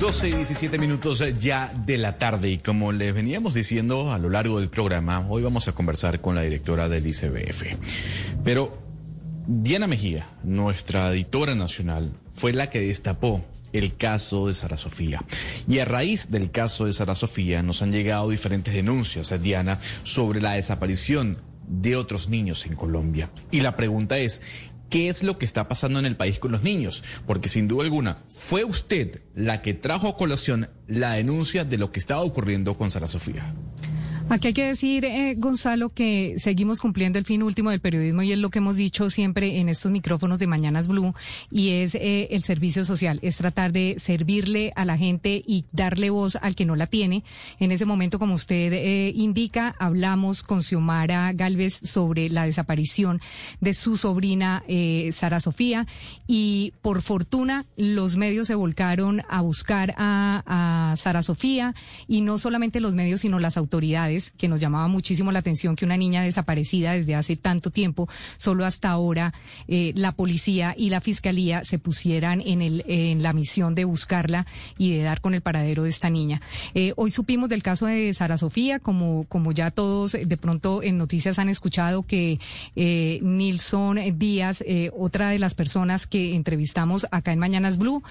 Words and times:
12 0.00 0.30
y 0.30 0.32
17 0.32 0.78
minutos 0.78 1.22
ya 1.38 1.74
de 1.84 1.98
la 1.98 2.16
tarde 2.16 2.48
y 2.48 2.56
como 2.56 2.90
les 2.90 3.12
veníamos 3.12 3.52
diciendo 3.52 4.12
a 4.12 4.18
lo 4.18 4.30
largo 4.30 4.58
del 4.58 4.70
programa, 4.70 5.26
hoy 5.28 5.42
vamos 5.42 5.68
a 5.68 5.72
conversar 5.72 6.22
con 6.22 6.34
la 6.34 6.40
directora 6.40 6.88
del 6.88 7.06
ICBF. 7.06 7.76
Pero 8.42 8.78
Diana 9.46 9.86
Mejía, 9.86 10.26
nuestra 10.42 11.12
editora 11.12 11.54
nacional, 11.54 12.12
fue 12.32 12.54
la 12.54 12.70
que 12.70 12.80
destapó 12.80 13.44
el 13.74 13.94
caso 13.94 14.46
de 14.46 14.54
Sara 14.54 14.78
Sofía. 14.78 15.22
Y 15.68 15.80
a 15.80 15.84
raíz 15.84 16.30
del 16.30 16.50
caso 16.50 16.86
de 16.86 16.94
Sara 16.94 17.14
Sofía 17.14 17.62
nos 17.62 17.82
han 17.82 17.92
llegado 17.92 18.30
diferentes 18.30 18.72
denuncias, 18.72 19.34
Diana, 19.42 19.80
sobre 20.02 20.40
la 20.40 20.54
desaparición 20.54 21.36
de 21.68 21.96
otros 21.96 22.30
niños 22.30 22.64
en 22.64 22.74
Colombia. 22.74 23.30
Y 23.50 23.60
la 23.60 23.76
pregunta 23.76 24.16
es, 24.16 24.40
qué 24.90 25.08
es 25.08 25.22
lo 25.22 25.38
que 25.38 25.46
está 25.46 25.68
pasando 25.68 25.98
en 25.98 26.04
el 26.04 26.16
país 26.16 26.38
con 26.38 26.52
los 26.52 26.62
niños, 26.62 27.02
porque 27.26 27.48
sin 27.48 27.68
duda 27.68 27.84
alguna 27.84 28.18
fue 28.28 28.64
usted 28.64 29.22
la 29.34 29.62
que 29.62 29.72
trajo 29.72 30.08
a 30.08 30.16
colación 30.16 30.68
la 30.86 31.12
denuncia 31.12 31.64
de 31.64 31.78
lo 31.78 31.92
que 31.92 32.00
estaba 32.00 32.20
ocurriendo 32.20 32.76
con 32.76 32.90
Sara 32.90 33.08
Sofía. 33.08 33.54
Aquí 34.30 34.46
hay 34.46 34.54
que 34.54 34.64
decir, 34.64 35.04
eh, 35.04 35.34
Gonzalo, 35.36 35.88
que 35.88 36.36
seguimos 36.38 36.78
cumpliendo 36.78 37.18
el 37.18 37.24
fin 37.24 37.42
último 37.42 37.70
del 37.70 37.80
periodismo 37.80 38.22
y 38.22 38.30
es 38.30 38.38
lo 38.38 38.50
que 38.50 38.60
hemos 38.60 38.76
dicho 38.76 39.10
siempre 39.10 39.58
en 39.58 39.68
estos 39.68 39.90
micrófonos 39.90 40.38
de 40.38 40.46
Mañanas 40.46 40.86
Blue 40.86 41.16
y 41.50 41.70
es 41.70 41.96
eh, 41.96 42.28
el 42.30 42.44
servicio 42.44 42.84
social, 42.84 43.18
es 43.22 43.38
tratar 43.38 43.72
de 43.72 43.96
servirle 43.98 44.72
a 44.76 44.84
la 44.84 44.96
gente 44.96 45.42
y 45.44 45.64
darle 45.72 46.10
voz 46.10 46.36
al 46.36 46.54
que 46.54 46.64
no 46.64 46.76
la 46.76 46.86
tiene. 46.86 47.24
En 47.58 47.72
ese 47.72 47.86
momento, 47.86 48.20
como 48.20 48.34
usted 48.34 48.72
eh, 48.72 49.12
indica, 49.16 49.74
hablamos 49.80 50.44
con 50.44 50.62
Xiomara 50.62 51.32
Galvez 51.32 51.74
sobre 51.74 52.28
la 52.28 52.46
desaparición 52.46 53.20
de 53.60 53.74
su 53.74 53.96
sobrina 53.96 54.62
Sara 55.10 55.40
Sofía 55.40 55.88
y 56.28 56.72
por 56.82 57.02
fortuna 57.02 57.66
los 57.76 58.16
medios 58.16 58.46
se 58.46 58.54
volcaron 58.54 59.22
a 59.28 59.40
buscar 59.40 59.92
a 59.96 60.94
Sara 60.96 61.24
Sofía 61.24 61.74
y 62.06 62.20
no 62.20 62.38
solamente 62.38 62.78
los 62.78 62.94
medios, 62.94 63.22
sino 63.22 63.40
las 63.40 63.56
autoridades 63.56 64.19
que 64.36 64.48
nos 64.48 64.60
llamaba 64.60 64.88
muchísimo 64.88 65.32
la 65.32 65.38
atención 65.38 65.76
que 65.76 65.84
una 65.84 65.96
niña 65.96 66.22
desaparecida 66.22 66.92
desde 66.92 67.14
hace 67.14 67.36
tanto 67.36 67.70
tiempo, 67.70 68.08
solo 68.36 68.66
hasta 68.66 68.90
ahora 68.90 69.32
eh, 69.68 69.92
la 69.94 70.12
policía 70.12 70.74
y 70.76 70.90
la 70.90 71.00
fiscalía 71.00 71.64
se 71.64 71.78
pusieran 71.78 72.42
en, 72.44 72.62
el, 72.62 72.84
en 72.86 73.22
la 73.22 73.32
misión 73.32 73.74
de 73.74 73.84
buscarla 73.84 74.46
y 74.78 74.92
de 74.92 75.02
dar 75.02 75.20
con 75.20 75.34
el 75.34 75.40
paradero 75.40 75.84
de 75.84 75.90
esta 75.90 76.10
niña. 76.10 76.40
Eh, 76.74 76.92
hoy 76.96 77.10
supimos 77.10 77.48
del 77.48 77.62
caso 77.62 77.86
de 77.86 78.12
Sara 78.14 78.36
Sofía, 78.36 78.78
como, 78.78 79.24
como 79.28 79.52
ya 79.52 79.70
todos 79.70 80.12
de 80.12 80.36
pronto 80.36 80.82
en 80.82 80.98
noticias 80.98 81.38
han 81.38 81.48
escuchado 81.48 82.02
que 82.02 82.38
eh, 82.76 83.20
Nilson 83.22 83.98
Díaz, 84.18 84.62
otra 84.96 85.30
de 85.30 85.38
las 85.38 85.54
personas 85.54 86.06
que 86.06 86.34
entrevistamos 86.34 87.06
acá 87.10 87.32
en 87.32 87.38
Mañanas 87.38 87.78
Blue, 87.78 88.02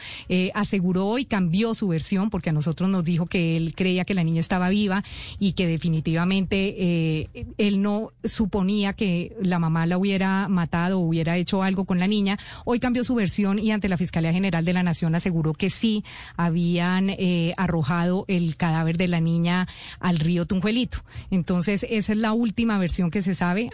aseguró 0.54 1.18
y 1.18 1.26
cambió 1.26 1.74
su 1.74 1.88
versión 1.88 2.30
porque 2.30 2.50
a 2.50 2.54
nosotros 2.54 2.90
nos 2.90 3.04
dijo 3.04 3.26
que 3.26 3.58
él 3.58 3.74
creía 3.76 4.06
que 4.06 4.14
la 4.14 4.24
niña 4.24 4.42
estaba 4.42 4.70
viva 4.70 5.04
y 5.40 5.54
que 5.54 5.68
definitivamente 5.68 5.99
definitivamente 6.00 6.76
eh, 6.78 7.46
él 7.58 7.82
no 7.82 8.12
suponía 8.24 8.94
que 8.94 9.36
la 9.42 9.60
mamá 9.60 9.86
la 9.86 9.98
hubiera 9.98 10.48
matado 10.48 11.00
o 11.00 11.02
hubiera 11.02 11.36
hecho 11.36 11.62
algo 11.62 11.84
con 11.84 12.00
la 12.00 12.08
niña. 12.08 12.38
Hoy 12.64 12.80
cambió 12.80 13.04
su 13.04 13.16
versión 13.16 13.60
y 13.60 13.72
ante 13.72 13.90
la 13.90 13.98
Fiscalía 13.98 14.32
General 14.32 14.64
de 14.64 14.74
la 14.74 14.82
Nación 14.82 15.14
aseguró 15.16 15.54
que 15.54 15.70
sí 15.70 16.06
habían 16.38 17.10
eh, 17.10 17.54
arrojado 17.58 18.24
el 18.30 18.56
cadáver 18.56 18.98
de 18.98 19.10
la 19.10 19.20
niña 19.20 19.68
al 20.00 20.20
río 20.20 20.46
Tunjuelito. 20.46 21.00
Entonces, 21.32 21.86
esa 21.90 22.14
es 22.14 22.18
la 22.18 22.32
última 22.32 22.78
versión 22.78 23.12
que 23.12 23.22
se 23.22 23.36
sabe, 23.36 23.70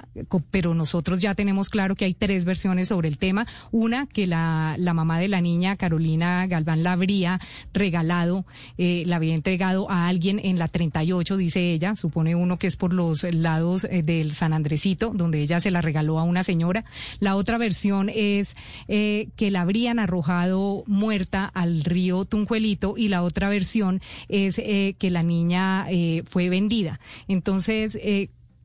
pero 0.49 0.73
nosotros 0.73 1.21
ya 1.21 1.35
tenemos 1.35 1.69
claro 1.69 1.95
que 1.95 2.05
hay 2.05 2.15
tres 2.15 2.43
versiones 2.43 2.87
sobre 2.87 3.07
el 3.07 3.19
tema. 3.19 3.45
Una, 3.71 4.07
que 4.07 4.25
la, 4.25 4.75
la 4.79 4.93
mamá 4.95 5.19
de 5.19 5.27
la 5.27 5.41
niña, 5.41 5.75
Carolina 5.75 6.47
Galván, 6.47 6.81
la 6.81 6.93
habría 6.93 7.39
regalado, 7.73 8.45
eh, 8.79 9.03
la 9.05 9.17
había 9.17 9.35
entregado 9.35 9.91
a 9.91 10.07
alguien 10.07 10.39
en 10.43 10.57
la 10.57 10.67
38, 10.67 11.37
dice 11.37 11.71
ella, 11.71 11.95
supone 12.15 12.33
uno 12.33 12.57
que 12.57 12.67
es 12.67 12.77
por 12.77 12.93
los 12.93 13.23
lados 13.23 13.83
eh, 13.83 14.01
del 14.01 14.33
San 14.33 14.53
Andresito, 14.53 15.11
donde 15.13 15.41
ella 15.41 15.59
se 15.59 15.69
la 15.69 15.81
regaló 15.81 16.17
a 16.17 16.23
una 16.23 16.45
señora. 16.45 16.85
La 17.19 17.35
otra 17.35 17.57
versión 17.57 18.09
es 18.09 18.55
eh, 18.87 19.27
que 19.35 19.51
la 19.51 19.59
habrían 19.59 19.99
arrojado 19.99 20.85
muerta 20.87 21.43
al 21.43 21.83
río 21.83 22.23
Tunjuelito 22.23 22.93
y 22.95 23.09
la 23.09 23.21
otra 23.21 23.49
versión 23.49 23.99
es 24.29 24.59
eh, 24.59 24.95
que 24.97 25.09
la 25.09 25.23
niña 25.23 25.87
fue 26.29 26.47
vendida. 26.47 27.01
Entonces, 27.27 27.97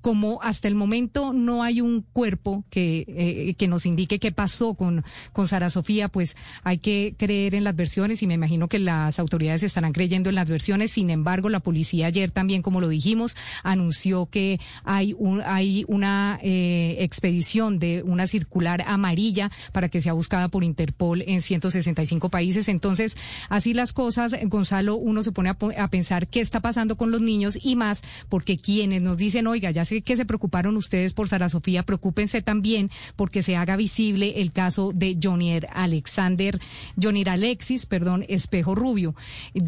como 0.01 0.41
hasta 0.43 0.69
el 0.69 0.75
momento 0.75 1.33
no 1.33 1.63
hay 1.63 1.81
un 1.81 2.03
cuerpo 2.13 2.65
que, 2.71 3.05
eh, 3.09 3.55
que 3.55 3.69
nos 3.69 3.87
indique 3.87 4.19
qué 4.19 4.33
pasó 4.33 4.75
con, 4.75 5.05
con 5.33 5.49
Sara 5.49 5.71
Sofía, 5.71 6.09
pues 6.09 6.37
hay 6.63 6.79
que 6.79 7.15
creer 7.17 7.55
en 7.55 7.65
las 7.65 7.77
versiones 7.77 8.23
y 8.23 8.27
me 8.27 8.35
imagino 8.35 8.69
que 8.69 8.79
las 8.79 9.19
autoridades 9.19 9.63
estarán 9.63 9.93
creyendo 9.93 10.29
en 10.29 10.37
las 10.37 10.49
versiones. 10.49 10.93
Sin 10.93 11.11
embargo, 11.11 11.49
la 11.49 11.61
policía 11.61 12.07
ayer 12.07 12.31
también, 12.31 12.63
como 12.63 12.81
lo 12.81 12.89
dijimos, 12.89 13.37
anunció 13.63 14.27
que 14.27 14.61
hay, 14.85 15.15
un, 15.19 15.43
hay 15.43 15.85
una 15.89 16.39
eh, 16.43 16.97
expedición 17.01 17.79
de 17.79 18.03
una 18.03 18.27
circular 18.27 18.83
amarilla 18.87 19.51
para 19.73 19.89
que 19.89 20.01
sea 20.01 20.13
buscada 20.13 20.49
por 20.49 20.65
Interpol 20.65 21.23
en 21.27 21.43
165 21.43 22.29
países. 22.31 22.69
Entonces, 22.69 23.17
así 23.49 23.75
las 23.75 23.93
cosas, 23.93 24.35
Gonzalo, 24.45 24.97
uno 24.97 25.23
se 25.23 25.33
pone 25.33 25.51
a, 25.51 25.57
a 25.79 25.89
pensar 25.89 26.29
qué 26.29 26.41
está 26.41 26.61
pasando 26.61 26.97
con 26.97 27.11
los 27.11 27.21
niños 27.21 27.59
y 27.61 27.77
más 27.77 28.03
porque 28.29 28.57
quienes 28.59 29.03
nos 29.03 29.17
dicen, 29.17 29.47
oiga, 29.47 29.71
ya 29.71 29.85
que 30.03 30.17
se 30.17 30.25
preocuparon 30.25 30.77
ustedes 30.77 31.13
por 31.13 31.29
Sara 31.29 31.49
Sofía, 31.49 31.83
preocúpense 31.83 32.43
también 32.43 32.91
porque 33.17 33.43
se 33.43 33.57
haga 33.57 33.77
visible 33.77 34.41
el 34.41 34.53
caso 34.53 34.93
de 34.95 35.19
Jonier 35.21 35.69
Alexander, 35.73 36.59
Jonier 37.01 37.31
Alexis, 37.31 37.87
perdón, 37.87 38.25
Espejo 38.29 38.75
Rubio. 38.75 39.15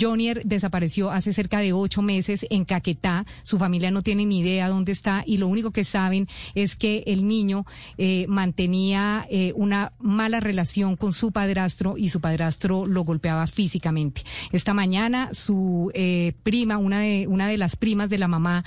Jonier 0.01 0.43
desapareció 0.45 1.11
hace 1.11 1.33
cerca 1.33 1.59
de 1.61 1.73
ocho 1.73 2.03
meses 2.03 2.47
en 2.51 2.65
Caquetá. 2.65 3.27
Su 3.43 3.59
familia 3.59 3.91
no 3.91 4.03
tiene 4.03 4.27
ni 4.27 4.41
idea 4.41 4.69
dónde 4.69 4.93
está 4.93 5.25
y 5.27 5.39
lo 5.39 5.49
único 5.49 5.71
que 5.71 5.85
saben 5.85 6.29
es 6.55 6.77
que 6.77 7.03
el 7.07 7.27
niño 7.27 7.67
eh, 7.99 8.27
mantenía 8.29 9.27
eh, 9.31 9.53
una 9.57 9.93
mala 9.99 10.41
relación 10.41 10.97
con 10.97 11.13
su 11.13 11.33
padrastro 11.33 11.97
y 11.97 12.09
su 12.09 12.21
padrastro 12.21 12.87
lo 12.87 13.03
golpeaba 13.05 13.47
físicamente. 13.47 14.23
Esta 14.53 14.75
mañana 14.75 15.31
su 15.33 15.91
eh, 15.95 16.35
prima, 16.43 16.79
una 16.79 17.01
de, 17.01 17.27
una 17.27 17.49
de 17.49 17.59
las 17.59 17.77
primas 17.77 18.11
de 18.11 18.19
la 18.19 18.29
mamá, 18.29 18.65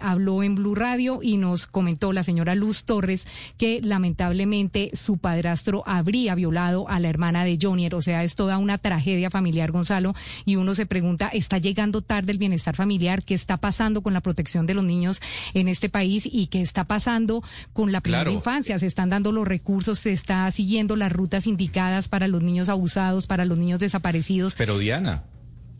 habló 0.00 0.42
en 0.42 0.54
Blue 0.54 0.74
y 1.22 1.38
nos 1.38 1.66
comentó 1.66 2.12
la 2.12 2.22
señora 2.22 2.54
Luz 2.54 2.84
Torres 2.84 3.26
que 3.56 3.80
lamentablemente 3.82 4.90
su 4.92 5.16
padrastro 5.16 5.82
habría 5.86 6.34
violado 6.34 6.88
a 6.88 7.00
la 7.00 7.08
hermana 7.08 7.44
de 7.44 7.58
Jonier. 7.60 7.94
O 7.94 8.02
sea, 8.02 8.24
es 8.24 8.34
toda 8.34 8.58
una 8.58 8.76
tragedia 8.76 9.30
familiar, 9.30 9.70
Gonzalo, 9.72 10.14
y 10.44 10.56
uno 10.56 10.74
se 10.74 10.84
pregunta, 10.84 11.28
¿está 11.28 11.58
llegando 11.58 12.02
tarde 12.02 12.32
el 12.32 12.38
bienestar 12.38 12.76
familiar? 12.76 13.22
¿Qué 13.22 13.34
está 13.34 13.56
pasando 13.56 14.02
con 14.02 14.12
la 14.12 14.20
protección 14.20 14.66
de 14.66 14.74
los 14.74 14.84
niños 14.84 15.22
en 15.54 15.68
este 15.68 15.88
país? 15.88 16.28
¿Y 16.30 16.48
qué 16.48 16.60
está 16.60 16.84
pasando 16.84 17.42
con 17.72 17.90
la 17.90 18.02
primera 18.02 18.30
infancia? 18.30 18.78
¿Se 18.78 18.86
están 18.86 19.08
dando 19.08 19.32
los 19.32 19.48
recursos? 19.48 20.00
¿Se 20.00 20.12
está 20.12 20.50
siguiendo 20.50 20.94
las 20.96 21.10
rutas 21.10 21.46
indicadas 21.46 22.08
para 22.08 22.28
los 22.28 22.42
niños 22.42 22.68
abusados, 22.68 23.26
para 23.26 23.46
los 23.46 23.56
niños 23.56 23.80
desaparecidos? 23.80 24.54
Pero 24.56 24.78
Diana. 24.78 25.24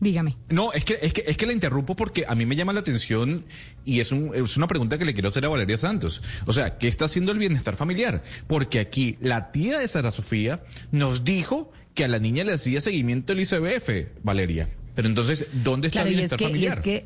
Dígame. 0.03 0.37
No, 0.49 0.73
es 0.73 0.85
que, 0.85 0.97
es 1.01 1.13
que, 1.13 1.23
es 1.25 1.37
que 1.37 1.45
la 1.45 1.53
interrumpo 1.53 1.95
porque 1.95 2.25
a 2.27 2.35
mí 2.35 2.45
me 2.45 2.55
llama 2.55 2.73
la 2.73 2.81
atención 2.81 3.45
y 3.85 3.99
es, 3.99 4.11
un, 4.11 4.31
es 4.35 4.57
una 4.57 4.67
pregunta 4.67 4.97
que 4.97 5.05
le 5.05 5.13
quiero 5.13 5.29
hacer 5.29 5.45
a 5.45 5.49
Valeria 5.49 5.77
Santos. 5.77 6.21
O 6.45 6.53
sea, 6.53 6.77
¿qué 6.77 6.87
está 6.87 7.05
haciendo 7.05 7.31
el 7.31 7.37
bienestar 7.37 7.75
familiar? 7.75 8.23
Porque 8.47 8.79
aquí 8.79 9.17
la 9.21 9.51
tía 9.51 9.79
de 9.79 9.87
Sara 9.87 10.11
Sofía 10.11 10.63
nos 10.91 11.23
dijo 11.23 11.71
que 11.93 12.03
a 12.03 12.07
la 12.07 12.19
niña 12.19 12.43
le 12.43 12.53
hacía 12.53 12.81
seguimiento 12.81 13.33
el 13.33 13.41
ICBF, 13.41 14.23
Valeria. 14.23 14.69
Pero 14.95 15.07
entonces, 15.07 15.47
¿dónde 15.51 15.87
está 15.87 16.01
claro, 16.01 16.09
el 16.09 16.13
y 16.13 16.23
es 16.23 16.29
bienestar 16.29 16.41
y 16.41 16.43
familiar? 16.43 16.77
es 16.77 16.83
que 16.83 17.05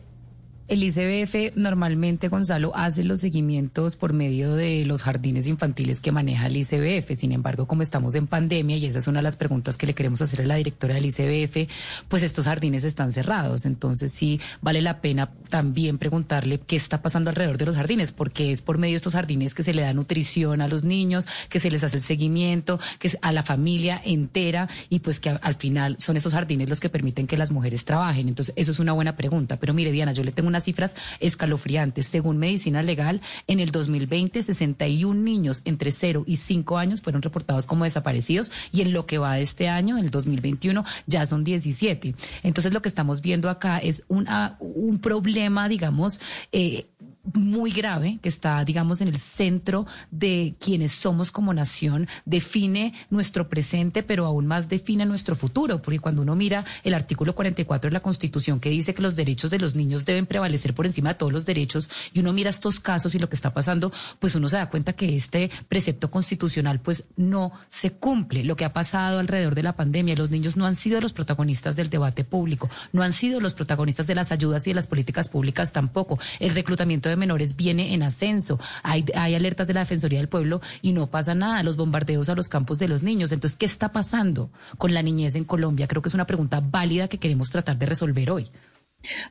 el 0.67 0.83
ICBF 0.83 1.55
normalmente, 1.55 2.27
Gonzalo, 2.27 2.75
hace 2.75 3.05
los 3.05 3.21
seguimientos 3.21 3.95
por 3.95 4.11
medio 4.11 4.53
de 4.53 4.83
los 4.85 5.01
jardines 5.01 5.47
infantiles 5.47 6.01
que 6.01 6.11
maneja 6.11 6.47
el 6.47 6.57
ICBF. 6.57 7.17
Sin 7.17 7.31
embargo, 7.31 7.67
como 7.67 7.83
estamos 7.83 8.15
en 8.15 8.27
pandemia, 8.27 8.75
y 8.75 8.85
esa 8.85 8.99
es 8.99 9.07
una 9.07 9.19
de 9.19 9.23
las 9.23 9.37
preguntas 9.37 9.77
que 9.77 9.87
le 9.87 9.93
queremos 9.93 10.21
hacer 10.21 10.41
a 10.41 10.45
la 10.45 10.55
directora 10.55 10.95
del 10.95 11.05
ICBF, 11.05 11.71
pues 12.09 12.23
estos 12.23 12.45
jardines 12.45 12.83
están 12.83 13.13
cerrados. 13.13 13.65
Entonces 13.65 14.11
sí 14.11 14.41
vale 14.61 14.81
la 14.81 14.99
pena 14.99 15.31
también 15.49 15.97
preguntarle 15.97 16.59
qué 16.59 16.75
está 16.75 17.01
pasando 17.01 17.29
alrededor 17.29 17.57
de 17.57 17.65
los 17.65 17.77
jardines, 17.77 18.11
porque 18.11 18.51
es 18.51 18.61
por 18.61 18.77
medio 18.77 18.93
de 18.93 18.97
estos 18.97 19.13
jardines 19.13 19.53
que 19.53 19.63
se 19.63 19.73
le 19.73 19.83
da 19.83 19.93
nutrición 19.93 20.59
a 20.59 20.67
los 20.67 20.83
niños, 20.83 21.27
que 21.49 21.59
se 21.59 21.71
les 21.71 21.85
hace 21.85 21.97
el 21.97 22.03
seguimiento, 22.03 22.77
que 22.99 23.07
es 23.07 23.17
a 23.21 23.31
la 23.31 23.43
familia 23.43 24.01
entera, 24.03 24.67
y 24.89 24.99
pues 24.99 25.21
que 25.21 25.29
al 25.29 25.55
final 25.55 25.95
son 25.99 26.17
esos 26.17 26.33
jardines 26.33 26.67
los 26.67 26.81
que 26.81 26.89
permiten 26.89 27.25
que 27.25 27.37
las 27.37 27.51
mujeres 27.51 27.85
trabajen. 27.85 28.27
Entonces, 28.27 28.53
eso 28.57 28.71
es 28.71 28.79
una 28.79 28.91
buena 28.91 29.15
pregunta. 29.15 29.57
Pero 29.57 29.73
mire, 29.73 29.93
Diana, 29.93 30.11
yo 30.11 30.23
le 30.23 30.33
tengo 30.33 30.49
unas 30.57 30.63
cifras 30.63 30.95
escalofriantes. 31.19 32.07
Según 32.07 32.37
Medicina 32.37 32.81
Legal, 32.81 33.21
en 33.47 33.59
el 33.59 33.71
2020, 33.71 34.43
61 34.43 35.21
niños 35.21 35.61
entre 35.65 35.91
0 35.91 36.23
y 36.25 36.37
5 36.37 36.77
años 36.77 37.01
fueron 37.01 37.21
reportados 37.21 37.65
como 37.65 37.83
desaparecidos 37.83 38.51
y 38.71 38.81
en 38.81 38.93
lo 38.93 39.05
que 39.05 39.19
va 39.19 39.35
de 39.35 39.43
este 39.43 39.69
año, 39.69 39.97
el 39.97 40.09
2021, 40.09 40.83
ya 41.05 41.25
son 41.25 41.43
17. 41.43 42.15
Entonces, 42.43 42.73
lo 42.73 42.81
que 42.81 42.89
estamos 42.89 43.21
viendo 43.21 43.49
acá 43.49 43.77
es 43.77 44.03
una, 44.07 44.57
un 44.59 44.99
problema, 44.99 45.69
digamos, 45.69 46.19
eh, 46.51 46.87
muy 47.33 47.71
grave 47.71 48.19
que 48.21 48.29
está, 48.29 48.63
digamos, 48.63 49.01
en 49.01 49.07
el 49.07 49.17
centro 49.17 49.85
de 50.11 50.55
quienes 50.59 50.91
somos 50.91 51.31
como 51.31 51.53
nación, 51.53 52.07
define 52.25 52.93
nuestro 53.09 53.49
presente, 53.49 54.03
pero 54.03 54.25
aún 54.25 54.47
más 54.47 54.69
define 54.69 55.05
nuestro 55.05 55.35
futuro, 55.35 55.81
porque 55.81 55.99
cuando 55.99 56.21
uno 56.21 56.35
mira 56.35 56.65
el 56.83 56.93
artículo 56.93 57.35
44 57.35 57.89
de 57.89 57.93
la 57.93 57.99
Constitución 57.99 58.59
que 58.59 58.69
dice 58.69 58.93
que 58.93 59.01
los 59.01 59.15
derechos 59.15 59.51
de 59.51 59.59
los 59.59 59.75
niños 59.75 60.05
deben 60.05 60.25
prevalecer 60.25 60.73
por 60.73 60.85
encima 60.85 61.09
de 61.09 61.15
todos 61.15 61.33
los 61.33 61.45
derechos, 61.45 61.89
y 62.13 62.19
uno 62.19 62.33
mira 62.33 62.49
estos 62.49 62.79
casos 62.79 63.13
y 63.15 63.19
lo 63.19 63.29
que 63.29 63.35
está 63.35 63.53
pasando, 63.53 63.91
pues 64.19 64.35
uno 64.35 64.47
se 64.47 64.57
da 64.57 64.69
cuenta 64.69 64.93
que 64.93 65.15
este 65.15 65.49
precepto 65.67 66.09
constitucional 66.09 66.79
pues 66.79 67.05
no 67.15 67.51
se 67.69 67.91
cumple. 67.91 68.43
Lo 68.43 68.55
que 68.55 68.65
ha 68.65 68.73
pasado 68.73 69.19
alrededor 69.19 69.55
de 69.55 69.63
la 69.63 69.75
pandemia, 69.75 70.15
los 70.15 70.29
niños 70.29 70.55
no 70.55 70.65
han 70.65 70.75
sido 70.75 71.01
los 71.01 71.13
protagonistas 71.13 71.75
del 71.75 71.89
debate 71.89 72.23
público, 72.23 72.69
no 72.93 73.03
han 73.03 73.13
sido 73.13 73.39
los 73.39 73.53
protagonistas 73.53 74.07
de 74.07 74.15
las 74.15 74.31
ayudas 74.31 74.65
y 74.67 74.71
de 74.71 74.75
las 74.75 74.87
políticas 74.87 75.29
públicas 75.29 75.73
tampoco. 75.73 76.19
El 76.39 76.55
reclutamiento 76.55 77.09
de 77.09 77.16
menores 77.17 77.55
viene 77.55 77.93
en 77.93 78.03
ascenso. 78.03 78.59
Hay, 78.83 79.05
hay 79.15 79.35
alertas 79.35 79.67
de 79.67 79.73
la 79.73 79.81
Defensoría 79.81 80.19
del 80.19 80.29
Pueblo 80.29 80.61
y 80.81 80.93
no 80.93 81.07
pasa 81.07 81.35
nada. 81.35 81.63
Los 81.63 81.75
bombardeos 81.75 82.29
a 82.29 82.35
los 82.35 82.49
campos 82.49 82.79
de 82.79 82.87
los 82.87 83.03
niños. 83.03 83.31
Entonces, 83.31 83.57
¿qué 83.57 83.65
está 83.65 83.91
pasando 83.91 84.49
con 84.77 84.93
la 84.93 85.01
niñez 85.01 85.35
en 85.35 85.43
Colombia? 85.43 85.87
Creo 85.87 86.01
que 86.01 86.09
es 86.09 86.15
una 86.15 86.27
pregunta 86.27 86.61
válida 86.61 87.07
que 87.07 87.17
queremos 87.17 87.49
tratar 87.49 87.77
de 87.77 87.85
resolver 87.85 88.31
hoy. 88.31 88.47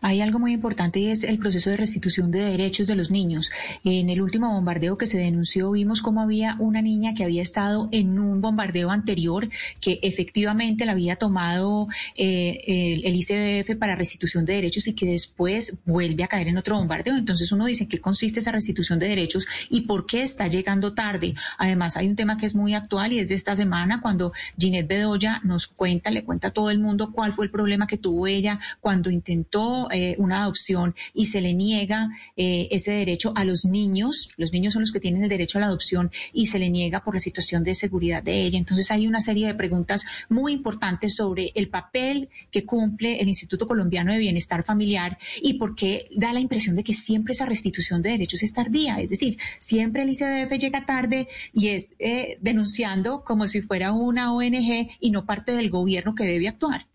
Hay 0.01 0.21
algo 0.21 0.39
muy 0.39 0.53
importante 0.53 1.01
y 1.01 1.09
es 1.09 1.23
el 1.23 1.39
proceso 1.39 1.71
de 1.71 1.77
restitución 1.77 2.31
de 2.31 2.41
derechos 2.41 2.87
de 2.87 2.95
los 2.95 3.11
niños. 3.11 3.51
En 3.85 4.11
el 4.11 4.23
último 4.23 4.53
bombardeo 4.53 4.97
que 4.97 5.07
se 5.07 5.19
denunció 5.19 5.73
vimos 5.73 6.03
cómo 6.03 6.21
había 6.21 6.57
una 6.59 6.83
niña 6.83 7.15
que 7.15 7.25
había 7.25 7.43
estado 7.43 7.89
en 7.93 8.19
un 8.19 8.41
bombardeo 8.41 8.91
anterior 8.91 9.49
que 9.81 9.99
efectivamente 10.03 10.87
la 10.87 10.93
había 10.93 11.17
tomado 11.17 11.89
eh, 12.17 13.03
el, 13.05 13.17
ICBF 13.17 13.77
para 13.79 13.97
restitución 13.97 14.45
de 14.45 14.55
derechos 14.55 14.87
y 14.89 14.95
que 14.95 15.07
después 15.07 15.75
vuelve 15.85 16.25
a 16.25 16.29
caer 16.29 16.49
en 16.49 16.59
otro 16.59 16.77
bombardeo. 16.77 17.17
Entonces 17.17 17.51
uno 17.53 17.67
dice 17.67 17.89
qué 17.89 18.01
consiste 18.01 18.41
esa 18.41 18.53
restitución 18.53 18.99
de 18.99 19.09
derechos 19.09 19.47
y 19.71 19.83
por 19.83 20.07
qué 20.07 20.23
está 20.23 20.47
llegando 20.47 20.95
tarde. 20.95 21.35
Además 21.59 21.97
hay 21.97 22.09
un 22.09 22.17
tema 22.17 22.37
que 22.37 22.47
es 22.47 22.55
muy 22.55 22.75
actual 22.75 23.13
y 23.13 23.19
es 23.19 23.29
de 23.29 23.35
esta 23.35 23.57
semana 23.57 24.01
cuando 24.01 24.33
Ginette 24.59 24.89
Bedoya 24.89 25.41
nos 25.45 25.67
cuenta, 25.67 26.11
le 26.11 26.25
cuenta 26.25 26.49
a 26.49 26.51
todo 26.53 26.71
el 26.71 26.79
mundo 26.79 27.13
cuál 27.13 27.33
fue 27.33 27.47
el 27.47 27.51
problema 27.51 27.87
que 27.87 27.99
tuvo 27.99 28.27
ella 28.27 28.61
cuando 28.81 29.11
intentó 29.11 29.56
eh, 29.91 30.15
una 30.19 30.43
adopción 30.43 30.95
y 31.15 31.27
se 31.27 31.41
le 31.41 31.55
niega 31.55 32.09
eh, 32.37 32.69
ese 32.71 32.93
derecho 32.93 33.33
a 33.35 33.45
los 33.45 33.65
niños. 33.65 34.31
Los 34.37 34.53
niños 34.53 34.73
son 34.73 34.83
los 34.83 34.93
que 34.93 35.01
tienen 35.01 35.23
el 35.23 35.29
derecho 35.29 35.59
a 35.59 35.63
la 35.63 35.69
adopción 35.69 36.11
y 36.33 36.47
se 36.47 36.59
le 36.59 36.71
niega 36.71 37.03
por 37.03 37.15
la 37.15 37.21
situación 37.21 37.65
de 37.65 37.75
seguridad 37.75 38.23
de 38.23 38.43
ella. 38.43 38.59
Entonces 38.59 38.91
hay 38.91 39.07
una 39.07 39.21
serie 39.21 39.47
de 39.47 39.55
preguntas 39.55 40.05
muy 40.29 40.53
importantes 40.53 41.15
sobre 41.15 41.53
el 41.55 41.69
papel 41.69 42.29
que 42.51 42.65
cumple 42.65 43.21
el 43.21 43.29
Instituto 43.29 43.67
Colombiano 43.67 44.13
de 44.13 44.19
Bienestar 44.19 44.65
Familiar 44.65 45.19
y 45.41 45.55
por 45.55 45.75
qué 45.75 46.09
da 46.17 46.33
la 46.33 46.41
impresión 46.41 46.77
de 46.77 46.85
que 46.85 46.93
siempre 46.93 47.33
esa 47.33 47.47
restitución 47.47 48.03
de 48.03 48.11
derechos 48.11 48.43
es 48.43 48.53
tardía. 48.53 49.01
Es 49.01 49.11
decir, 49.11 49.39
siempre 49.59 50.03
el 50.03 50.11
ICBF 50.11 50.59
llega 50.59 50.87
tarde 50.87 51.29
y 51.53 51.69
es 51.69 51.95
eh, 51.99 52.39
denunciando 52.41 53.25
como 53.25 53.47
si 53.47 53.63
fuera 53.63 53.93
una 53.93 54.33
ONG 54.33 54.89
y 55.01 55.11
no 55.11 55.25
parte 55.25 55.53
del 55.53 55.71
gobierno 55.71 56.15
que 56.15 56.25
debe 56.25 56.49
actuar. 56.49 56.87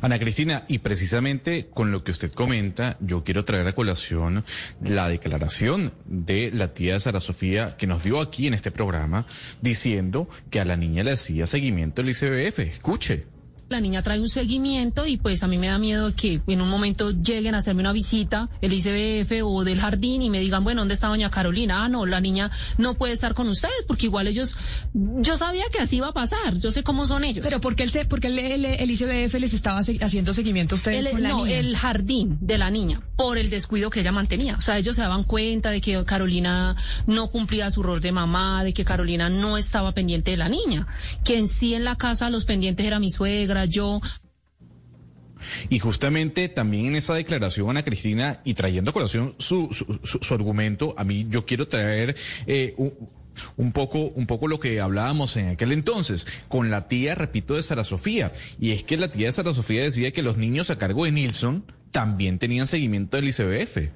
Ana 0.00 0.18
Cristina, 0.18 0.64
y 0.68 0.78
precisamente 0.78 1.68
con 1.72 1.92
lo 1.92 2.04
que 2.04 2.10
usted 2.12 2.32
comenta, 2.32 2.96
yo 3.00 3.24
quiero 3.24 3.44
traer 3.44 3.66
a 3.66 3.72
colación 3.72 4.44
la 4.82 5.08
declaración 5.08 5.92
de 6.06 6.50
la 6.52 6.74
tía 6.74 6.98
Sara 7.00 7.20
Sofía 7.20 7.76
que 7.76 7.86
nos 7.86 8.02
dio 8.04 8.20
aquí 8.20 8.46
en 8.46 8.54
este 8.54 8.70
programa 8.70 9.26
diciendo 9.60 10.28
que 10.50 10.60
a 10.60 10.64
la 10.64 10.76
niña 10.76 11.02
le 11.02 11.12
hacía 11.12 11.46
seguimiento 11.46 12.02
el 12.02 12.10
ICBF. 12.10 12.58
Escuche. 12.60 13.33
La 13.70 13.80
niña 13.80 14.02
trae 14.02 14.20
un 14.20 14.28
seguimiento 14.28 15.06
y 15.06 15.16
pues 15.16 15.42
a 15.42 15.48
mí 15.48 15.56
me 15.56 15.68
da 15.68 15.78
miedo 15.78 16.14
que 16.14 16.42
en 16.46 16.60
un 16.60 16.68
momento 16.68 17.10
lleguen 17.10 17.54
a 17.54 17.58
hacerme 17.58 17.80
una 17.80 17.92
visita, 17.92 18.50
el 18.60 18.72
ICBF 18.74 19.42
o 19.42 19.64
del 19.64 19.80
jardín 19.80 20.20
y 20.20 20.28
me 20.28 20.38
digan, 20.38 20.62
bueno, 20.64 20.82
¿dónde 20.82 20.92
está 20.94 21.08
doña 21.08 21.30
Carolina? 21.30 21.82
Ah, 21.84 21.88
no, 21.88 22.04
la 22.04 22.20
niña 22.20 22.50
no 22.76 22.94
puede 22.94 23.14
estar 23.14 23.32
con 23.34 23.48
ustedes 23.48 23.84
porque 23.88 24.06
igual 24.06 24.26
ellos, 24.26 24.54
yo 24.92 25.38
sabía 25.38 25.64
que 25.72 25.78
así 25.78 25.96
iba 25.96 26.08
a 26.08 26.12
pasar, 26.12 26.58
yo 26.58 26.70
sé 26.70 26.82
cómo 26.82 27.06
son 27.06 27.24
ellos. 27.24 27.42
Pero 27.44 27.60
¿por 27.60 27.74
qué 27.74 27.84
el, 27.84 27.90
C- 27.90 28.04
por 28.04 28.20
qué 28.20 28.28
el, 28.28 28.38
el- 28.38 28.64
el 28.66 28.90
ICBF 28.90 29.34
les 29.40 29.54
estaba 29.54 29.78
haciendo 29.80 30.34
seguimiento 30.34 30.74
a 30.74 30.78
ustedes 30.78 31.06
El- 31.06 31.12
con 31.12 31.22
la 31.22 31.28
no, 31.30 31.44
niña? 31.46 31.58
el 31.58 31.74
jardín 31.76 32.36
de 32.42 32.58
la 32.58 32.70
niña, 32.70 33.00
por 33.16 33.38
el 33.38 33.48
descuido 33.48 33.88
que 33.88 34.00
ella 34.00 34.12
mantenía. 34.12 34.56
O 34.56 34.60
sea, 34.60 34.76
ellos 34.78 34.94
se 34.94 35.00
daban 35.02 35.24
cuenta 35.24 35.70
de 35.70 35.80
que 35.80 36.04
Carolina 36.04 36.76
no 37.06 37.28
cumplía 37.28 37.70
su 37.70 37.82
rol 37.82 38.00
de 38.02 38.12
mamá, 38.12 38.62
de 38.62 38.74
que 38.74 38.84
Carolina 38.84 39.30
no 39.30 39.56
estaba 39.56 39.92
pendiente 39.92 40.32
de 40.32 40.36
la 40.36 40.50
niña, 40.50 40.86
que 41.24 41.38
en 41.38 41.48
sí 41.48 41.74
en 41.74 41.84
la 41.84 41.96
casa 41.96 42.28
los 42.30 42.44
pendientes 42.44 42.84
era 42.84 42.98
mi 43.00 43.10
suegra, 43.10 43.53
yo, 43.66 44.00
Y 45.68 45.78
justamente 45.78 46.48
también 46.48 46.86
en 46.86 46.96
esa 46.96 47.14
declaración, 47.14 47.68
Ana 47.70 47.84
Cristina, 47.84 48.40
y 48.44 48.54
trayendo 48.54 48.90
a 48.90 48.94
colación 48.94 49.34
su, 49.38 49.68
su, 49.72 50.00
su- 50.18 50.34
argumento, 50.34 50.94
a 50.96 51.04
mí 51.04 51.26
yo 51.28 51.44
quiero 51.44 51.68
traer 51.68 52.16
eh, 52.46 52.72
un, 52.78 52.94
un 53.56 53.72
poco, 53.72 53.98
un 53.98 54.26
poco 54.26 54.48
lo 54.48 54.58
que 54.58 54.80
hablábamos 54.80 55.36
en 55.36 55.48
aquel 55.48 55.72
entonces, 55.72 56.26
con 56.48 56.70
la 56.70 56.88
tía, 56.88 57.14
repito, 57.14 57.54
de 57.56 57.62
Sara 57.62 57.84
Sofía. 57.84 58.32
Y 58.58 58.70
es 58.70 58.84
que 58.84 58.96
la 58.96 59.10
tía 59.10 59.26
de 59.26 59.32
Sara 59.32 59.52
Sofía 59.52 59.82
decía 59.82 60.12
que 60.12 60.22
los 60.22 60.38
niños 60.38 60.70
a 60.70 60.78
cargo 60.78 61.04
de 61.04 61.12
Nilsson 61.12 61.64
también 61.90 62.38
tenían 62.38 62.66
seguimiento 62.66 63.16
del 63.18 63.28
ICBF. 63.28 63.90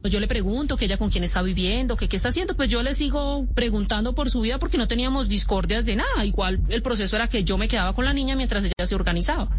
Pues 0.00 0.12
yo 0.12 0.20
le 0.20 0.28
pregunto 0.28 0.76
que 0.76 0.86
ella 0.86 0.96
con 0.96 1.10
quién 1.10 1.24
está 1.24 1.42
viviendo, 1.42 1.96
que 1.96 2.08
qué 2.08 2.16
está 2.16 2.30
haciendo, 2.30 2.56
pues 2.56 2.70
yo 2.70 2.82
le 2.82 2.94
sigo 2.94 3.46
preguntando 3.54 4.14
por 4.14 4.30
su 4.30 4.40
vida 4.40 4.58
porque 4.58 4.78
no 4.78 4.88
teníamos 4.88 5.28
discordias 5.28 5.84
de 5.84 5.96
nada. 5.96 6.24
Igual 6.24 6.60
el 6.68 6.82
proceso 6.82 7.16
era 7.16 7.28
que 7.28 7.44
yo 7.44 7.58
me 7.58 7.68
quedaba 7.68 7.94
con 7.94 8.04
la 8.04 8.12
niña 8.12 8.34
mientras 8.36 8.64
ella 8.64 8.86
se 8.86 8.94
organizaba. 8.94 9.50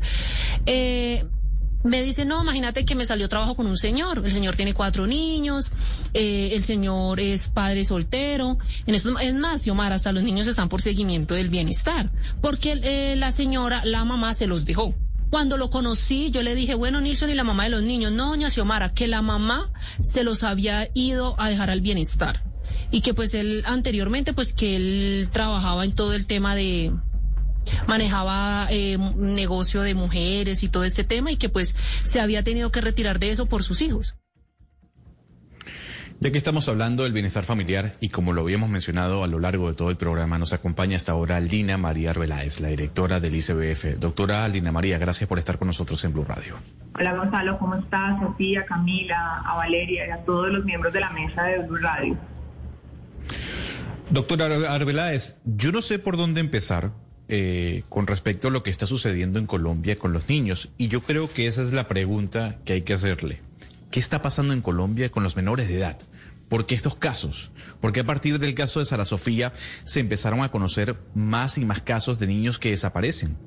Eh, 0.65 1.25
me 1.83 2.03
dice, 2.03 2.25
no, 2.25 2.43
imagínate 2.43 2.85
que 2.85 2.95
me 2.95 3.05
salió 3.05 3.27
trabajo 3.27 3.55
con 3.55 3.65
un 3.65 3.77
señor. 3.77 4.21
El 4.23 4.31
señor 4.31 4.55
tiene 4.55 4.73
cuatro 4.73 5.07
niños, 5.07 5.71
eh, 6.13 6.49
el 6.53 6.63
señor 6.63 7.19
es 7.19 7.49
padre 7.49 7.83
soltero. 7.85 8.57
En 8.85 8.95
esto, 8.95 9.17
es 9.19 9.33
más, 9.33 9.63
Xiomara, 9.63 9.95
hasta 9.95 10.11
los 10.11 10.23
niños 10.23 10.47
están 10.47 10.69
por 10.69 10.81
seguimiento 10.81 11.33
del 11.33 11.49
bienestar. 11.49 12.11
Porque 12.41 12.79
eh, 12.83 13.15
la 13.15 13.31
señora, 13.31 13.83
la 13.85 14.05
mamá, 14.05 14.33
se 14.33 14.47
los 14.47 14.65
dejó. 14.65 14.93
Cuando 15.31 15.55
lo 15.55 15.69
conocí, 15.69 16.29
yo 16.29 16.43
le 16.43 16.55
dije, 16.55 16.75
bueno, 16.75 16.99
Nilsson 16.99 17.29
y 17.29 17.35
la 17.35 17.45
mamá 17.45 17.63
de 17.63 17.69
los 17.69 17.83
niños, 17.83 18.11
no, 18.11 18.27
doña 18.27 18.49
Xiomara, 18.49 18.93
que 18.93 19.07
la 19.07 19.21
mamá 19.21 19.71
se 20.03 20.25
los 20.25 20.43
había 20.43 20.89
ido 20.93 21.39
a 21.39 21.49
dejar 21.49 21.69
al 21.69 21.79
bienestar. 21.79 22.43
Y 22.91 22.99
que 22.99 23.13
pues 23.13 23.33
él 23.33 23.63
anteriormente, 23.65 24.33
pues 24.33 24.51
que 24.53 24.75
él 24.75 25.29
trabajaba 25.31 25.85
en 25.85 25.93
todo 25.93 26.13
el 26.13 26.27
tema 26.27 26.53
de, 26.53 26.91
manejaba 27.87 28.67
eh, 28.71 28.97
negocio 29.15 29.81
de 29.83 29.93
mujeres 29.93 30.63
y 30.63 30.69
todo 30.69 30.83
este 30.83 31.05
tema 31.05 31.31
y 31.31 31.37
que 31.37 31.47
pues 31.47 31.77
se 32.03 32.19
había 32.19 32.43
tenido 32.43 32.69
que 32.71 32.81
retirar 32.81 33.17
de 33.17 33.31
eso 33.31 33.45
por 33.45 33.63
sus 33.63 33.81
hijos. 33.81 34.15
Ya 36.23 36.31
que 36.31 36.37
estamos 36.37 36.69
hablando 36.69 37.01
del 37.01 37.13
bienestar 37.13 37.43
familiar 37.43 37.93
y 37.99 38.09
como 38.09 38.31
lo 38.31 38.41
habíamos 38.41 38.69
mencionado 38.69 39.23
a 39.23 39.27
lo 39.27 39.39
largo 39.39 39.69
de 39.69 39.73
todo 39.75 39.89
el 39.89 39.95
programa, 39.95 40.37
nos 40.37 40.53
acompaña 40.53 40.95
hasta 40.97 41.13
ahora 41.13 41.39
Lina 41.39 41.77
María 41.79 42.11
Arbeláez, 42.11 42.59
la 42.59 42.67
directora 42.67 43.19
del 43.19 43.33
ICBF. 43.35 43.97
Doctora 43.99 44.47
Lina 44.47 44.71
María, 44.71 44.99
gracias 44.99 45.27
por 45.27 45.39
estar 45.39 45.57
con 45.57 45.67
nosotros 45.69 46.03
en 46.05 46.13
Blue 46.13 46.23
Radio. 46.23 46.57
Hola 46.93 47.15
Gonzalo, 47.15 47.57
¿cómo 47.57 47.73
estás? 47.75 48.19
Sofía, 48.19 48.63
Camila, 48.65 49.37
a 49.43 49.55
Valeria 49.55 50.05
y 50.05 50.11
a 50.11 50.17
todos 50.23 50.49
los 50.51 50.63
miembros 50.63 50.93
de 50.93 50.99
la 50.99 51.09
mesa 51.09 51.41
de 51.43 51.57
Blue 51.65 51.77
Radio. 51.77 52.15
Doctora 54.11 54.45
Ar- 54.45 54.65
Arbeláez, 54.65 55.37
yo 55.45 55.71
no 55.71 55.81
sé 55.81 55.97
por 55.97 56.17
dónde 56.17 56.39
empezar 56.39 56.91
eh, 57.29 57.81
con 57.89 58.05
respecto 58.05 58.49
a 58.49 58.51
lo 58.51 58.61
que 58.61 58.69
está 58.69 58.85
sucediendo 58.85 59.39
en 59.39 59.47
Colombia 59.47 59.95
con 59.95 60.13
los 60.13 60.29
niños 60.29 60.69
y 60.77 60.87
yo 60.87 61.01
creo 61.01 61.33
que 61.33 61.47
esa 61.47 61.63
es 61.63 61.73
la 61.73 61.87
pregunta 61.87 62.57
que 62.63 62.73
hay 62.73 62.81
que 62.83 62.93
hacerle. 62.93 63.41
¿Qué 63.89 63.99
está 63.99 64.21
pasando 64.21 64.53
en 64.53 64.61
Colombia 64.61 65.09
con 65.09 65.23
los 65.23 65.35
menores 65.35 65.67
de 65.67 65.77
edad? 65.79 65.97
¿Por 66.51 66.65
qué 66.65 66.75
estos 66.75 66.95
casos? 66.95 67.49
Porque 67.79 68.01
a 68.01 68.03
partir 68.03 68.37
del 68.37 68.53
caso 68.53 68.81
de 68.81 68.85
Sara 68.85 69.05
Sofía 69.05 69.53
se 69.85 70.01
empezaron 70.01 70.41
a 70.41 70.49
conocer 70.49 70.97
más 71.15 71.57
y 71.57 71.63
más 71.63 71.79
casos 71.79 72.19
de 72.19 72.27
niños 72.27 72.59
que 72.59 72.71
desaparecen. 72.71 73.37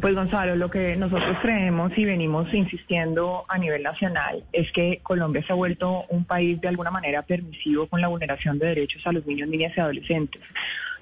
Pues 0.00 0.14
Gonzalo, 0.14 0.54
lo 0.54 0.70
que 0.70 0.94
nosotros 0.94 1.38
creemos 1.42 1.90
y 1.98 2.04
venimos 2.04 2.54
insistiendo 2.54 3.46
a 3.48 3.58
nivel 3.58 3.82
nacional 3.82 4.44
es 4.52 4.70
que 4.70 5.00
Colombia 5.02 5.44
se 5.44 5.52
ha 5.52 5.56
vuelto 5.56 6.04
un 6.08 6.24
país 6.24 6.60
de 6.60 6.68
alguna 6.68 6.92
manera 6.92 7.22
permisivo 7.22 7.88
con 7.88 8.00
la 8.00 8.06
vulneración 8.06 8.60
de 8.60 8.68
derechos 8.68 9.04
a 9.04 9.10
los 9.10 9.26
niños, 9.26 9.48
niñas 9.48 9.72
y 9.76 9.80
adolescentes. 9.80 10.42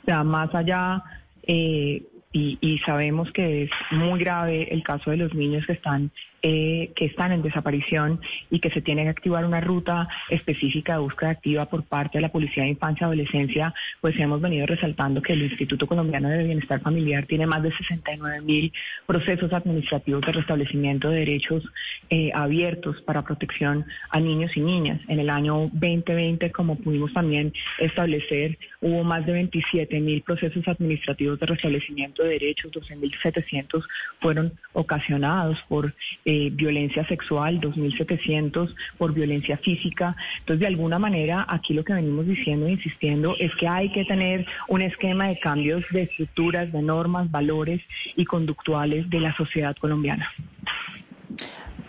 O 0.01 0.05
sea, 0.07 0.25
más 0.25 0.55
allá 0.55 1.03
eh, 1.43 2.03
y, 2.33 2.79
sabemos 2.87 3.31
que 3.33 3.65
es 3.65 3.71
muy 3.91 4.19
grave 4.21 4.73
el 4.73 4.83
caso 4.83 5.11
de 5.11 5.17
los 5.17 5.35
niños 5.35 5.67
que 5.67 5.73
están 5.73 6.11
eh, 6.43 6.93
que 6.95 7.07
están 7.07 7.33
en 7.33 7.43
desaparición 7.43 8.21
y 8.51 8.61
que 8.61 8.71
se 8.71 8.81
tiene 8.81 9.03
que 9.03 9.09
activar 9.09 9.45
una 9.45 9.61
ruta 9.61 10.09
específica 10.29 10.95
de 10.95 11.01
búsqueda 11.01 11.31
activa 11.31 11.67
por 11.67 11.85
parte 11.85 12.19
de 12.19 12.23
la 12.23 12.31
Policía 12.31 12.63
de 12.63 12.71
Infancia 12.71 13.05
y 13.05 13.07
Adolescencia, 13.07 13.75
pues 14.01 14.19
hemos 14.19 14.41
venido 14.41 14.67
resaltando 14.67 15.21
que 15.21 15.33
el 15.33 15.43
Instituto 15.43 15.87
Colombiano 15.87 16.29
de 16.29 16.45
Bienestar 16.45 16.81
Familiar 16.81 17.27
tiene 17.27 17.47
más 17.47 17.63
de 17.63 17.77
69 17.77 18.41
mil 18.43 18.73
procesos 19.07 19.53
administrativos 19.53 20.21
de 20.23 20.33
restablecimiento 20.33 21.11
de 21.11 21.19
derechos 21.19 21.65
eh, 22.11 22.31
abiertos 22.35 23.03
para 23.03 23.23
protección 23.23 23.85
a 24.11 24.21
niños 24.21 24.57
y 24.57 24.61
niñas. 24.61 25.01
En 25.09 25.21
el 25.21 25.31
año 25.31 25.71
2020, 25.73 26.53
como 26.53 26.77
pudimos 26.77 27.13
también 27.13 27.53
establecer, 27.79 28.59
hubo 28.81 29.03
más 29.05 29.27
de 29.27 29.33
27 29.33 30.01
mil 30.01 30.23
procesos 30.23 30.67
administrativos 30.69 31.41
de 31.41 31.47
restablecimiento 31.47 32.23
de 32.23 32.31
derechos, 32.31 32.71
12.700 32.73 33.85
fueron 34.21 34.53
ocasionados 34.73 35.59
por 35.69 35.95
eh, 36.31 36.51
violencia 36.53 37.07
sexual, 37.07 37.59
2.700 37.59 38.75
por 38.99 39.15
violencia 39.15 39.57
física. 39.57 40.15
Entonces, 40.41 40.61
de 40.61 40.67
alguna 40.67 40.99
manera, 40.99 41.47
aquí 41.49 41.73
lo 41.73 41.83
que 41.85 41.95
venimos 41.95 42.27
diciendo 42.27 42.67
e 42.67 42.73
insistiendo 42.73 43.35
es 43.39 43.55
que 43.57 43.67
hay 43.67 43.91
que 43.93 44.05
tener 44.05 44.45
un 44.69 44.83
esquema 44.83 45.29
de 45.29 45.39
cambios 45.39 45.87
de 45.91 46.03
estructuras, 46.03 46.71
de 46.71 46.83
normas, 46.83 47.31
valores 47.31 47.81
y 48.15 48.27
conductuales 48.27 49.09
de 49.09 49.21
la 49.21 49.35
sociedad 49.37 49.75
colombiana. 49.77 50.31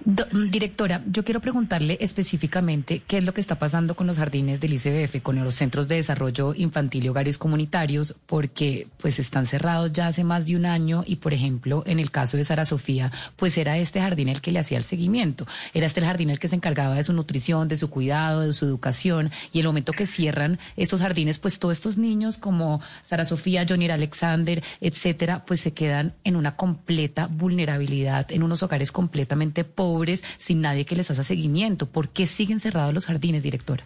Mm, 0.09 0.49
directora, 0.49 1.03
yo 1.05 1.23
quiero 1.23 1.39
preguntarle 1.39 1.97
específicamente 2.01 3.03
qué 3.05 3.19
es 3.19 3.23
lo 3.23 3.33
que 3.33 3.41
está 3.41 3.59
pasando 3.59 3.95
con 3.95 4.07
los 4.07 4.17
jardines 4.17 4.59
del 4.59 4.73
ICBF, 4.73 5.21
con 5.21 5.41
los 5.43 5.53
centros 5.53 5.87
de 5.87 5.95
desarrollo 5.95 6.55
infantil 6.55 7.05
y 7.05 7.09
hogares 7.09 7.37
comunitarios, 7.37 8.15
porque 8.25 8.87
pues 8.97 9.19
están 9.19 9.45
cerrados 9.45 9.93
ya 9.93 10.07
hace 10.07 10.23
más 10.23 10.47
de 10.47 10.55
un 10.55 10.65
año 10.65 11.03
y, 11.05 11.17
por 11.17 11.33
ejemplo, 11.33 11.83
en 11.85 11.99
el 11.99 12.09
caso 12.09 12.37
de 12.37 12.43
Sara 12.43 12.65
Sofía, 12.65 13.11
pues 13.35 13.57
era 13.59 13.77
este 13.77 14.01
jardín 14.01 14.29
el 14.29 14.41
que 14.41 14.51
le 14.51 14.59
hacía 14.59 14.79
el 14.79 14.83
seguimiento, 14.83 15.45
era 15.75 15.85
este 15.85 15.99
el 15.99 16.07
jardín 16.07 16.31
el 16.31 16.39
que 16.39 16.47
se 16.47 16.55
encargaba 16.55 16.95
de 16.95 17.03
su 17.03 17.13
nutrición, 17.13 17.67
de 17.67 17.77
su 17.77 17.91
cuidado, 17.91 18.41
de 18.41 18.53
su 18.53 18.65
educación, 18.65 19.29
y 19.53 19.59
el 19.59 19.67
momento 19.67 19.93
que 19.93 20.07
cierran 20.07 20.57
estos 20.75 21.01
jardines, 21.01 21.37
pues 21.37 21.59
todos 21.59 21.73
estos 21.73 21.97
niños 21.97 22.37
como 22.37 22.81
Sara 23.03 23.25
Sofía, 23.25 23.65
Johnny 23.67 23.89
Alexander, 23.89 24.63
etcétera, 24.81 25.43
pues 25.45 25.61
se 25.61 25.73
quedan 25.73 26.13
en 26.23 26.35
una 26.35 26.55
completa 26.55 27.27
vulnerabilidad, 27.27 28.31
en 28.31 28.41
unos 28.41 28.63
hogares 28.63 28.91
completamente 28.91 29.63
pobres 29.63 29.99
sin 30.38 30.62
nadie 30.62 30.86
que 30.86 30.96
les 30.96 31.12
haga 31.12 31.24
seguimiento. 31.24 31.88
¿Por 31.88 32.10
qué 32.10 32.25
siguen 32.25 32.60
cerrados 32.60 32.94
los 32.94 33.06
jardines, 33.06 33.44
directora? 33.44 33.84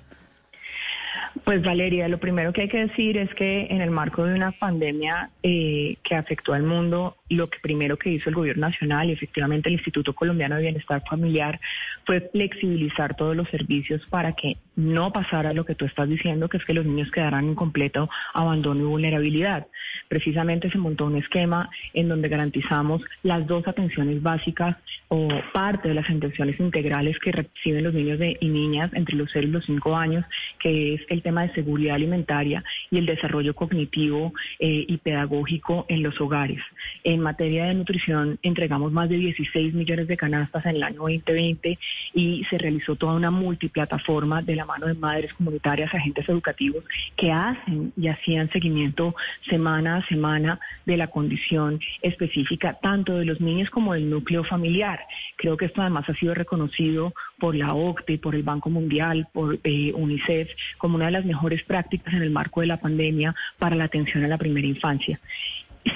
Pues 1.44 1.64
Valeria, 1.64 2.08
lo 2.08 2.20
primero 2.20 2.54
que 2.54 2.62
hay 2.62 2.68
que 2.70 2.86
decir 2.86 3.18
es 3.18 3.34
que 3.34 3.66
en 3.70 3.82
el 3.82 3.90
marco 3.90 4.24
de 4.24 4.36
una 4.36 4.52
pandemia 4.52 5.32
eh, 5.42 5.98
que 6.04 6.16
afectó 6.16 6.54
al 6.54 6.62
mundo, 6.62 7.18
lo 7.28 7.50
que 7.50 7.58
primero 7.60 7.98
que 7.98 8.12
hizo 8.12 8.30
el 8.30 8.36
gobierno 8.36 8.68
nacional 8.68 9.10
y 9.10 9.14
efectivamente 9.14 9.68
el 9.68 9.74
Instituto 9.74 10.14
Colombiano 10.14 10.56
de 10.56 10.62
Bienestar 10.62 11.04
Familiar 11.10 11.60
fue 12.06 12.30
flexibilizar 12.32 13.16
todos 13.16 13.36
los 13.36 13.50
servicios 13.50 14.06
para 14.10 14.34
que 14.34 14.58
no 14.76 15.12
pasara 15.12 15.54
lo 15.54 15.66
que 15.66 15.74
tú 15.74 15.86
estás 15.86 16.08
diciendo, 16.08 16.50
que 16.50 16.58
es 16.58 16.66
que 16.66 16.74
los 16.74 16.86
niños 16.86 17.10
quedaran 17.12 17.46
en 17.46 17.56
completo 17.56 18.10
abandono 18.34 18.82
y 18.82 18.86
vulnerabilidad. 18.86 19.68
Precisamente 20.14 20.70
se 20.70 20.78
montó 20.78 21.08
un 21.08 21.18
esquema 21.18 21.72
en 21.92 22.08
donde 22.08 22.30
garantizamos 22.30 23.02
las 23.24 23.48
dos 23.48 23.68
atenciones 23.68 24.22
básicas 24.22 24.78
o 25.08 25.28
parte 25.52 25.88
de 25.88 25.96
las 25.96 26.08
atenciones 26.08 26.60
integrales 26.60 27.18
que 27.18 27.32
reciben 27.32 27.84
los 27.84 27.96
niños 27.96 28.20
y 28.40 28.48
niñas 28.48 28.92
entre 28.94 29.16
los 29.16 29.32
0 29.34 29.48
y 29.48 29.50
los 29.50 29.66
5 29.66 29.98
años, 29.98 30.24
que 30.60 30.94
es 30.94 31.02
el 31.10 31.24
tema 31.24 31.42
de 31.42 31.54
seguridad 31.56 31.96
alimentaria 31.96 32.64
y 32.92 33.00
el 33.00 33.08
desarrollo 33.08 33.56
cognitivo 33.56 34.34
eh, 34.60 34.86
y 34.88 34.98
pedagógico 34.98 35.88
en 35.90 36.04
los 36.04 36.22
hogares. 36.22 36.60
En 37.04 37.20
materia 37.20 37.66
de 37.66 37.74
nutrición 37.74 38.38
entregamos 38.44 38.92
más 38.92 39.10
de 39.10 39.16
16 39.16 39.74
millones 39.74 40.08
de 40.08 40.16
canastas 40.16 40.68
en 40.68 40.76
el 40.76 40.84
año 40.84 41.00
2020 41.00 41.80
y 42.14 42.46
se 42.52 42.60
realizó 42.60 42.96
toda 42.96 43.16
una 43.16 43.32
multiplataforma 43.32 44.44
de 44.44 44.58
la 44.58 44.66
mano 44.66 44.86
de 44.86 44.94
madres 44.94 45.34
comunitarias, 45.34 45.92
agentes 45.92 46.30
educativos 46.30 46.84
que 47.18 47.32
hacen 47.32 47.94
y 47.98 48.10
hacían 48.10 48.52
seguimiento 48.52 49.16
semana 49.50 50.03
semana 50.08 50.60
de 50.86 50.98
la 50.98 51.08
condición 51.08 51.80
específica 52.02 52.74
tanto 52.82 53.16
de 53.16 53.26
los 53.26 53.42
niños 53.42 53.70
como 53.70 53.94
del 53.94 54.10
núcleo 54.10 54.44
familiar. 54.44 55.00
Creo 55.36 55.58
que 55.58 55.66
esto 55.66 55.82
además 55.82 56.10
ha 56.10 56.16
sido 56.16 56.34
reconocido 56.34 57.14
por 57.40 57.56
la 57.56 57.74
OCTE, 57.74 58.18
por 58.18 58.36
el 58.36 58.44
Banco 58.44 58.70
Mundial, 58.70 59.28
por 59.34 59.60
eh, 59.64 59.92
UNICEF 59.94 60.50
como 60.78 60.96
una 60.96 61.06
de 61.06 61.12
las 61.12 61.26
mejores 61.26 61.64
prácticas 61.64 62.14
en 62.14 62.22
el 62.22 62.32
marco 62.32 62.62
de 62.62 62.68
la 62.68 62.78
pandemia 62.78 63.36
para 63.58 63.76
la 63.76 63.86
atención 63.86 64.24
a 64.24 64.28
la 64.28 64.38
primera 64.38 64.68
infancia. 64.68 65.20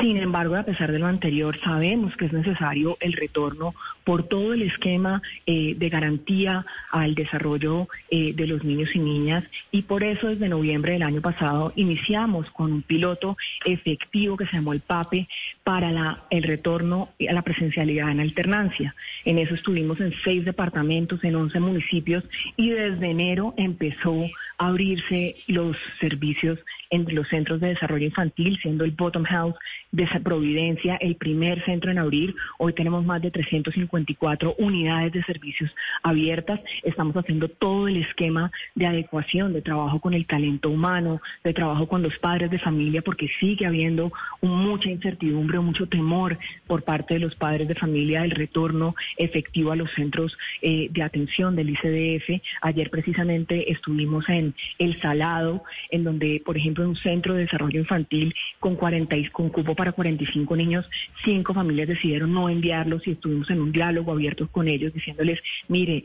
Sin 0.01 0.17
embargo, 0.17 0.55
a 0.55 0.63
pesar 0.63 0.91
de 0.91 0.99
lo 0.99 1.07
anterior, 1.07 1.57
sabemos 1.63 2.15
que 2.17 2.25
es 2.25 2.33
necesario 2.33 2.97
el 2.99 3.13
retorno 3.13 3.73
por 4.03 4.23
todo 4.23 4.53
el 4.53 4.61
esquema 4.61 5.21
eh, 5.45 5.75
de 5.77 5.89
garantía 5.89 6.65
al 6.91 7.15
desarrollo 7.15 7.87
eh, 8.09 8.33
de 8.33 8.47
los 8.47 8.63
niños 8.63 8.95
y 8.95 8.99
niñas 8.99 9.45
y 9.71 9.83
por 9.83 10.03
eso 10.03 10.27
desde 10.27 10.49
noviembre 10.49 10.93
del 10.93 11.03
año 11.03 11.21
pasado 11.21 11.71
iniciamos 11.75 12.49
con 12.51 12.71
un 12.71 12.81
piloto 12.81 13.37
efectivo 13.65 14.35
que 14.35 14.45
se 14.45 14.57
llamó 14.57 14.73
el 14.73 14.81
PAPE 14.81 15.27
para 15.63 15.91
la, 15.91 16.23
el 16.29 16.43
retorno 16.43 17.09
a 17.27 17.33
la 17.33 17.41
presencialidad 17.41 18.11
en 18.11 18.19
alternancia. 18.19 18.95
En 19.25 19.39
eso 19.39 19.55
estuvimos 19.55 19.99
en 20.01 20.13
seis 20.23 20.43
departamentos, 20.45 21.23
en 21.23 21.35
once 21.35 21.59
municipios 21.59 22.23
y 22.55 22.69
desde 22.69 23.09
enero 23.09 23.53
empezó 23.57 24.25
a 24.57 24.67
abrirse 24.67 25.35
los 25.47 25.77
servicios 25.99 26.59
entre 26.89 27.13
los 27.13 27.27
centros 27.27 27.59
de 27.59 27.67
desarrollo 27.67 28.05
infantil, 28.05 28.57
siendo 28.61 28.83
el 28.85 28.91
Bottom 28.91 29.23
House 29.23 29.55
de 29.91 30.07
Providencia 30.23 30.95
el 30.95 31.15
primer 31.15 31.63
centro 31.65 31.91
en 31.91 31.99
abrir. 31.99 32.35
Hoy 32.57 32.73
tenemos 32.73 33.05
más 33.05 33.21
de 33.21 33.31
354 33.31 34.55
unidades 34.57 35.13
de 35.13 35.23
servicios 35.23 35.69
abiertas. 36.03 36.59
Estamos 36.83 37.15
haciendo 37.15 37.49
todo 37.49 37.87
el 37.87 37.97
esquema 37.97 38.51
de 38.75 38.87
adecuación, 38.87 39.53
de 39.53 39.61
trabajo 39.61 39.99
con 39.99 40.13
el 40.13 40.25
talento 40.25 40.69
humano, 40.69 41.21
de 41.43 41.53
trabajo 41.53 41.87
con 41.87 42.01
los 42.01 42.17
padres 42.17 42.49
de 42.49 42.59
familia, 42.59 43.01
porque 43.01 43.29
sigue 43.39 43.65
habiendo 43.65 44.11
mucha 44.41 44.89
incertidumbre, 44.89 45.59
mucho 45.59 45.87
temor 45.87 46.37
por 46.65 46.83
parte 46.83 47.15
de 47.15 47.19
los 47.19 47.35
padres 47.35 47.67
de 47.67 47.75
familia 47.75 48.21
del 48.21 48.31
retorno 48.31 48.95
efectivo 49.17 49.71
a 49.71 49.75
los 49.75 49.91
centros 49.91 50.37
eh, 50.61 50.89
de 50.91 51.03
atención 51.03 51.55
del 51.55 51.69
ICDF. 51.69 52.41
Ayer 52.61 52.89
precisamente 52.89 53.71
estuvimos 53.71 54.27
en 54.29 54.53
El 54.79 54.99
Salado, 55.01 55.63
en 55.91 56.03
donde, 56.03 56.41
por 56.45 56.57
ejemplo, 56.57 56.87
un 56.87 56.95
centro 56.95 57.33
de 57.33 57.41
desarrollo 57.41 57.79
infantil 57.79 58.33
con 58.59 58.75
40 58.75 59.17
con 59.31 59.49
cupo 59.49 59.75
para 59.77 59.93
45 59.93 60.57
niños, 60.57 60.89
cinco 61.23 61.53
familias 61.53 61.87
decidieron 61.87 62.33
no 62.33 62.49
enviarlos 62.49 63.07
y 63.07 63.11
estuvimos 63.11 63.49
en 63.49 63.61
un 63.61 63.71
diálogo 63.71 64.11
abierto 64.11 64.49
con 64.49 64.67
ellos 64.67 64.93
diciéndoles, 64.93 65.39
mire, 65.69 66.03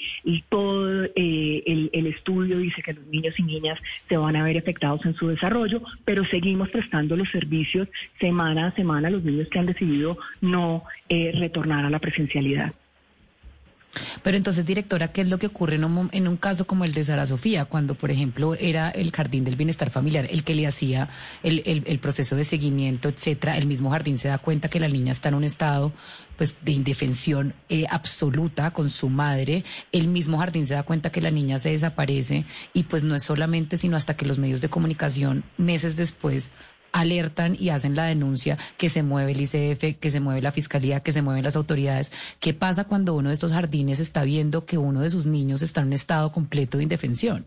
todo 0.49 1.05
eh, 1.05 1.63
el, 1.67 1.91
el, 1.93 2.07
estudio 2.07 2.59
dice 2.59 2.83
que 2.83 2.93
los 2.93 3.07
niños 3.07 3.35
y 3.39 3.43
niñas 3.43 3.81
se 4.09 4.17
van 4.17 4.37
a 4.37 4.45
ver 4.45 4.59
afectados 4.59 5.05
en 5.05 5.15
su 5.15 5.27
desarrollo, 5.27 5.83
pero 6.05 6.25
seguimos 6.27 6.69
prestando 6.71 7.17
los 7.17 7.29
servicios 7.31 7.89
semana 8.21 8.69
a 8.69 8.75
semana 8.77 9.09
a 9.09 9.11
los 9.11 9.25
niños 9.25 9.49
que 9.49 9.59
han 9.59 9.67
decidido 9.67 10.19
no 10.41 10.85
eh, 11.09 11.33
retornar 11.35 11.85
a 11.85 11.91
la 11.91 11.99
presencialidad. 11.99 12.73
Pero 14.23 14.37
entonces, 14.37 14.65
directora, 14.65 15.13
¿qué 15.13 15.23
es 15.23 15.29
lo 15.29 15.39
que 15.39 15.47
ocurre 15.47 15.77
en 15.77 15.85
un, 15.85 16.09
en 16.13 16.29
un 16.29 16.37
caso 16.37 16.67
como 16.67 16.85
el 16.85 16.93
de 16.93 17.05
Sara 17.05 17.27
Sofía, 17.27 17.67
cuando, 17.67 17.95
por 17.95 18.11
ejemplo, 18.11 18.55
era 18.55 18.91
el 18.91 19.13
Jardín 19.13 19.45
del 19.45 19.57
Bienestar 19.57 19.91
Familiar 19.91 20.27
el 20.31 20.45
que 20.45 20.55
le 20.55 20.67
hacía 20.67 21.11
el, 21.43 21.63
el, 21.65 21.99
proceso 21.99 22.37
de 22.37 22.45
seguimiento, 22.45 23.09
etcétera? 23.09 23.57
El 23.59 23.67
mismo 23.67 23.91
jardín 23.91 24.19
se 24.19 24.29
da 24.29 24.39
cuenta 24.39 24.69
que 24.69 24.81
la 24.81 24.89
niña 24.89 25.13
está 25.13 25.29
en 25.29 25.35
un 25.35 25.45
estado 25.45 25.93
pues 26.37 26.57
de 26.63 26.73
indefensión 26.73 27.55
eh, 27.69 27.85
absoluta 27.91 28.73
con 28.73 28.91
su 28.91 29.09
madre. 29.09 29.65
El 29.93 30.09
mismo 30.09 30.39
jardín 30.39 30.67
se 30.67 30.75
da 30.75 30.83
cuenta 30.83 31.13
que 31.13 31.21
la 31.21 31.31
niña 31.31 31.59
se 31.59 31.71
desaparece 31.71 32.47
y 32.73 32.85
pues 32.85 33.03
no 33.03 33.15
es 33.15 33.23
solamente 33.23 33.77
sino 33.77 33.97
hasta 33.97 34.17
que 34.17 34.27
los 34.27 34.39
medios 34.39 34.61
de 34.61 34.71
comunicación 34.71 35.45
meses 35.59 35.97
después 35.97 36.51
alertan 36.93 37.57
y 37.59 37.71
hacen 37.71 37.97
la 37.97 38.05
denuncia 38.05 38.59
que 38.77 38.89
se 38.89 39.03
mueve 39.03 39.33
el 39.33 39.41
ICF, 39.41 39.99
que 39.99 40.11
se 40.11 40.21
mueve 40.21 40.43
la 40.43 40.53
fiscalía, 40.53 41.01
que 41.01 41.13
se 41.13 41.23
mueven 41.23 41.45
las 41.45 41.57
autoridades. 41.57 42.13
¿Qué 42.41 42.55
pasa 42.55 42.85
cuando 42.85 43.15
uno 43.15 43.31
de 43.31 43.35
estos 43.35 43.53
jardines 43.53 44.01
está 44.01 44.25
viendo 44.25 44.67
que 44.67 44.79
uno 44.79 45.01
de 45.01 45.11
sus 45.11 45.27
niños 45.27 45.63
está 45.63 45.81
en 45.81 45.89
un 45.89 45.93
estado 45.95 46.33
completo 46.33 46.79
de 46.79 46.85
indefensión? 46.85 47.45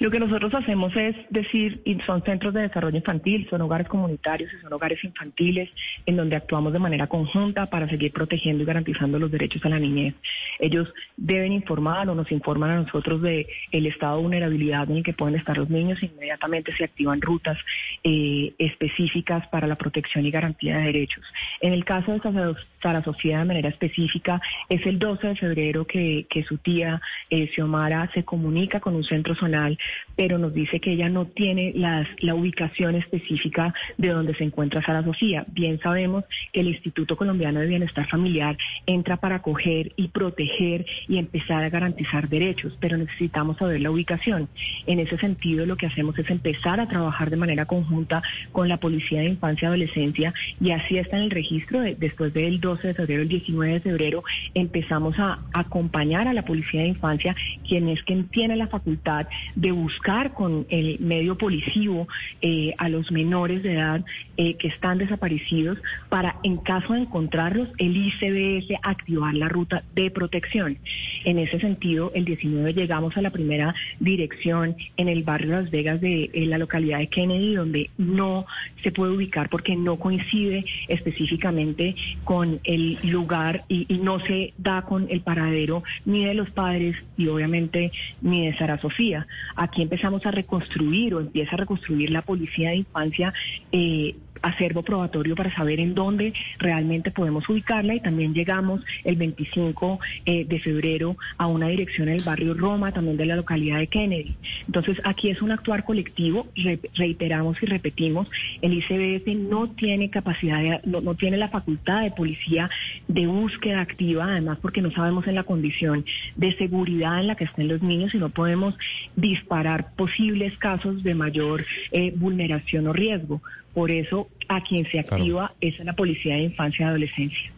Lo 0.00 0.10
que 0.10 0.18
nosotros 0.18 0.52
hacemos 0.54 0.94
es 0.96 1.14
decir, 1.30 1.82
y 1.84 1.98
son 2.00 2.22
centros 2.22 2.52
de 2.54 2.62
desarrollo 2.62 2.96
infantil, 2.96 3.46
son 3.48 3.60
hogares 3.62 3.88
comunitarios 3.88 4.52
y 4.52 4.60
son 4.60 4.72
hogares 4.72 5.02
infantiles 5.04 5.70
en 6.06 6.16
donde 6.16 6.36
actuamos 6.36 6.72
de 6.72 6.78
manera 6.78 7.06
conjunta 7.06 7.66
para 7.66 7.88
seguir 7.88 8.12
protegiendo 8.12 8.62
y 8.62 8.66
garantizando 8.66 9.18
los 9.18 9.30
derechos 9.30 9.64
a 9.64 9.68
la 9.68 9.78
niñez. 9.78 10.14
Ellos 10.58 10.92
deben 11.16 11.52
informar 11.52 12.08
o 12.08 12.14
nos 12.14 12.30
informan 12.32 12.70
a 12.70 12.82
nosotros 12.82 13.22
de 13.22 13.46
el 13.70 13.86
estado 13.86 14.16
de 14.16 14.22
vulnerabilidad 14.22 14.90
en 14.90 14.98
el 14.98 15.02
que 15.02 15.12
pueden 15.12 15.36
estar 15.36 15.56
los 15.56 15.70
niños 15.70 16.02
e 16.02 16.06
inmediatamente 16.06 16.72
se 16.76 16.84
activan 16.84 17.20
rutas 17.20 17.58
eh, 18.02 18.52
específicas 18.58 19.46
para 19.48 19.66
la 19.66 19.76
protección 19.76 20.26
y 20.26 20.30
garantía 20.30 20.78
de 20.78 20.84
derechos. 20.84 21.24
En 21.60 21.72
el 21.72 21.84
caso 21.84 22.12
de 22.12 22.54
Sara 22.82 23.02
Sofía 23.02 23.38
de 23.38 23.44
manera 23.44 23.68
específica, 23.68 24.40
es 24.68 24.84
el 24.86 24.98
12 24.98 25.28
de 25.28 25.36
febrero 25.36 25.86
que, 25.86 26.26
su 26.46 26.58
tía 26.58 27.00
eh, 27.30 27.48
Xiomara 27.54 28.10
se 28.12 28.24
comunica 28.24 28.80
con 28.80 28.94
un 28.94 29.04
centro 29.04 29.34
zonal, 29.34 29.78
pero 30.16 30.38
nos 30.38 30.54
dice 30.54 30.80
que 30.80 30.92
ella 30.92 31.08
no 31.08 31.26
tiene 31.26 31.72
las, 31.74 32.06
la 32.20 32.34
ubicación 32.34 32.94
específica 32.94 33.74
de 33.98 34.08
donde 34.08 34.34
se 34.34 34.44
encuentra 34.44 34.82
Sara 34.82 35.02
Sofía. 35.02 35.44
Bien 35.48 35.80
sabemos 35.80 36.24
que 36.52 36.60
el 36.60 36.68
Instituto 36.68 37.16
Colombiano 37.16 37.60
de 37.60 37.66
Bienestar 37.66 38.06
Familiar 38.06 38.56
entra 38.86 39.16
para 39.16 39.36
acoger 39.36 39.92
y 39.96 40.08
proteger 40.08 40.86
y 41.08 41.18
empezar 41.18 41.64
a 41.64 41.70
garantizar 41.70 42.28
derechos, 42.28 42.76
pero 42.80 42.96
necesitamos 42.96 43.56
saber 43.58 43.80
la 43.80 43.90
ubicación. 43.90 44.48
En 44.86 45.00
ese 45.00 45.18
sentido, 45.18 45.66
lo 45.66 45.76
que 45.76 45.86
hacemos 45.86 46.18
es 46.18 46.30
empezar 46.30 46.80
a 46.80 46.88
trabajar 46.88 47.30
de 47.30 47.36
manera 47.36 47.66
conjunta 47.66 48.22
con 48.52 48.68
la 48.68 48.76
Policía 48.76 49.20
de 49.20 49.28
Infancia 49.28 49.66
y 49.66 49.68
Adolescencia 49.68 50.34
y 50.60 50.70
así 50.70 50.98
está 50.98 51.16
en 51.16 51.24
el 51.24 51.30
registro 51.30 51.80
después 51.80 52.32
del 52.32 52.60
12 52.60 52.88
de 52.88 52.94
febrero, 52.94 53.22
el 53.22 53.28
19 53.28 53.74
de 53.74 53.80
febrero, 53.80 54.24
empezamos 54.54 55.18
a 55.18 55.40
acompañar 55.52 56.28
a 56.28 56.32
la 56.32 56.42
Policía 56.42 56.82
de 56.82 56.88
Infancia, 56.88 57.34
quien 57.66 57.88
es 57.88 58.02
quien 58.02 58.28
tiene 58.28 58.56
la 58.56 58.66
facultad 58.66 59.26
de 59.54 59.72
buscar 59.74 60.32
con 60.32 60.66
el 60.70 60.98
medio 61.00 61.36
policivo 61.36 62.08
eh, 62.40 62.74
a 62.78 62.88
los 62.88 63.10
menores 63.10 63.62
de 63.62 63.74
edad 63.74 64.04
eh, 64.36 64.54
que 64.54 64.68
están 64.68 64.98
desaparecidos 64.98 65.78
para, 66.08 66.36
en 66.42 66.56
caso 66.58 66.94
de 66.94 67.00
encontrarlos, 67.00 67.68
el 67.78 67.96
ICBS 67.96 68.78
activar 68.82 69.34
la 69.34 69.48
ruta 69.48 69.84
de 69.94 70.10
protección. 70.10 70.78
En 71.24 71.38
ese 71.38 71.60
sentido, 71.60 72.12
el 72.14 72.24
19 72.24 72.74
llegamos 72.74 73.16
a 73.16 73.22
la 73.22 73.30
primera 73.30 73.74
dirección 74.00 74.76
en 74.96 75.08
el 75.08 75.22
barrio 75.22 75.52
Las 75.52 75.70
Vegas 75.70 76.00
de 76.00 76.30
la 76.34 76.58
localidad 76.58 76.98
de 76.98 77.08
Kennedy, 77.08 77.54
donde 77.54 77.90
no 77.98 78.46
se 78.82 78.92
puede 78.92 79.12
ubicar 79.12 79.48
porque 79.48 79.76
no 79.76 79.96
coincide 79.96 80.64
específicamente 80.88 81.96
con 82.24 82.60
el 82.64 82.98
lugar 83.02 83.64
y 83.68 83.86
no 84.02 84.20
se 84.20 84.52
da 84.58 84.82
con 84.82 85.06
el 85.10 85.20
paradero 85.20 85.82
ni 86.04 86.24
de 86.24 86.34
los 86.34 86.50
padres 86.50 86.96
y 87.16 87.26
obviamente 87.28 87.92
ni 88.20 88.46
de 88.46 88.56
Sara 88.56 88.78
Sofía. 88.78 89.26
Aquí 89.64 89.80
empezamos 89.80 90.26
a 90.26 90.30
reconstruir 90.30 91.14
o 91.14 91.20
empieza 91.20 91.54
a 91.54 91.58
reconstruir 91.58 92.10
la 92.10 92.20
policía 92.20 92.68
de 92.68 92.76
infancia. 92.76 93.32
Eh, 93.72 94.14
acervo 94.44 94.82
probatorio 94.82 95.34
para 95.34 95.54
saber 95.54 95.80
en 95.80 95.94
dónde 95.94 96.32
realmente 96.58 97.10
podemos 97.10 97.48
ubicarla 97.48 97.94
y 97.94 98.00
también 98.00 98.34
llegamos 98.34 98.82
el 99.04 99.16
25 99.16 100.00
eh, 100.26 100.44
de 100.44 100.60
febrero 100.60 101.16
a 101.38 101.46
una 101.46 101.68
dirección 101.68 102.08
en 102.08 102.16
el 102.16 102.22
barrio 102.22 102.54
Roma, 102.54 102.92
también 102.92 103.16
de 103.16 103.26
la 103.26 103.36
localidad 103.36 103.78
de 103.78 103.86
Kennedy. 103.86 104.36
Entonces 104.66 105.00
aquí 105.04 105.30
es 105.30 105.42
un 105.42 105.50
actuar 105.50 105.84
colectivo, 105.84 106.46
reiteramos 106.94 107.62
y 107.62 107.66
repetimos, 107.66 108.28
el 108.62 108.74
ICBF 108.74 109.26
no 109.50 109.68
tiene 109.68 110.10
capacidad, 110.10 110.82
no, 110.84 111.00
no 111.00 111.14
tiene 111.14 111.36
la 111.36 111.48
facultad 111.48 112.02
de 112.02 112.10
policía 112.10 112.70
de 113.08 113.26
búsqueda 113.26 113.80
activa, 113.80 114.24
además 114.24 114.58
porque 114.60 114.82
no 114.82 114.90
sabemos 114.90 115.26
en 115.26 115.34
la 115.34 115.44
condición 115.44 116.04
de 116.36 116.56
seguridad 116.56 117.20
en 117.20 117.28
la 117.28 117.34
que 117.34 117.44
estén 117.44 117.68
los 117.68 117.82
niños 117.82 118.14
y 118.14 118.18
no 118.18 118.28
podemos 118.28 118.76
disparar 119.16 119.94
posibles 119.94 120.56
casos 120.58 121.02
de 121.02 121.14
mayor 121.14 121.64
eh, 121.92 122.12
vulneración 122.14 122.86
o 122.86 122.92
riesgo. 122.92 123.40
Por 123.74 123.90
eso 123.90 124.28
a 124.48 124.62
quien 124.62 124.88
se 124.90 125.00
activa 125.00 125.54
es 125.60 125.80
a 125.80 125.84
la 125.84 125.94
Policía 125.94 126.36
de 126.36 126.42
Infancia 126.42 126.86
y 126.86 126.88
Adolescencia. 126.88 127.54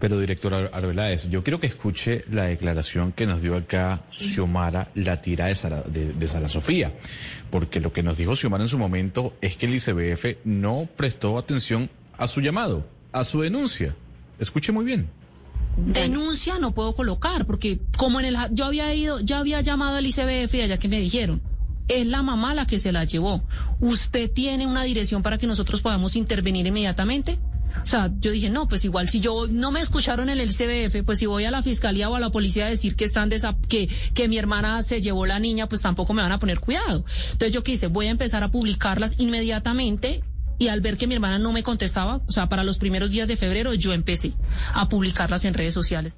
Pero, 0.00 0.18
directora 0.18 0.70
Arbeláez, 0.72 1.28
yo 1.28 1.44
quiero 1.44 1.60
que 1.60 1.66
escuche 1.66 2.24
la 2.30 2.44
declaración 2.44 3.12
que 3.12 3.26
nos 3.26 3.42
dio 3.42 3.54
acá 3.54 4.00
Xiomara, 4.10 4.88
la 4.94 5.20
tira 5.20 5.46
de 5.46 5.54
Sara, 5.54 5.82
de, 5.82 6.26
Sara 6.26 6.48
Sofía. 6.48 6.94
Porque 7.50 7.80
lo 7.80 7.92
que 7.92 8.02
nos 8.02 8.16
dijo 8.16 8.34
Xiomara 8.34 8.64
en 8.64 8.68
su 8.68 8.78
momento 8.78 9.34
es 9.42 9.58
que 9.58 9.66
el 9.66 9.74
ICBF 9.74 10.38
no 10.44 10.88
prestó 10.96 11.36
atención 11.36 11.90
a 12.16 12.26
su 12.28 12.40
llamado, 12.40 12.86
a 13.12 13.24
su 13.24 13.42
denuncia. 13.42 13.94
Escuche 14.38 14.72
muy 14.72 14.86
bien. 14.86 15.06
Denuncia 15.76 16.58
no 16.58 16.72
puedo 16.72 16.94
colocar, 16.94 17.44
porque 17.44 17.78
como 17.98 18.20
en 18.20 18.26
el 18.26 18.36
yo 18.52 18.64
había 18.64 18.94
ido, 18.94 19.20
ya 19.20 19.38
había 19.38 19.60
llamado 19.60 19.98
al 19.98 20.06
ICBF 20.06 20.54
y 20.54 20.60
allá 20.62 20.78
que 20.78 20.88
me 20.88 20.98
dijeron, 20.98 21.42
es 21.90 22.06
la 22.06 22.22
mamá 22.22 22.54
la 22.54 22.66
que 22.66 22.78
se 22.78 22.92
la 22.92 23.04
llevó. 23.04 23.42
¿Usted 23.80 24.30
tiene 24.30 24.66
una 24.66 24.84
dirección 24.84 25.22
para 25.22 25.38
que 25.38 25.46
nosotros 25.46 25.80
podamos 25.80 26.14
intervenir 26.14 26.66
inmediatamente? 26.66 27.38
O 27.82 27.86
sea, 27.86 28.10
yo 28.20 28.30
dije, 28.30 28.50
no, 28.50 28.68
pues 28.68 28.84
igual 28.84 29.08
si 29.08 29.20
yo 29.20 29.46
no 29.48 29.70
me 29.70 29.80
escucharon 29.80 30.28
en 30.28 30.38
el 30.38 30.50
CBF, 30.50 31.04
pues 31.04 31.18
si 31.18 31.26
voy 31.26 31.44
a 31.44 31.50
la 31.50 31.62
fiscalía 31.62 32.08
o 32.08 32.14
a 32.14 32.20
la 32.20 32.30
policía 32.30 32.66
a 32.66 32.70
decir 32.70 32.94
que 32.94 33.04
están 33.04 33.30
que, 33.68 33.88
que 34.14 34.28
mi 34.28 34.38
hermana 34.38 34.82
se 34.82 35.00
llevó 35.00 35.26
la 35.26 35.38
niña, 35.38 35.68
pues 35.68 35.80
tampoco 35.80 36.12
me 36.12 36.22
van 36.22 36.32
a 36.32 36.38
poner 36.38 36.60
cuidado. 36.60 37.04
Entonces 37.32 37.52
yo 37.52 37.64
quise, 37.64 37.88
voy 37.88 38.06
a 38.06 38.10
empezar 38.10 38.42
a 38.42 38.50
publicarlas 38.50 39.18
inmediatamente 39.18 40.22
y 40.58 40.68
al 40.68 40.80
ver 40.80 40.96
que 40.96 41.06
mi 41.06 41.14
hermana 41.14 41.38
no 41.38 41.52
me 41.52 41.62
contestaba, 41.62 42.20
o 42.26 42.32
sea, 42.32 42.48
para 42.48 42.64
los 42.64 42.76
primeros 42.76 43.10
días 43.10 43.28
de 43.28 43.36
febrero 43.36 43.72
yo 43.74 43.92
empecé 43.92 44.34
a 44.74 44.88
publicarlas 44.88 45.44
en 45.44 45.54
redes 45.54 45.74
sociales. 45.74 46.16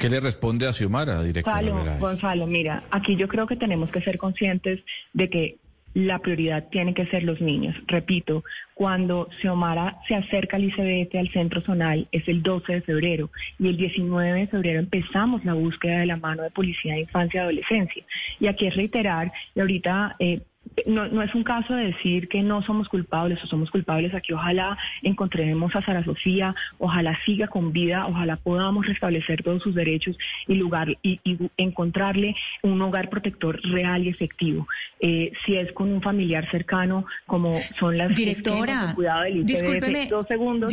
¿Qué 0.00 0.08
le 0.08 0.18
responde 0.18 0.66
a 0.66 0.72
Xiomara, 0.72 1.22
directora? 1.22 1.56
Falo, 1.56 1.98
Gonzalo, 1.98 2.46
mira, 2.46 2.84
aquí 2.90 3.16
yo 3.16 3.28
creo 3.28 3.46
que 3.46 3.56
tenemos 3.56 3.90
que 3.90 4.00
ser 4.00 4.16
conscientes 4.16 4.80
de 5.12 5.28
que 5.28 5.58
la 5.92 6.20
prioridad 6.20 6.68
tiene 6.70 6.94
que 6.94 7.06
ser 7.06 7.24
los 7.24 7.40
niños. 7.40 7.76
Repito, 7.86 8.44
cuando 8.74 9.28
Xiomara 9.40 9.98
se 10.08 10.14
acerca 10.14 10.56
al 10.56 10.64
ICBT 10.64 11.16
al 11.16 11.32
centro 11.32 11.60
zonal 11.60 12.08
es 12.12 12.26
el 12.28 12.42
12 12.42 12.74
de 12.74 12.80
febrero 12.80 13.30
y 13.58 13.68
el 13.68 13.76
19 13.76 14.40
de 14.40 14.46
febrero 14.46 14.78
empezamos 14.78 15.44
la 15.44 15.54
búsqueda 15.54 15.98
de 15.98 16.06
la 16.06 16.16
mano 16.16 16.44
de 16.44 16.50
Policía 16.50 16.94
de 16.94 17.00
Infancia 17.00 17.38
y 17.38 17.42
Adolescencia. 17.42 18.04
Y 18.38 18.46
aquí 18.46 18.68
es 18.68 18.76
reiterar, 18.76 19.32
y 19.54 19.60
ahorita 19.60 20.16
eh, 20.18 20.40
no, 20.86 21.08
no 21.08 21.22
es 21.22 21.34
un 21.34 21.44
caso 21.44 21.74
de 21.74 21.86
decir 21.86 22.28
que 22.28 22.42
no 22.42 22.62
somos 22.62 22.88
culpables 22.88 23.42
o 23.42 23.46
somos 23.46 23.70
culpables. 23.70 24.14
Aquí 24.14 24.32
ojalá 24.32 24.78
encontremos 25.02 25.74
a 25.74 25.82
Sara 25.82 26.04
Sofía, 26.04 26.54
ojalá 26.78 27.18
siga 27.24 27.48
con 27.48 27.72
vida, 27.72 28.06
ojalá 28.06 28.36
podamos 28.36 28.86
restablecer 28.86 29.42
todos 29.42 29.62
sus 29.62 29.74
derechos 29.74 30.16
y 30.46 30.54
lugar 30.54 30.96
y, 31.02 31.20
encontrarle 31.56 32.34
un 32.62 32.80
hogar 32.82 33.08
protector 33.10 33.60
real 33.62 34.04
y 34.04 34.08
efectivo. 34.08 34.66
Eh, 35.00 35.32
si 35.44 35.56
es 35.56 35.72
con 35.72 35.92
un 35.92 36.02
familiar 36.02 36.50
cercano, 36.50 37.06
como 37.26 37.58
son 37.78 37.96
las 37.96 38.14
directora, 38.14 38.92
cuidado 38.94 39.22
del 39.22 39.44
discúlpeme, 39.44 40.08
dos 40.08 40.26
segundos. 40.26 40.72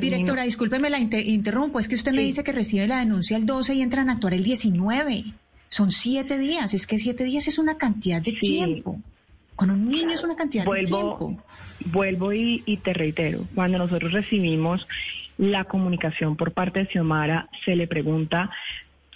Directora, 0.00 0.42
discúlpeme 0.42 0.90
la 0.90 0.98
interrumpo. 0.98 1.78
Es 1.78 1.88
que 1.88 1.94
usted 1.94 2.12
me 2.12 2.22
dice 2.22 2.42
que 2.42 2.52
recibe 2.52 2.86
la 2.86 2.98
denuncia 2.98 3.36
el 3.36 3.46
12 3.46 3.74
y 3.74 3.82
entran 3.82 4.08
a 4.08 4.14
actuar 4.14 4.34
el 4.34 4.42
19. 4.42 5.24
Son 5.68 5.90
siete 5.90 6.38
días. 6.38 6.74
Es 6.74 6.86
que 6.86 6.98
siete 6.98 7.24
días 7.24 7.46
es 7.48 7.58
una 7.58 7.76
cantidad 7.76 8.22
de 8.22 8.32
tiempo. 8.32 9.00
Con 9.56 9.70
un 9.70 9.88
niño 9.88 10.10
es 10.10 10.24
una 10.24 10.36
cantidad 10.36 10.64
de 10.64 10.82
tiempo. 10.82 11.36
Vuelvo 11.86 12.32
y, 12.32 12.62
y 12.66 12.78
te 12.78 12.92
reitero, 12.92 13.46
cuando 13.54 13.78
nosotros 13.78 14.12
recibimos 14.12 14.86
la 15.36 15.64
comunicación 15.64 16.36
por 16.36 16.52
parte 16.52 16.80
de 16.80 16.86
Xiomara, 16.86 17.48
se 17.64 17.76
le 17.76 17.86
pregunta 17.86 18.50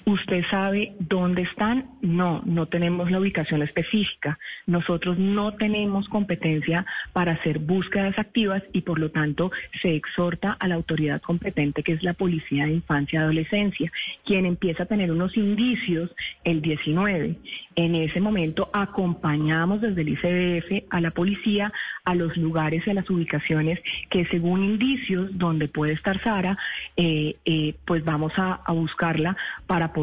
¿Usted 0.09 0.42
sabe 0.51 0.94
dónde 1.01 1.42
están? 1.42 1.90
No, 2.01 2.40
no 2.47 2.64
tenemos 2.64 3.11
la 3.11 3.21
ubicación 3.21 3.61
específica. 3.61 4.38
Nosotros 4.66 5.18
no 5.18 5.53
tenemos 5.53 6.09
competencia 6.09 6.87
para 7.12 7.33
hacer 7.33 7.59
búsquedas 7.59 8.18
activas 8.18 8.62
y 8.73 8.81
por 8.81 8.99
lo 8.99 9.11
tanto 9.11 9.53
se 9.83 9.94
exhorta 9.94 10.57
a 10.59 10.66
la 10.66 10.77
autoridad 10.77 11.21
competente 11.21 11.83
que 11.83 11.92
es 11.92 12.03
la 12.03 12.14
Policía 12.14 12.64
de 12.64 12.73
Infancia 12.73 13.21
y 13.21 13.23
Adolescencia, 13.23 13.92
quien 14.25 14.47
empieza 14.47 14.85
a 14.85 14.87
tener 14.87 15.12
unos 15.12 15.37
indicios 15.37 16.11
el 16.42 16.62
19. 16.62 17.37
En 17.77 17.94
ese 17.94 18.23
momento 18.23 18.71
acompañamos 18.73 19.83
desde 19.83 20.01
el 20.01 20.09
ICBF 20.09 20.87
a 20.88 21.03
la 21.03 21.11
policía 21.11 21.71
a 22.05 22.14
los 22.14 22.35
lugares 22.38 22.87
y 22.87 22.90
a 22.90 22.94
las 22.94 23.11
ubicaciones 23.11 23.79
que 24.09 24.25
según 24.25 24.64
indicios 24.64 25.37
donde 25.37 25.68
puede 25.68 25.92
estar 25.92 26.18
Sara, 26.23 26.57
eh, 26.97 27.37
eh, 27.44 27.75
pues 27.85 28.03
vamos 28.07 28.33
a, 28.38 28.55
a 28.64 28.73
buscarla 28.73 29.37
para 29.66 29.92
poder 29.92 29.98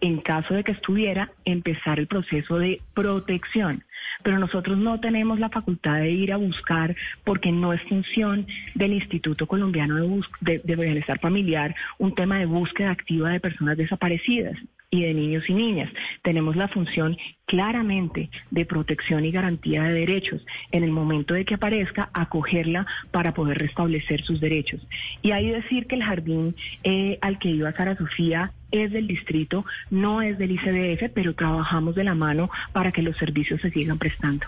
en 0.00 0.18
caso 0.20 0.54
de 0.54 0.64
que 0.64 0.72
estuviera, 0.72 1.32
empezar 1.44 1.98
el 1.98 2.06
proceso 2.06 2.58
de 2.58 2.80
protección. 2.92 3.84
Pero 4.22 4.38
nosotros 4.38 4.76
no 4.76 5.00
tenemos 5.00 5.38
la 5.38 5.48
facultad 5.48 6.00
de 6.00 6.10
ir 6.10 6.32
a 6.32 6.36
buscar, 6.36 6.94
porque 7.24 7.50
no 7.52 7.72
es 7.72 7.82
función 7.82 8.46
del 8.74 8.92
Instituto 8.92 9.46
Colombiano 9.46 9.96
de, 10.40 10.58
de, 10.58 10.76
Bienestar 10.76 11.18
Familiar, 11.20 11.74
un 11.98 12.14
tema 12.14 12.38
de 12.38 12.46
búsqueda 12.46 12.90
activa 12.90 13.30
de 13.30 13.40
personas 13.40 13.76
desaparecidas. 13.76 14.58
Y 14.94 15.02
de 15.02 15.14
niños 15.14 15.44
y 15.48 15.54
niñas. 15.54 15.90
Tenemos 16.22 16.54
la 16.54 16.68
función 16.68 17.16
claramente 17.46 18.30
de 18.50 18.64
protección 18.64 19.24
y 19.24 19.32
garantía 19.32 19.82
de 19.82 19.92
derechos. 19.92 20.46
En 20.70 20.84
el 20.84 20.92
momento 20.92 21.34
de 21.34 21.44
que 21.44 21.54
aparezca, 21.54 22.10
acogerla 22.12 22.86
para 23.10 23.34
poder 23.34 23.58
restablecer 23.58 24.22
sus 24.22 24.40
derechos. 24.40 24.86
Y 25.20 25.32
ahí 25.32 25.50
decir 25.50 25.86
que 25.86 25.96
el 25.96 26.04
jardín 26.04 26.54
eh, 26.84 27.18
al 27.22 27.38
que 27.38 27.50
iba 27.50 27.72
Sara 27.72 27.96
Sofía 27.96 28.52
es 28.70 28.92
del 28.92 29.08
distrito, 29.08 29.64
no 29.90 30.22
es 30.22 30.38
del 30.38 30.52
ICDF, 30.52 31.10
pero 31.12 31.34
trabajamos 31.34 31.94
de 31.96 32.04
la 32.04 32.14
mano 32.14 32.50
para 32.72 32.92
que 32.92 33.02
los 33.02 33.16
servicios 33.16 33.60
se 33.60 33.70
sigan 33.70 33.98
prestando. 33.98 34.46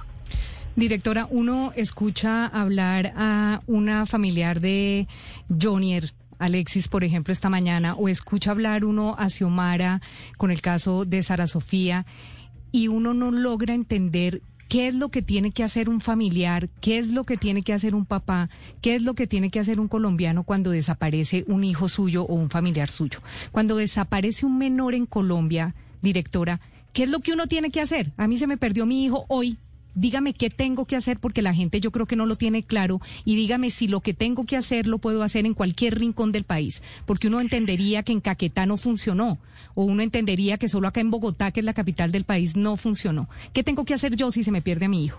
Directora, 0.76 1.26
uno 1.30 1.72
escucha 1.74 2.46
hablar 2.46 3.12
a 3.16 3.62
una 3.66 4.04
familiar 4.04 4.60
de 4.60 5.08
Jonier, 5.48 6.12
Alexis, 6.38 6.88
por 6.88 7.04
ejemplo, 7.04 7.32
esta 7.32 7.50
mañana, 7.50 7.94
o 7.94 8.08
escucha 8.08 8.50
hablar 8.50 8.84
uno 8.84 9.16
a 9.18 9.28
Xiomara 9.28 10.00
con 10.36 10.50
el 10.50 10.60
caso 10.60 11.04
de 11.04 11.22
Sara 11.22 11.46
Sofía, 11.46 12.06
y 12.72 12.88
uno 12.88 13.14
no 13.14 13.30
logra 13.30 13.74
entender 13.74 14.42
qué 14.68 14.88
es 14.88 14.94
lo 14.94 15.10
que 15.10 15.22
tiene 15.22 15.52
que 15.52 15.62
hacer 15.62 15.88
un 15.88 16.00
familiar, 16.00 16.68
qué 16.80 16.98
es 16.98 17.12
lo 17.12 17.24
que 17.24 17.36
tiene 17.36 17.62
que 17.62 17.72
hacer 17.72 17.94
un 17.94 18.04
papá, 18.04 18.48
qué 18.80 18.96
es 18.96 19.02
lo 19.02 19.14
que 19.14 19.26
tiene 19.26 19.50
que 19.50 19.60
hacer 19.60 19.80
un 19.80 19.88
colombiano 19.88 20.42
cuando 20.42 20.70
desaparece 20.70 21.44
un 21.46 21.64
hijo 21.64 21.88
suyo 21.88 22.24
o 22.24 22.34
un 22.34 22.50
familiar 22.50 22.90
suyo. 22.90 23.20
Cuando 23.52 23.76
desaparece 23.76 24.44
un 24.44 24.58
menor 24.58 24.94
en 24.94 25.06
Colombia, 25.06 25.74
directora, 26.02 26.60
¿qué 26.92 27.04
es 27.04 27.08
lo 27.08 27.20
que 27.20 27.32
uno 27.32 27.46
tiene 27.46 27.70
que 27.70 27.80
hacer? 27.80 28.12
A 28.16 28.26
mí 28.26 28.38
se 28.38 28.46
me 28.46 28.56
perdió 28.56 28.86
mi 28.86 29.04
hijo 29.04 29.24
hoy, 29.28 29.58
dígame 29.96 30.34
qué 30.34 30.50
tengo 30.50 30.84
que 30.84 30.94
hacer 30.94 31.18
porque 31.18 31.42
la 31.42 31.52
gente 31.52 31.80
yo 31.80 31.90
creo 31.90 32.06
que 32.06 32.14
no 32.14 32.26
lo 32.26 32.36
tiene 32.36 32.62
claro 32.62 33.00
y 33.24 33.34
dígame 33.34 33.72
si 33.72 33.88
lo 33.88 34.00
que 34.00 34.14
tengo 34.14 34.44
que 34.44 34.56
hacer 34.56 34.86
lo 34.86 34.98
puedo 34.98 35.24
hacer 35.24 35.46
en 35.46 35.54
cualquier 35.54 35.98
rincón 35.98 36.30
del 36.30 36.44
país, 36.44 36.82
porque 37.06 37.26
uno 37.26 37.40
entendería 37.40 38.04
que 38.04 38.12
en 38.12 38.20
Caquetá 38.20 38.66
no 38.66 38.76
funcionó 38.76 39.38
o 39.74 39.84
uno 39.84 40.02
entendería 40.02 40.58
que 40.58 40.68
solo 40.68 40.86
acá 40.86 41.00
en 41.00 41.10
Bogotá, 41.10 41.50
que 41.50 41.60
es 41.60 41.66
la 41.66 41.74
capital 41.74 42.12
del 42.12 42.24
país, 42.24 42.56
no 42.56 42.76
funcionó. 42.76 43.28
¿Qué 43.52 43.64
tengo 43.64 43.84
que 43.84 43.94
hacer 43.94 44.14
yo 44.14 44.30
si 44.30 44.44
se 44.44 44.52
me 44.52 44.62
pierde 44.62 44.84
a 44.84 44.88
mi 44.88 45.04
hijo? 45.04 45.18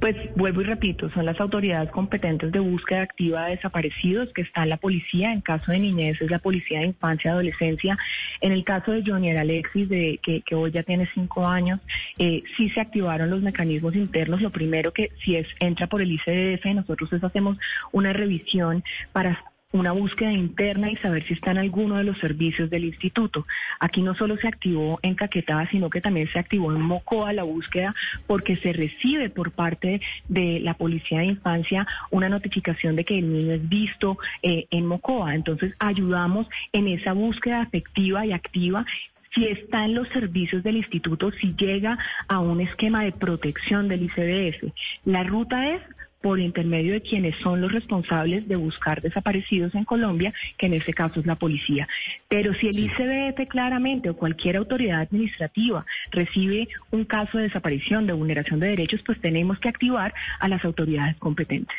Pues 0.00 0.16
vuelvo 0.34 0.60
y 0.60 0.64
repito, 0.64 1.10
son 1.10 1.26
las 1.26 1.40
autoridades 1.40 1.90
competentes 1.90 2.52
de 2.52 2.58
búsqueda 2.58 3.02
activa 3.02 3.44
de 3.44 3.56
desaparecidos, 3.56 4.32
que 4.32 4.42
está 4.42 4.66
la 4.66 4.76
policía, 4.76 5.32
en 5.32 5.40
caso 5.40 5.72
de 5.72 5.78
niñez 5.78 6.20
es 6.20 6.30
la 6.30 6.38
policía 6.38 6.80
de 6.80 6.86
infancia 6.86 7.28
y 7.28 7.32
adolescencia. 7.32 7.96
En 8.40 8.52
el 8.52 8.64
caso 8.64 8.92
de 8.92 9.02
Johnny 9.06 9.30
Alexis, 9.30 9.88
de, 9.88 10.18
que, 10.22 10.54
hoy 10.54 10.70
ya 10.72 10.82
tiene 10.82 11.08
cinco 11.14 11.46
años, 11.46 11.80
eh, 12.18 12.42
sí 12.56 12.68
se 12.70 12.80
activaron 12.80 13.30
los 13.30 13.42
mecanismos 13.42 13.94
internos. 13.94 14.40
Lo 14.40 14.50
primero 14.50 14.92
que 14.92 15.10
si 15.22 15.36
es 15.36 15.48
entra 15.60 15.86
por 15.86 16.02
el 16.02 16.12
ICDF, 16.12 16.64
nosotros 16.74 17.12
hacemos 17.22 17.56
una 17.92 18.12
revisión 18.12 18.84
para 19.12 19.42
una 19.74 19.90
búsqueda 19.90 20.32
interna 20.32 20.88
y 20.88 20.96
saber 20.96 21.26
si 21.26 21.34
está 21.34 21.50
en 21.50 21.58
alguno 21.58 21.96
de 21.96 22.04
los 22.04 22.16
servicios 22.18 22.70
del 22.70 22.84
instituto. 22.84 23.44
Aquí 23.80 24.02
no 24.02 24.14
solo 24.14 24.36
se 24.36 24.46
activó 24.46 25.00
en 25.02 25.16
Caquetá, 25.16 25.68
sino 25.68 25.90
que 25.90 26.00
también 26.00 26.28
se 26.28 26.38
activó 26.38 26.72
en 26.72 26.80
Mocoa 26.80 27.32
la 27.32 27.42
búsqueda 27.42 27.92
porque 28.28 28.54
se 28.54 28.72
recibe 28.72 29.30
por 29.30 29.50
parte 29.50 30.00
de 30.28 30.60
la 30.60 30.74
Policía 30.74 31.18
de 31.18 31.26
Infancia 31.26 31.86
una 32.12 32.28
notificación 32.28 32.94
de 32.94 33.04
que 33.04 33.18
el 33.18 33.32
niño 33.32 33.54
es 33.54 33.68
visto 33.68 34.16
eh, 34.42 34.68
en 34.70 34.86
Mocoa. 34.86 35.34
Entonces 35.34 35.74
ayudamos 35.80 36.46
en 36.72 36.86
esa 36.86 37.12
búsqueda 37.12 37.60
afectiva 37.62 38.24
y 38.24 38.32
activa 38.32 38.86
si 39.34 39.48
está 39.48 39.84
en 39.84 39.94
los 39.94 40.08
servicios 40.10 40.62
del 40.62 40.76
instituto, 40.76 41.32
si 41.32 41.54
llega 41.56 41.98
a 42.28 42.38
un 42.38 42.60
esquema 42.60 43.02
de 43.02 43.10
protección 43.10 43.88
del 43.88 44.04
ICDF. 44.04 44.72
La 45.04 45.24
ruta 45.24 45.70
es 45.70 45.82
por 46.24 46.40
intermedio 46.40 46.94
de 46.94 47.02
quienes 47.02 47.38
son 47.40 47.60
los 47.60 47.70
responsables 47.70 48.48
de 48.48 48.56
buscar 48.56 49.02
desaparecidos 49.02 49.74
en 49.74 49.84
Colombia, 49.84 50.32
que 50.56 50.64
en 50.64 50.72
este 50.72 50.94
caso 50.94 51.20
es 51.20 51.26
la 51.26 51.34
policía. 51.34 51.86
Pero 52.30 52.54
si 52.54 52.68
el 52.68 52.78
ICBF 52.78 53.46
claramente 53.46 54.08
o 54.08 54.16
cualquier 54.16 54.56
autoridad 54.56 55.02
administrativa 55.02 55.84
recibe 56.10 56.66
un 56.92 57.04
caso 57.04 57.36
de 57.36 57.44
desaparición, 57.44 58.06
de 58.06 58.14
vulneración 58.14 58.58
de 58.58 58.68
derechos, 58.68 59.02
pues 59.04 59.20
tenemos 59.20 59.58
que 59.58 59.68
activar 59.68 60.14
a 60.40 60.48
las 60.48 60.64
autoridades 60.64 61.14
competentes. 61.18 61.76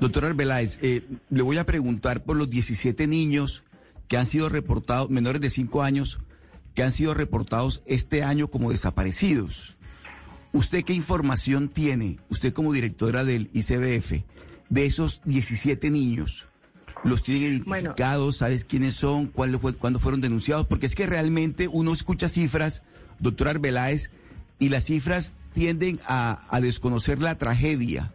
Doctora 0.00 0.26
Arbeláez, 0.26 0.80
eh, 0.82 1.02
le 1.30 1.42
voy 1.42 1.58
a 1.58 1.66
preguntar 1.66 2.24
por 2.24 2.36
los 2.36 2.50
17 2.50 3.06
niños 3.06 3.62
que 4.08 4.16
han 4.16 4.26
sido 4.26 4.48
reportados, 4.48 5.10
menores 5.10 5.40
de 5.40 5.50
5 5.50 5.84
años, 5.84 6.18
que 6.74 6.82
han 6.82 6.90
sido 6.90 7.14
reportados 7.14 7.84
este 7.86 8.24
año 8.24 8.48
como 8.48 8.72
desaparecidos. 8.72 9.76
¿Usted 10.52 10.84
qué 10.84 10.94
información 10.94 11.68
tiene, 11.68 12.18
usted 12.28 12.52
como 12.52 12.72
directora 12.72 13.24
del 13.24 13.50
ICBF, 13.52 14.24
de 14.68 14.86
esos 14.86 15.20
17 15.24 15.90
niños? 15.90 16.46
¿Los 17.04 17.22
tiene 17.22 17.46
identificados? 17.46 18.38
¿Sabes 18.38 18.64
quiénes 18.64 18.94
son? 18.96 19.26
¿Cuándo, 19.28 19.60
fueron 20.00 20.20
denunciados? 20.20 20.66
Porque 20.66 20.86
es 20.86 20.96
que 20.96 21.06
realmente 21.06 21.68
uno 21.68 21.94
escucha 21.94 22.28
cifras, 22.28 22.82
doctora 23.20 23.52
Arbeláez, 23.52 24.10
y 24.58 24.68
las 24.70 24.84
cifras 24.84 25.36
tienden 25.52 26.00
a, 26.06 26.42
a 26.54 26.60
desconocer 26.60 27.20
la 27.20 27.38
tragedia. 27.38 28.12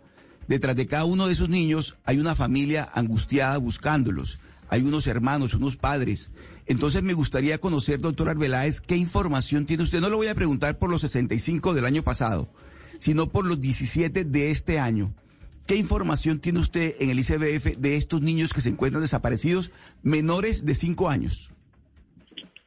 Detrás 0.48 0.76
de 0.76 0.88
cada 0.88 1.06
uno 1.06 1.28
de 1.28 1.34
esos 1.34 1.50
niños 1.50 1.98
hay 2.04 2.20
una 2.20 2.36
familia 2.36 2.88
angustiada 2.94 3.58
buscándolos 3.58 4.40
hay 4.70 4.82
unos 4.82 5.08
hermanos, 5.08 5.54
unos 5.54 5.78
padres. 5.78 6.32
Entonces 6.66 7.04
me 7.04 7.14
gustaría 7.14 7.60
conocer, 7.60 8.00
doctor 8.00 8.30
Arbeláez, 8.30 8.82
qué 8.82 8.96
información 8.96 9.66
tiene 9.66 9.84
usted. 9.84 10.02
No 10.02 10.10
lo 10.10 10.18
voy 10.18 10.28
a 10.28 10.36
preguntar 10.36 10.80
por 10.80 10.90
los 10.90 11.02
65 11.02 11.74
del 11.74 11.86
año 11.86 12.04
pasado, 12.04 12.50
sino 12.98 13.28
por 13.30 13.46
los 13.46 13.62
17 13.62 14.26
de 14.26 14.52
este 14.52 14.80
año. 14.80 15.14
¿Qué 15.68 15.76
información 15.76 16.40
tiene 16.40 16.60
usted 16.60 16.96
en 17.00 17.10
el 17.10 17.20
ICBF 17.20 17.78
de 17.78 17.98
estos 17.98 18.22
niños 18.22 18.54
que 18.54 18.62
se 18.62 18.70
encuentran 18.70 19.02
desaparecidos 19.02 19.72
menores 20.04 20.66
de 20.66 20.76
5 20.76 21.10
años? 21.10 21.52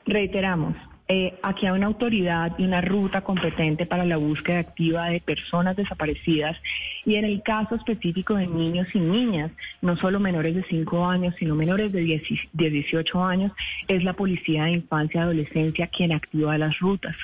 Reiteramos, 0.04 0.74
eh, 1.10 1.34
hay 1.42 1.70
una 1.70 1.86
autoridad 1.86 2.52
y 2.58 2.64
una 2.64 2.82
ruta 2.82 3.22
competente 3.22 3.86
para 3.86 4.04
la 4.04 4.18
búsqueda 4.18 4.58
activa 4.58 5.06
de 5.06 5.20
personas 5.20 5.74
desaparecidas 5.74 6.58
y 7.06 7.14
en 7.14 7.24
el 7.24 7.42
caso 7.42 7.76
específico 7.76 8.34
de 8.34 8.46
niños 8.46 8.88
y 8.94 9.00
niñas, 9.00 9.50
no 9.80 9.96
solo 9.96 10.20
menores 10.20 10.54
de 10.54 10.64
5 10.64 11.06
años, 11.06 11.34
sino 11.38 11.54
menores 11.54 11.92
de, 11.92 12.20
18 12.52 13.24
años, 13.24 13.52
es 13.88 14.04
la 14.04 14.12
Policía 14.12 14.64
de 14.64 14.72
Infancia 14.72 15.20
y 15.20 15.24
Adolescencia 15.24 15.86
quien 15.86 16.12
activa 16.12 16.58
las 16.58 16.78
rutas. 16.78 17.16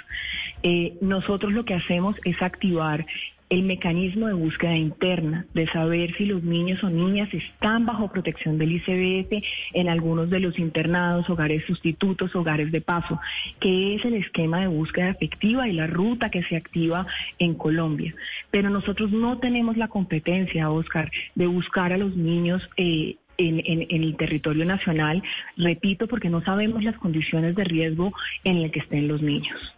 Eh, 0.63 0.95
nosotros 1.03 1.53
lo 1.53 1.67
que 1.67 1.75
hacemos 1.75 2.17
es 2.25 2.41
activar 2.41 3.05
el 3.51 3.63
mecanismo 3.63 4.27
de 4.27 4.33
búsqueda 4.33 4.77
interna, 4.77 5.47
de 5.55 5.67
saber 5.69 6.15
si 6.17 6.25
los 6.25 6.43
niños 6.43 6.83
o 6.83 6.91
niñas 6.91 7.33
están 7.33 7.87
bajo 7.87 8.11
protección 8.11 8.59
del 8.59 8.73
ICBF 8.73 9.45
en 9.73 9.89
algunos 9.89 10.31
de 10.31 10.41
los 10.41 10.59
internados, 10.59 11.29
hogares 11.29 11.65
sustitutos, 11.67 12.35
hogares 12.35 12.73
de 12.73 12.81
paso, 12.81 13.21
que 13.61 13.95
es 13.95 14.05
el 14.05 14.15
esquema 14.15 14.61
de 14.61 14.69
búsqueda 14.69 15.11
efectiva 15.11 15.69
y 15.69 15.73
la 15.73 15.87
ruta 15.87 16.31
que 16.31 16.43
se 16.45 16.57
activa 16.57 17.07
en 17.39 17.55
Colombia. 17.55 18.15
Pero 18.51 18.71
nosotros 18.71 19.13
no 19.13 19.39
tenemos 19.39 19.77
la 19.77 19.89
competencia, 19.89 20.71
Oscar, 20.71 21.11
de 21.35 21.47
buscar 21.47 21.93
a 21.93 21.99
los 21.99 22.17
niños. 22.17 22.69
Eh, 22.77 23.17
en, 23.37 23.61
en, 23.67 24.05
el 24.05 24.17
territorio 24.17 24.65
nacional, 24.65 25.21
repito, 25.57 26.07
porque 26.07 26.31
no 26.31 26.41
sabemos 26.45 26.85
las 26.85 26.97
condiciones 26.97 27.57
de 27.57 27.65
riesgo 27.65 28.13
en 28.45 28.63
las 28.63 28.71
que 28.71 28.79
estén 28.79 29.09
los 29.09 29.23
niños. 29.23 29.75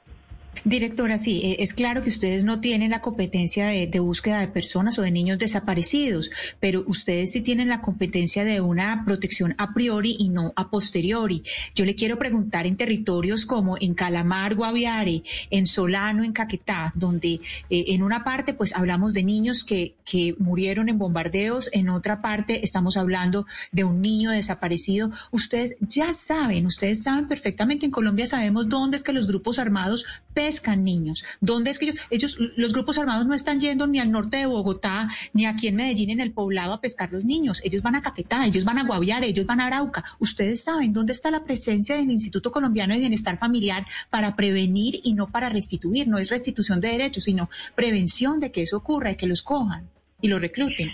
Directora, 0.64 1.18
sí, 1.18 1.40
eh, 1.44 1.56
es 1.60 1.72
claro 1.72 2.02
que 2.02 2.08
ustedes 2.08 2.44
no 2.44 2.60
tienen 2.60 2.90
la 2.90 3.00
competencia 3.00 3.66
de, 3.68 4.00
búsqueda 4.00 4.40
de 4.40 4.48
personas 4.48 4.98
o 4.98 5.02
de 5.02 5.10
niños 5.10 5.38
desaparecidos, 5.38 6.30
pero 6.60 6.84
ustedes 6.86 7.32
sí 7.32 7.40
tienen 7.40 7.68
la 7.68 7.80
competencia 7.80 8.44
de 8.44 8.60
una 8.60 9.04
protección 9.04 9.54
a 9.58 9.72
priori 9.72 10.16
y 10.18 10.28
no 10.28 10.52
a 10.56 10.70
posteriori. 10.70 11.42
Yo 11.74 11.84
le 11.84 11.94
quiero 11.94 12.18
preguntar 12.18 12.66
en 12.66 12.76
territorios 12.76 13.46
como 13.46 13.76
en 13.80 13.94
Calamar, 13.94 14.54
Guaviare, 14.54 15.22
en 15.50 15.66
Solano, 15.66 16.24
en 16.24 16.32
Caquetá, 16.32 16.92
donde 16.94 17.40
eh, 17.70 17.84
en 17.88 18.02
una 18.02 18.24
parte 18.24 18.54
pues 18.54 18.74
hablamos 18.74 19.12
de 19.12 19.22
niños 19.22 19.64
que, 19.64 19.94
que 20.04 20.34
murieron 20.38 20.88
en 20.88 20.98
bombardeos, 20.98 21.70
en 21.72 21.88
otra 21.88 22.20
parte 22.20 22.64
estamos 22.64 22.96
hablando 22.96 23.46
de 23.72 23.84
un 23.84 24.00
niño 24.00 24.30
desaparecido. 24.30 25.10
Ustedes 25.30 25.76
ya 25.80 26.12
saben, 26.12 26.66
ustedes 26.66 27.02
saben 27.02 27.28
perfectamente, 27.28 27.86
en 27.86 27.92
Colombia 27.92 28.26
sabemos 28.26 28.68
dónde 28.68 28.96
es 28.96 29.02
que 29.02 29.12
los 29.12 29.26
grupos 29.26 29.58
armados 29.58 30.06
pescan 30.46 30.84
niños? 30.84 31.24
¿Dónde 31.40 31.70
es 31.70 31.78
que 31.78 31.86
ellos, 31.86 32.00
ellos, 32.10 32.36
los 32.56 32.72
grupos 32.72 32.98
armados 32.98 33.26
no 33.26 33.34
están 33.34 33.60
yendo 33.60 33.88
ni 33.88 33.98
al 33.98 34.12
norte 34.12 34.36
de 34.36 34.46
Bogotá, 34.46 35.08
ni 35.32 35.44
aquí 35.44 35.66
en 35.66 35.74
Medellín, 35.74 36.10
en 36.10 36.20
el 36.20 36.32
poblado, 36.32 36.72
a 36.72 36.80
pescar 36.80 37.12
los 37.12 37.24
niños? 37.24 37.60
Ellos 37.64 37.82
van 37.82 37.96
a 37.96 38.02
Caquetá, 38.02 38.46
ellos 38.46 38.64
van 38.64 38.78
a 38.78 38.84
Guaviare, 38.84 39.26
ellos 39.26 39.44
van 39.44 39.60
a 39.60 39.66
Arauca. 39.66 40.04
Ustedes 40.20 40.62
saben 40.62 40.92
dónde 40.92 41.12
está 41.12 41.32
la 41.32 41.42
presencia 41.42 41.96
del 41.96 42.12
Instituto 42.12 42.52
Colombiano 42.52 42.94
de 42.94 43.00
Bienestar 43.00 43.38
Familiar 43.38 43.86
para 44.08 44.36
prevenir 44.36 45.00
y 45.02 45.14
no 45.14 45.26
para 45.26 45.48
restituir. 45.48 46.06
No 46.06 46.18
es 46.18 46.30
restitución 46.30 46.80
de 46.80 46.90
derechos, 46.90 47.24
sino 47.24 47.50
prevención 47.74 48.38
de 48.38 48.52
que 48.52 48.62
eso 48.62 48.76
ocurra 48.76 49.10
y 49.10 49.16
que 49.16 49.26
los 49.26 49.42
cojan 49.42 49.88
y 50.20 50.28
los 50.28 50.40
recluten. 50.40 50.90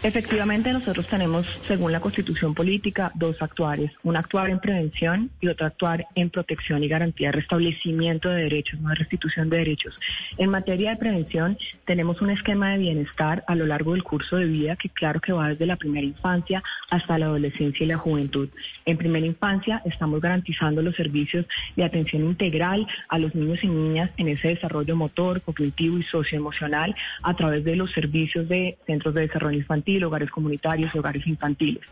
Efectivamente, 0.00 0.72
nosotros 0.72 1.08
tenemos, 1.08 1.44
según 1.66 1.90
la 1.90 1.98
Constitución 1.98 2.54
Política, 2.54 3.10
dos 3.16 3.42
actuarios. 3.42 3.90
Un 4.04 4.16
actuar 4.16 4.48
en 4.48 4.60
prevención 4.60 5.30
y 5.40 5.48
otro 5.48 5.66
actuar 5.66 6.06
en 6.14 6.30
protección 6.30 6.84
y 6.84 6.88
garantía, 6.88 7.32
restablecimiento 7.32 8.28
de 8.28 8.44
derechos, 8.44 8.78
no 8.80 8.90
de 8.90 8.94
restitución 8.94 9.50
de 9.50 9.56
derechos. 9.56 9.98
En 10.36 10.50
materia 10.50 10.90
de 10.90 10.98
prevención, 10.98 11.58
tenemos 11.84 12.22
un 12.22 12.30
esquema 12.30 12.70
de 12.70 12.78
bienestar 12.78 13.42
a 13.48 13.56
lo 13.56 13.66
largo 13.66 13.94
del 13.94 14.04
curso 14.04 14.36
de 14.36 14.44
vida 14.44 14.76
que 14.76 14.88
claro 14.88 15.20
que 15.20 15.32
va 15.32 15.48
desde 15.48 15.66
la 15.66 15.74
primera 15.74 16.06
infancia 16.06 16.62
hasta 16.90 17.18
la 17.18 17.26
adolescencia 17.26 17.82
y 17.82 17.88
la 17.88 17.98
juventud. 17.98 18.50
En 18.86 18.98
primera 18.98 19.26
infancia 19.26 19.82
estamos 19.84 20.20
garantizando 20.20 20.80
los 20.80 20.94
servicios 20.94 21.44
de 21.74 21.84
atención 21.84 22.22
integral 22.22 22.86
a 23.08 23.18
los 23.18 23.34
niños 23.34 23.64
y 23.64 23.68
niñas 23.68 24.10
en 24.16 24.28
ese 24.28 24.48
desarrollo 24.48 24.94
motor, 24.94 25.42
cognitivo 25.42 25.98
y 25.98 26.04
socioemocional 26.04 26.94
a 27.24 27.34
través 27.34 27.64
de 27.64 27.74
los 27.74 27.90
servicios 27.90 28.48
de 28.48 28.78
centros 28.86 29.12
de 29.14 29.22
desarrollo 29.22 29.58
infantil 29.58 29.77
hogares 30.04 30.30
comunitarios 30.30 30.94
y 30.94 30.98
hogares 30.98 31.26
infantiles. 31.26 31.82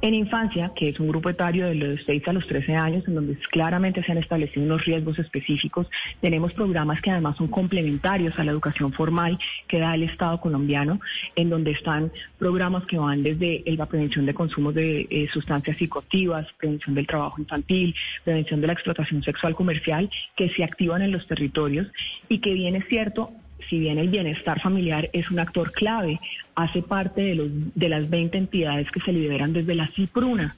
En 0.00 0.14
infancia, 0.14 0.72
que 0.74 0.88
es 0.88 1.00
un 1.00 1.08
grupo 1.08 1.30
etario 1.30 1.66
de 1.66 1.74
los 1.74 2.04
6 2.04 2.28
a 2.28 2.32
los 2.32 2.46
13 2.46 2.74
años, 2.74 3.06
en 3.06 3.14
donde 3.14 3.36
claramente 3.50 4.02
se 4.02 4.12
han 4.12 4.18
establecido 4.18 4.64
unos 4.64 4.84
riesgos 4.84 5.18
específicos, 5.18 5.88
tenemos 6.20 6.52
programas 6.52 7.00
que 7.00 7.10
además 7.10 7.36
son 7.36 7.48
complementarios 7.48 8.38
a 8.38 8.44
la 8.44 8.52
educación 8.52 8.92
formal 8.92 9.38
que 9.68 9.78
da 9.78 9.94
el 9.94 10.04
Estado 10.04 10.40
colombiano, 10.40 11.00
en 11.36 11.50
donde 11.50 11.72
están 11.72 12.12
programas 12.38 12.84
que 12.86 12.98
van 12.98 13.22
desde 13.22 13.62
la 13.66 13.86
prevención 13.86 14.26
de 14.26 14.34
consumos 14.34 14.74
de 14.74 15.06
eh, 15.10 15.28
sustancias 15.32 15.76
psicoactivas, 15.76 16.46
prevención 16.58 16.94
del 16.94 17.06
trabajo 17.06 17.40
infantil, 17.40 17.94
prevención 18.24 18.60
de 18.60 18.66
la 18.66 18.72
explotación 18.72 19.22
sexual 19.22 19.54
comercial, 19.54 20.10
que 20.36 20.48
se 20.50 20.64
activan 20.64 21.02
en 21.02 21.12
los 21.12 21.26
territorios 21.26 21.86
y 22.28 22.38
que 22.38 22.54
bien 22.54 22.76
es 22.76 22.86
cierto, 22.88 23.32
si 23.68 23.78
bien 23.78 23.98
el 23.98 24.08
bienestar 24.08 24.60
familiar 24.60 25.10
es 25.12 25.30
un 25.30 25.38
actor 25.38 25.72
clave, 25.72 26.20
hace 26.54 26.82
parte 26.82 27.22
de, 27.22 27.34
los, 27.34 27.48
de 27.74 27.88
las 27.88 28.08
20 28.08 28.36
entidades 28.36 28.90
que 28.90 29.00
se 29.00 29.12
lideran 29.12 29.52
desde 29.52 29.74
la 29.74 29.86
CIPRUNA. 29.86 30.56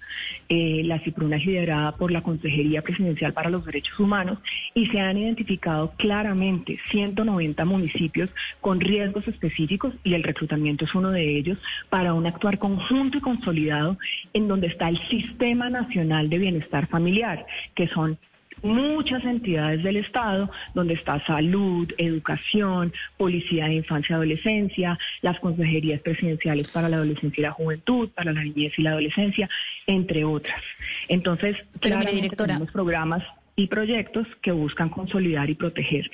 Eh, 0.49 0.83
la 0.85 0.99
CIPRUNA 0.99 1.37
es 1.37 1.47
liderada 1.47 1.93
por 1.93 2.11
la 2.11 2.23
Consejería 2.23 2.83
Presidencial 2.83 3.33
para 3.33 3.51
los 3.51 3.65
Derechos 3.65 3.99
Humanos 4.01 4.39
y 4.75 4.87
se 4.87 5.01
han 5.01 5.19
identificado 5.19 5.93
claramente 5.97 6.79
190 6.91 7.65
municipios 7.65 8.31
con 8.61 8.81
riesgos 8.81 9.29
específicos 9.29 9.95
y 10.03 10.15
el 10.15 10.23
reclutamiento 10.23 10.85
es 10.85 10.95
uno 10.95 11.11
de 11.11 11.37
ellos 11.37 11.59
para 11.89 12.15
un 12.15 12.27
actuar 12.27 12.59
conjunto 12.59 13.19
y 13.19 13.21
consolidado 13.21 13.99
en 14.33 14.49
donde 14.49 14.69
está 14.69 14.89
el 14.89 14.99
Sistema 15.09 15.71
Nacional 15.71 16.29
de 16.29 16.39
Bienestar 16.39 16.87
Familiar, 16.87 17.47
que 17.75 17.89
son 17.89 18.19
muchas 18.63 19.25
entidades 19.25 19.83
del 19.83 19.97
Estado, 19.97 20.51
donde 20.75 20.95
está 20.95 21.25
salud, 21.27 21.93
educación, 21.99 22.93
policía 23.17 23.67
de 23.67 23.75
infancia 23.75 24.15
y 24.15 24.17
adolescencia, 24.17 24.99
las 25.21 25.39
consejerías 25.41 26.01
presidenciales 26.01 26.69
para 26.69 26.89
la 26.89 26.97
adolescencia 26.97 27.41
y 27.41 27.45
la 27.45 27.53
juventud, 27.53 28.09
para 28.11 28.33
la 28.33 28.43
niñez 28.43 28.79
y 28.79 28.83
la 28.83 28.91
adolescencia, 28.91 29.49
entre 29.87 30.25
otras. 30.25 30.63
Entonces, 31.09 31.57
tenemos 31.81 32.71
programas 32.71 33.23
y 33.57 33.67
proyectos 33.67 34.27
que 34.41 34.53
buscan 34.53 34.89
consolidar 34.89 35.51
y 35.51 35.55
proteger. 35.55 36.11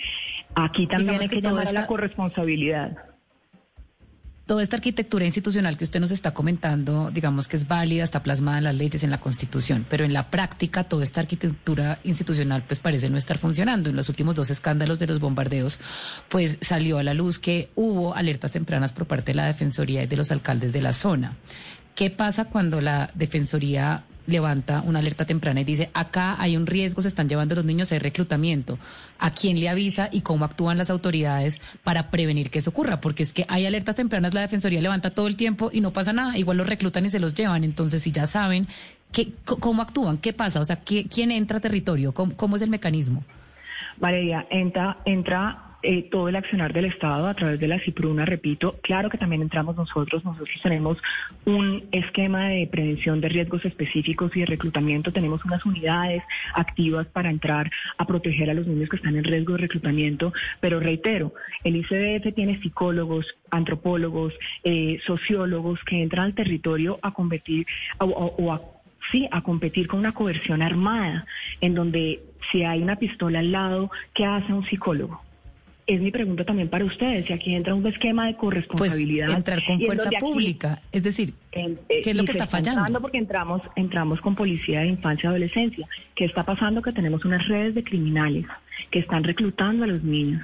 Aquí 0.54 0.86
también 0.86 1.20
hay 1.20 1.28
que, 1.28 1.40
llamar 1.40 1.68
a 1.68 1.72
la 1.72 1.86
corresponsabilidad 1.86 3.07
toda 4.48 4.62
esta 4.62 4.76
arquitectura 4.76 5.26
institucional 5.26 5.76
que 5.76 5.84
usted 5.84 6.00
nos 6.00 6.10
está 6.10 6.32
comentando, 6.32 7.10
digamos 7.10 7.46
que 7.46 7.56
es 7.58 7.68
válida, 7.68 8.02
está 8.02 8.22
plasmada 8.22 8.56
en 8.56 8.64
las 8.64 8.74
leyes, 8.74 9.04
en 9.04 9.10
la 9.10 9.20
Constitución, 9.20 9.84
pero 9.90 10.06
en 10.06 10.14
la 10.14 10.30
práctica 10.30 10.84
toda 10.84 11.04
esta 11.04 11.20
arquitectura 11.20 11.98
institucional 12.02 12.64
pues 12.66 12.80
parece 12.80 13.10
no 13.10 13.18
estar 13.18 13.36
funcionando. 13.36 13.90
En 13.90 13.96
los 13.96 14.08
últimos 14.08 14.34
dos 14.34 14.48
escándalos 14.48 14.98
de 14.98 15.06
los 15.06 15.20
bombardeos, 15.20 15.78
pues 16.30 16.56
salió 16.62 16.96
a 16.96 17.02
la 17.02 17.12
luz 17.12 17.38
que 17.38 17.68
hubo 17.74 18.14
alertas 18.14 18.50
tempranas 18.50 18.94
por 18.94 19.06
parte 19.06 19.32
de 19.32 19.36
la 19.36 19.46
Defensoría 19.46 20.04
y 20.04 20.06
de 20.06 20.16
los 20.16 20.32
alcaldes 20.32 20.72
de 20.72 20.80
la 20.80 20.94
zona. 20.94 21.36
¿Qué 21.94 22.08
pasa 22.08 22.46
cuando 22.46 22.80
la 22.80 23.10
Defensoría 23.14 24.04
levanta 24.28 24.82
una 24.84 24.98
alerta 24.98 25.24
temprana 25.24 25.62
y 25.62 25.64
dice, 25.64 25.90
acá 25.94 26.36
hay 26.38 26.56
un 26.56 26.66
riesgo, 26.66 27.00
se 27.00 27.08
están 27.08 27.28
llevando 27.28 27.54
los 27.54 27.64
niños, 27.64 27.90
hay 27.92 27.98
reclutamiento. 27.98 28.78
¿A 29.18 29.30
quién 29.30 29.58
le 29.58 29.68
avisa 29.70 30.10
y 30.12 30.20
cómo 30.20 30.44
actúan 30.44 30.76
las 30.76 30.90
autoridades 30.90 31.60
para 31.82 32.10
prevenir 32.10 32.50
que 32.50 32.58
eso 32.58 32.70
ocurra? 32.70 33.00
Porque 33.00 33.22
es 33.22 33.32
que 33.32 33.46
hay 33.48 33.64
alertas 33.64 33.96
tempranas, 33.96 34.34
la 34.34 34.42
Defensoría 34.42 34.82
levanta 34.82 35.10
todo 35.10 35.26
el 35.26 35.36
tiempo 35.36 35.70
y 35.72 35.80
no 35.80 35.92
pasa 35.92 36.12
nada, 36.12 36.36
igual 36.36 36.58
los 36.58 36.68
reclutan 36.68 37.06
y 37.06 37.08
se 37.08 37.18
los 37.18 37.34
llevan. 37.34 37.64
Entonces, 37.64 38.02
si 38.02 38.12
ya 38.12 38.26
saben, 38.26 38.68
¿qué, 39.12 39.32
¿cómo 39.44 39.80
actúan? 39.80 40.18
¿Qué 40.18 40.34
pasa? 40.34 40.60
O 40.60 40.64
sea, 40.64 40.76
¿quién 40.76 41.32
entra 41.32 41.56
a 41.56 41.60
territorio? 41.60 42.12
¿Cómo, 42.12 42.36
cómo 42.36 42.56
es 42.56 42.62
el 42.62 42.70
mecanismo? 42.70 43.24
Valeria, 43.96 44.46
entra, 44.50 44.98
entra 45.06 45.67
eh, 45.90 46.02
todo 46.02 46.28
el 46.28 46.36
accionar 46.36 46.74
del 46.74 46.84
Estado 46.84 47.26
a 47.28 47.32
través 47.32 47.58
de 47.58 47.66
la 47.66 47.80
CIPRUNA, 47.80 48.26
repito, 48.26 48.76
claro 48.82 49.08
que 49.08 49.16
también 49.16 49.40
entramos 49.40 49.74
nosotros, 49.74 50.22
nosotros 50.22 50.60
tenemos 50.62 50.98
un 51.46 51.82
esquema 51.92 52.50
de 52.50 52.66
prevención 52.66 53.22
de 53.22 53.30
riesgos 53.30 53.64
específicos 53.64 54.36
y 54.36 54.40
de 54.40 54.46
reclutamiento, 54.46 55.12
tenemos 55.12 55.42
unas 55.46 55.64
unidades 55.64 56.22
activas 56.52 57.06
para 57.06 57.30
entrar 57.30 57.70
a 57.96 58.06
proteger 58.06 58.50
a 58.50 58.54
los 58.54 58.66
niños 58.66 58.90
que 58.90 58.96
están 58.96 59.16
en 59.16 59.24
riesgo 59.24 59.54
de 59.54 59.60
reclutamiento, 59.60 60.34
pero 60.60 60.78
reitero, 60.78 61.32
el 61.64 61.76
ICBF 61.76 62.34
tiene 62.34 62.60
psicólogos, 62.60 63.38
antropólogos, 63.50 64.34
eh, 64.64 65.00
sociólogos 65.06 65.82
que 65.84 66.02
entran 66.02 66.26
al 66.26 66.34
territorio 66.34 66.98
a 67.00 67.12
competir 67.12 67.66
o, 67.98 68.52
a 68.52 68.60
sí, 69.10 69.26
a 69.30 69.40
competir 69.40 69.86
con 69.86 70.00
una 70.00 70.12
coerción 70.12 70.60
armada, 70.60 71.24
en 71.62 71.74
donde 71.74 72.20
si 72.52 72.62
hay 72.64 72.82
una 72.82 72.96
pistola 72.96 73.38
al 73.38 73.52
lado, 73.52 73.90
¿qué 74.12 74.26
hace 74.26 74.52
un 74.52 74.66
psicólogo? 74.66 75.22
Es 75.88 76.02
mi 76.02 76.10
pregunta 76.10 76.44
también 76.44 76.68
para 76.68 76.84
ustedes, 76.84 77.28
y 77.30 77.32
aquí 77.32 77.54
entra 77.54 77.74
un 77.74 77.84
esquema 77.86 78.26
de 78.26 78.36
corresponsabilidad. 78.36 79.26
Pues 79.26 79.38
entrar 79.38 79.64
con 79.64 79.80
fuerza 79.80 80.10
pública, 80.20 80.82
es 80.92 81.02
decir, 81.02 81.32
eh, 81.52 81.76
¿qué 81.88 82.10
es 82.10 82.16
lo 82.16 82.24
que 82.24 82.32
está 82.32 82.46
fallando? 82.46 83.00
Porque 83.00 83.16
entramos, 83.16 83.62
entramos 83.74 84.20
con 84.20 84.34
policía 84.34 84.80
de 84.80 84.88
infancia 84.88 85.26
y 85.26 85.28
adolescencia. 85.28 85.88
¿Qué 86.14 86.26
está 86.26 86.44
pasando? 86.44 86.82
Que 86.82 86.92
tenemos 86.92 87.24
unas 87.24 87.48
redes 87.48 87.74
de 87.74 87.82
criminales 87.82 88.44
que 88.90 88.98
están 88.98 89.24
reclutando 89.24 89.84
a 89.84 89.86
los 89.86 90.02
niños, 90.02 90.42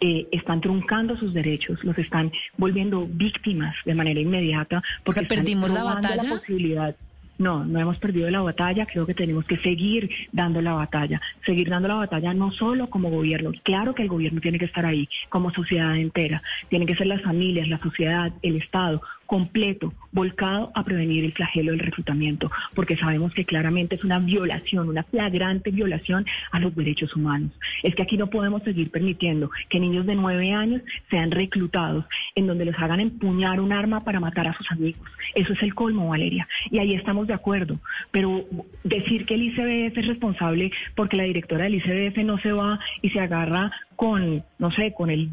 eh, 0.00 0.28
están 0.30 0.60
truncando 0.60 1.16
sus 1.16 1.34
derechos, 1.34 1.82
los 1.82 1.98
están 1.98 2.30
volviendo 2.56 3.06
víctimas 3.10 3.74
de 3.84 3.94
manera 3.94 4.20
inmediata. 4.20 4.80
Porque 5.02 5.20
o 5.20 5.28
perdimos 5.28 5.70
la 5.70 5.82
batalla. 5.82 6.22
La 6.22 6.30
posibilidad 6.38 6.96
no, 7.38 7.64
no 7.64 7.80
hemos 7.80 7.98
perdido 7.98 8.30
la 8.30 8.42
batalla, 8.42 8.86
creo 8.86 9.06
que 9.06 9.14
tenemos 9.14 9.44
que 9.44 9.58
seguir 9.58 10.10
dando 10.32 10.60
la 10.60 10.72
batalla, 10.72 11.20
seguir 11.44 11.68
dando 11.68 11.88
la 11.88 11.96
batalla 11.96 12.32
no 12.34 12.52
solo 12.52 12.88
como 12.88 13.10
gobierno, 13.10 13.52
claro 13.62 13.94
que 13.94 14.02
el 14.02 14.08
gobierno 14.08 14.40
tiene 14.40 14.58
que 14.58 14.66
estar 14.66 14.86
ahí, 14.86 15.08
como 15.28 15.52
sociedad 15.52 15.96
entera, 15.96 16.42
tienen 16.68 16.86
que 16.86 16.96
ser 16.96 17.06
las 17.06 17.22
familias, 17.22 17.68
la 17.68 17.78
sociedad, 17.78 18.32
el 18.42 18.56
Estado, 18.56 19.02
completo, 19.26 19.92
volcado 20.12 20.70
a 20.74 20.84
prevenir 20.84 21.24
el 21.24 21.32
flagelo 21.32 21.72
del 21.72 21.80
reclutamiento, 21.80 22.50
porque 22.74 22.96
sabemos 22.96 23.34
que 23.34 23.44
claramente 23.44 23.96
es 23.96 24.04
una 24.04 24.18
violación, 24.18 24.88
una 24.88 25.02
flagrante 25.02 25.70
violación 25.70 26.26
a 26.52 26.60
los 26.60 26.74
derechos 26.74 27.14
humanos. 27.16 27.52
Es 27.82 27.94
que 27.94 28.02
aquí 28.02 28.16
no 28.16 28.28
podemos 28.28 28.62
seguir 28.62 28.90
permitiendo 28.90 29.50
que 29.68 29.80
niños 29.80 30.06
de 30.06 30.14
nueve 30.14 30.52
años 30.52 30.82
sean 31.10 31.30
reclutados 31.30 32.04
en 32.34 32.46
donde 32.46 32.64
les 32.64 32.78
hagan 32.78 33.00
empuñar 33.00 33.60
un 33.60 33.72
arma 33.72 34.04
para 34.04 34.20
matar 34.20 34.46
a 34.46 34.54
sus 34.54 34.70
amigos. 34.70 35.08
Eso 35.34 35.52
es 35.52 35.62
el 35.62 35.74
colmo, 35.74 36.08
Valeria. 36.08 36.46
Y 36.70 36.78
ahí 36.78 36.94
estamos 36.94 37.26
de 37.26 37.34
acuerdo. 37.34 37.78
Pero 38.10 38.44
decir 38.82 39.26
que 39.26 39.34
el 39.34 39.42
ICBF 39.42 39.98
es 39.98 40.06
responsable 40.06 40.70
porque 40.94 41.16
la 41.16 41.24
directora 41.24 41.64
del 41.64 41.76
ICBF 41.76 42.18
no 42.24 42.38
se 42.38 42.52
va 42.52 42.78
y 43.02 43.10
se 43.10 43.20
agarra 43.20 43.70
con, 43.96 44.44
no 44.58 44.70
sé, 44.70 44.92
con 44.92 45.10
el, 45.10 45.30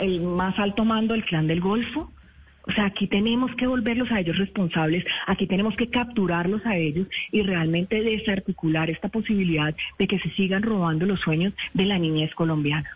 el 0.00 0.20
más 0.22 0.58
alto 0.58 0.84
mando 0.84 1.14
del 1.14 1.24
clan 1.24 1.46
del 1.46 1.60
Golfo, 1.60 2.10
o 2.66 2.72
sea, 2.72 2.86
aquí 2.86 3.06
tenemos 3.06 3.54
que 3.54 3.66
volverlos 3.66 4.10
a 4.10 4.20
ellos 4.20 4.38
responsables, 4.38 5.04
aquí 5.26 5.46
tenemos 5.46 5.76
que 5.76 5.88
capturarlos 5.88 6.64
a 6.66 6.76
ellos 6.76 7.06
y 7.30 7.42
realmente 7.42 8.02
desarticular 8.02 8.90
esta 8.90 9.08
posibilidad 9.08 9.74
de 9.98 10.06
que 10.06 10.18
se 10.18 10.30
sigan 10.30 10.62
robando 10.62 11.06
los 11.06 11.20
sueños 11.20 11.54
de 11.74 11.84
la 11.84 11.98
niñez 11.98 12.34
colombiana. 12.34 12.90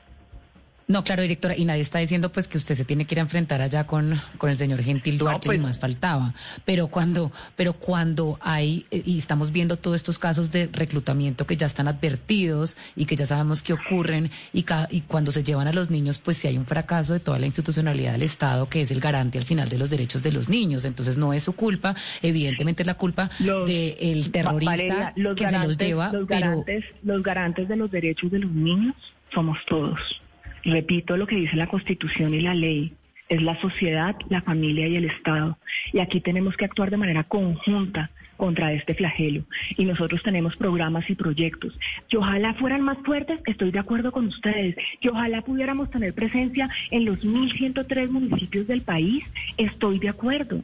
No, 0.90 1.04
claro, 1.04 1.22
directora, 1.22 1.56
y 1.56 1.64
nadie 1.64 1.82
está 1.82 2.00
diciendo 2.00 2.32
pues 2.32 2.48
que 2.48 2.58
usted 2.58 2.74
se 2.74 2.84
tiene 2.84 3.04
que 3.04 3.14
ir 3.14 3.20
a 3.20 3.22
enfrentar 3.22 3.62
allá 3.62 3.86
con, 3.86 4.20
con 4.38 4.50
el 4.50 4.56
señor 4.56 4.82
Gentil 4.82 5.18
Duarte, 5.18 5.46
y 5.46 5.50
pues 5.50 5.60
más 5.60 5.78
faltaba. 5.78 6.34
Pero 6.64 6.88
cuando, 6.88 7.30
pero 7.54 7.74
cuando 7.74 8.38
hay, 8.40 8.86
eh, 8.90 9.00
y 9.06 9.16
estamos 9.16 9.52
viendo 9.52 9.76
todos 9.76 9.94
estos 9.94 10.18
casos 10.18 10.50
de 10.50 10.68
reclutamiento 10.72 11.46
que 11.46 11.56
ya 11.56 11.66
están 11.66 11.86
advertidos 11.86 12.76
y 12.96 13.06
que 13.06 13.14
ya 13.14 13.24
sabemos 13.24 13.62
que 13.62 13.72
ocurren, 13.72 14.32
y, 14.52 14.64
y 14.90 15.02
cuando 15.02 15.30
se 15.30 15.44
llevan 15.44 15.68
a 15.68 15.72
los 15.72 15.90
niños, 15.90 16.18
pues 16.18 16.38
si 16.38 16.48
hay 16.48 16.58
un 16.58 16.66
fracaso 16.66 17.12
de 17.12 17.20
toda 17.20 17.38
la 17.38 17.46
institucionalidad 17.46 18.10
del 18.10 18.22
Estado, 18.22 18.68
que 18.68 18.80
es 18.80 18.90
el 18.90 18.98
garante 18.98 19.38
al 19.38 19.44
final 19.44 19.68
de 19.68 19.78
los 19.78 19.90
derechos 19.90 20.24
de 20.24 20.32
los 20.32 20.48
niños. 20.48 20.84
Entonces 20.84 21.16
no 21.16 21.32
es 21.32 21.44
su 21.44 21.52
culpa, 21.52 21.94
evidentemente 22.20 22.82
es 22.82 22.88
la 22.88 22.94
culpa 22.94 23.30
del 23.38 24.32
terrorista 24.32 25.14
que 25.36 25.46
se 25.46 25.58
los 25.60 25.78
lleva. 25.78 26.10
Los 26.12 26.26
garantes, 26.26 26.84
los 27.04 27.22
garantes 27.22 27.68
de 27.68 27.76
los 27.76 27.92
derechos 27.92 28.28
de 28.32 28.40
los 28.40 28.50
niños 28.50 28.96
somos 29.32 29.56
todos. 29.68 30.00
Repito 30.64 31.16
lo 31.16 31.26
que 31.26 31.36
dice 31.36 31.56
la 31.56 31.66
Constitución 31.66 32.34
y 32.34 32.40
la 32.40 32.54
ley. 32.54 32.92
es 33.28 33.40
la 33.40 33.60
sociedad, 33.60 34.16
la 34.28 34.42
familia 34.42 34.88
y 34.88 34.96
el 34.96 35.04
Estado. 35.04 35.56
Y 35.92 36.00
aquí 36.00 36.20
tenemos 36.20 36.56
que 36.56 36.64
actuar 36.64 36.90
de 36.90 36.96
manera 36.96 37.22
conjunta 37.22 38.10
contra 38.36 38.72
este 38.72 38.94
flagelo. 38.94 39.44
Y 39.76 39.84
nosotros 39.84 40.22
tenemos 40.24 40.56
programas 40.56 41.08
y 41.08 41.14
proyectos. 41.14 41.78
Que 42.08 42.16
ojalá 42.16 42.54
fueran 42.54 42.80
más 42.80 42.98
fuertes, 43.04 43.38
estoy 43.46 43.70
de 43.70 43.78
acuerdo 43.78 44.10
con 44.10 44.26
ustedes. 44.26 44.74
Que 45.00 45.10
ojalá 45.10 45.42
pudiéramos 45.42 45.90
tener 45.90 46.12
presencia 46.12 46.68
en 46.90 47.04
los 47.04 47.24
1.103 47.24 48.10
municipios 48.10 48.66
del 48.66 48.80
país, 48.80 49.24
estoy 49.58 50.00
de 50.00 50.08
acuerdo. 50.08 50.62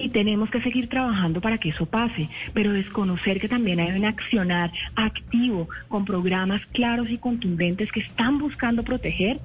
Y 0.00 0.10
tenemos 0.10 0.50
que 0.50 0.60
seguir 0.60 0.88
trabajando 0.88 1.40
para 1.40 1.58
que 1.58 1.70
eso 1.70 1.86
pase, 1.86 2.28
pero 2.54 2.72
desconocer 2.72 3.40
que 3.40 3.48
también 3.48 3.80
hay 3.80 3.90
un 3.98 4.04
accionar 4.04 4.72
activo 4.94 5.68
con 5.88 6.04
programas 6.04 6.64
claros 6.66 7.10
y 7.10 7.18
contundentes 7.18 7.90
que 7.90 8.00
están 8.00 8.38
buscando 8.38 8.84
proteger, 8.84 9.40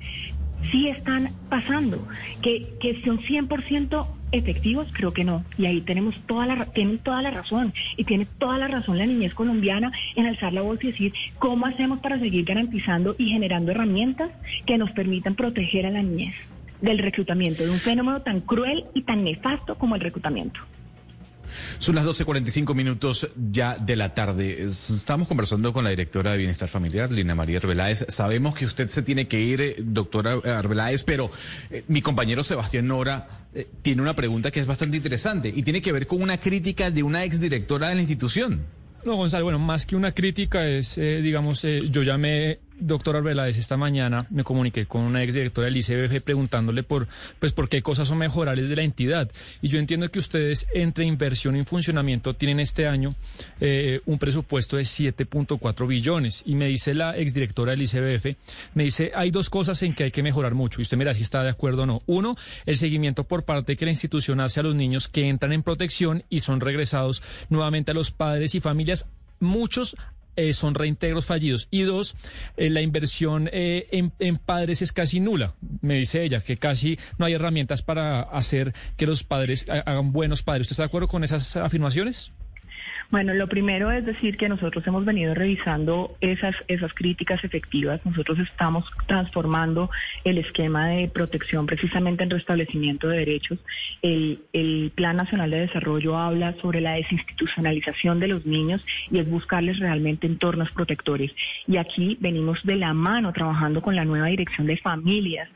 sí 0.72 0.90
están 0.90 1.32
pasando. 1.50 2.08
Que, 2.42 2.76
que 2.80 3.02
son 3.04 3.20
100% 3.20 4.08
efectivos, 4.32 4.88
creo 4.92 5.14
que 5.14 5.24
no. 5.24 5.44
Y 5.58 5.66
ahí 5.66 5.82
tenemos 5.82 6.22
toda 6.28 6.46
la, 6.46 6.66
tienen 6.66 7.00
toda 7.00 7.22
la 7.22 7.32
razón. 7.32 7.74
Y 7.98 8.04
tiene 8.04 8.26
toda 8.26 8.58
la 8.58 8.68
razón 8.68 8.98
la 9.00 9.06
niñez 9.06 9.34
colombiana 9.34 9.92
en 10.16 10.28
alzar 10.28 10.54
la 10.54 10.62
voz 10.62 10.84
y 10.84 10.88
decir 10.88 11.14
cómo 11.40 11.66
hacemos 11.66 12.00
para 12.00 12.20
seguir 12.20 12.46
garantizando 12.46 13.16
y 13.18 13.30
generando 13.30 13.72
herramientas 13.72 14.32
que 14.66 14.78
nos 14.78 14.92
permitan 14.92 15.36
proteger 15.36 15.86
a 15.88 15.92
la 15.92 16.04
niñez 16.04 16.36
del 16.84 17.00
reclutamiento, 17.00 17.64
de 17.64 17.72
un 17.72 17.80
fenómeno 17.80 18.22
tan 18.22 18.42
cruel 18.42 18.86
y 18.94 19.04
tan 19.04 19.24
nefasto 19.24 19.76
como 19.76 19.96
el 19.96 20.02
reclutamiento. 20.02 20.60
Son 21.78 21.96
las 21.96 22.06
12.45 22.06 22.76
minutos 22.76 23.30
ya 23.52 23.78
de 23.78 23.96
la 23.96 24.14
tarde. 24.14 24.64
Estamos 24.64 25.28
conversando 25.28 25.72
con 25.72 25.84
la 25.84 25.92
directora 25.92 26.32
de 26.32 26.40
Bienestar 26.40 26.68
Familiar, 26.68 27.12
Lina 27.12 27.36
María 27.36 27.60
Arbeláez. 27.60 28.06
Sabemos 28.10 28.56
que 28.56 28.66
usted 28.66 28.88
se 28.88 29.02
tiene 29.02 29.28
que 29.28 29.40
ir, 29.40 29.62
eh, 29.62 29.76
doctora 29.80 30.34
Arbeláez, 30.44 31.04
pero 31.04 31.30
eh, 31.70 31.84
mi 31.88 32.02
compañero 32.02 32.44
Sebastián 32.44 32.88
Nora 32.88 33.28
eh, 33.54 33.68
tiene 33.82 34.02
una 34.02 34.16
pregunta 34.16 34.52
que 34.52 34.60
es 34.60 34.68
bastante 34.68 34.98
interesante 34.98 35.54
y 35.56 35.64
tiene 35.64 35.82
que 35.82 35.92
ver 35.92 36.08
con 36.08 36.22
una 36.22 36.38
crítica 36.38 36.92
de 36.92 37.04
una 37.04 37.24
exdirectora 37.24 37.90
de 37.90 37.96
la 37.96 38.02
institución. 38.02 38.66
No, 39.06 39.16
Gonzalo, 39.16 39.44
bueno, 39.44 39.60
más 39.60 39.86
que 39.86 39.96
una 39.96 40.14
crítica 40.14 40.66
es, 40.66 40.96
digamos, 40.96 41.62
yo 41.62 42.04
llamé 42.04 42.60
doctor 42.80 43.16
Arbeláez, 43.16 43.58
esta 43.58 43.78
mañana 43.78 44.26
me 44.30 44.44
comuniqué 44.44 44.86
con 44.86 45.02
una 45.02 45.24
exdirectora 45.24 45.66
del 45.66 45.78
ICBF 45.78 46.22
preguntándole 46.24 46.84
por, 46.84 47.08
pues, 47.40 47.54
por 47.54 47.70
qué 47.70 47.82
cosas 47.82 48.08
son 48.08 48.18
mejorables 48.18 48.70
de 48.70 48.76
la 48.76 48.84
entidad. 48.84 49.32
Y 49.62 49.70
yo 49.70 49.80
entiendo 49.80 50.10
que 50.10 50.20
ustedes, 50.20 50.68
entre 50.74 51.06
inversión 51.06 51.56
y 51.56 51.64
funcionamiento, 51.64 52.36
tienen 52.36 52.60
este 52.60 52.88
año 52.88 53.16
eh, 53.60 54.02
un 54.06 54.18
presupuesto 54.18 54.78
de 54.78 54.84
7.4 54.84 55.88
billones. 55.88 56.44
Y 56.46 56.56
me 56.56 56.68
dice 56.68 56.94
la 56.94 57.18
exdirectora 57.18 57.72
del 57.72 57.84
ICBF, 57.84 58.38
me 58.74 58.84
dice, 58.84 59.12
hay 59.16 59.32
dos 59.32 59.50
cosas 59.50 59.82
en 59.84 59.94
que 59.94 60.06
hay 60.06 60.12
que 60.12 60.24
mejorar 60.24 60.54
mucho. 60.54 60.82
Y 60.82 60.84
usted 60.84 60.98
mira 60.98 61.14
si 61.14 61.24
está 61.24 61.44
de 61.44 61.50
acuerdo 61.50 61.84
o 61.84 61.86
no. 61.86 62.02
Uno, 62.06 62.36
el 62.66 62.78
seguimiento 62.78 63.24
por 63.24 63.44
parte 63.44 63.76
que 63.76 63.86
la 63.86 63.92
institución 63.92 64.40
hace 64.40 64.60
a 64.60 64.64
los 64.64 64.76
niños 64.76 65.08
que 65.08 65.28
entran 65.28 65.54
en 65.54 65.64
protección 65.64 66.24
y 66.30 66.42
son 66.42 66.60
regresados 66.60 67.22
nuevamente 67.50 67.92
a 67.92 67.94
los 67.94 68.12
padres 68.12 68.56
y 68.56 68.60
familias 68.60 69.08
muchos 69.40 69.96
eh, 70.36 70.54
son 70.54 70.76
reintegros 70.76 71.26
fallidos. 71.26 71.68
Y 71.72 71.84
dos, 71.84 72.16
eh, 72.58 72.70
la 72.70 72.82
inversión 72.82 73.50
eh, 73.52 73.88
en, 73.92 74.38
padres 74.38 74.82
es 74.82 74.92
casi 74.92 75.20
nula, 75.20 75.56
me 75.82 75.96
dice 75.96 76.24
ella, 76.24 76.42
que 76.42 76.58
casi 76.58 76.98
no 77.18 77.26
hay 77.26 77.34
herramientas 77.34 77.82
para 77.82 78.22
hacer 78.22 78.74
que 78.98 79.06
los 79.06 79.24
padres 79.24 79.66
hagan 79.70 80.12
buenos 80.12 80.44
padres. 80.44 80.66
¿Usted 80.66 80.74
está 80.74 80.84
de 80.84 80.88
acuerdo 80.88 81.08
con 81.08 81.24
esas 81.24 81.56
afirmaciones? 81.56 82.32
Bueno, 83.14 83.36
lo 83.36 83.48
primero 83.48 83.92
es 83.92 84.04
decir 84.08 84.38
que 84.38 84.50
nosotros 84.50 84.88
hemos 84.88 85.06
venido 85.06 85.36
revisando 85.36 86.18
esas, 86.20 86.56
esas 86.68 86.96
críticas 86.96 87.44
efectivas. 87.44 88.04
Nosotros 88.04 88.40
estamos 88.40 88.86
transformando 89.06 89.92
el 90.24 90.40
esquema 90.40 90.88
de 90.88 91.08
protección 91.10 91.68
precisamente 91.68 92.24
en 92.24 92.32
restablecimiento 92.32 93.08
de 93.08 93.20
derechos. 93.20 93.60
El, 94.02 94.42
el 94.52 94.92
Plan 94.96 95.18
Nacional 95.18 95.52
de 95.52 95.60
Desarrollo 95.60 96.18
habla 96.18 96.56
sobre 96.60 96.82
la 96.82 96.94
desinstitucionalización 96.94 98.20
de 98.20 98.30
los 98.30 98.48
niños 98.48 98.84
y 99.12 99.20
es 99.20 99.30
buscarles 99.30 99.78
realmente 99.78 100.26
entornos 100.26 100.72
protectores. 100.72 101.32
Y 101.68 101.78
aquí 101.78 102.18
venimos 102.20 102.64
de 102.64 102.78
la 102.78 102.96
mano 102.96 103.32
trabajando 103.32 103.84
con 103.84 103.96
la 103.96 104.06
nueva 104.06 104.26
dirección 104.26 104.66
de 104.66 104.78
familias 104.78 105.50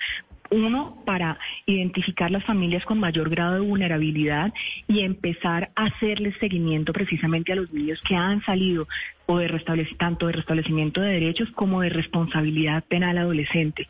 uno, 0.51 1.01
para 1.05 1.37
identificar 1.65 2.31
las 2.31 2.43
familias 2.45 2.85
con 2.85 2.99
mayor 2.99 3.29
grado 3.29 3.55
de 3.55 3.61
vulnerabilidad 3.61 4.53
y 4.87 5.01
empezar 5.01 5.71
a 5.75 5.85
hacerles 5.85 6.35
seguimiento 6.39 6.93
precisamente 6.93 7.51
a 7.51 7.55
los 7.55 7.71
niños 7.71 8.01
que 8.01 8.15
han 8.15 8.43
salido 8.43 8.87
o 9.25 9.39
de 9.39 9.49
tanto 9.97 10.27
de 10.27 10.33
restablecimiento 10.33 11.01
de 11.01 11.11
derechos 11.11 11.49
como 11.51 11.81
de 11.81 11.89
responsabilidad 11.89 12.83
penal 12.85 13.17
adolescente. 13.17 13.87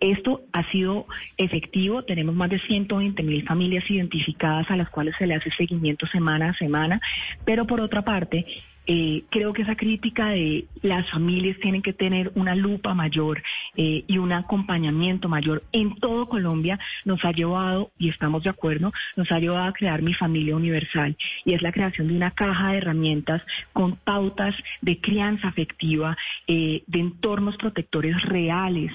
Esto 0.00 0.42
ha 0.52 0.68
sido 0.72 1.06
efectivo, 1.36 2.02
tenemos 2.02 2.34
más 2.34 2.50
de 2.50 2.58
120 2.58 3.22
mil 3.22 3.46
familias 3.46 3.88
identificadas 3.88 4.68
a 4.70 4.76
las 4.76 4.90
cuales 4.90 5.14
se 5.16 5.26
le 5.26 5.34
hace 5.34 5.50
seguimiento 5.52 6.06
semana 6.06 6.50
a 6.50 6.54
semana, 6.54 7.00
pero 7.44 7.66
por 7.66 7.80
otra 7.80 8.02
parte, 8.02 8.44
eh, 8.86 9.22
creo 9.30 9.52
que 9.52 9.62
esa 9.62 9.76
crítica 9.76 10.28
de 10.28 10.66
las 10.82 11.08
familias 11.10 11.56
tienen 11.60 11.82
que 11.82 11.92
tener 11.92 12.32
una 12.34 12.54
lupa 12.54 12.94
mayor 12.94 13.42
eh, 13.76 14.04
y 14.06 14.18
un 14.18 14.32
acompañamiento 14.32 15.28
mayor 15.28 15.62
en 15.72 15.94
todo 15.96 16.28
Colombia 16.28 16.80
nos 17.04 17.24
ha 17.24 17.30
llevado, 17.30 17.92
y 17.98 18.08
estamos 18.08 18.42
de 18.42 18.50
acuerdo, 18.50 18.92
nos 19.16 19.30
ha 19.30 19.38
llevado 19.38 19.66
a 19.66 19.72
crear 19.72 20.02
mi 20.02 20.14
familia 20.14 20.56
universal 20.56 21.16
y 21.44 21.54
es 21.54 21.62
la 21.62 21.70
creación 21.70 22.08
de 22.08 22.16
una 22.16 22.32
caja 22.32 22.72
de 22.72 22.78
herramientas 22.78 23.42
con 23.72 23.96
pautas 23.96 24.54
de 24.80 24.98
crianza 25.00 25.48
afectiva, 25.48 26.16
eh, 26.48 26.82
de 26.86 26.98
entornos 26.98 27.56
protectores 27.56 28.20
reales 28.22 28.92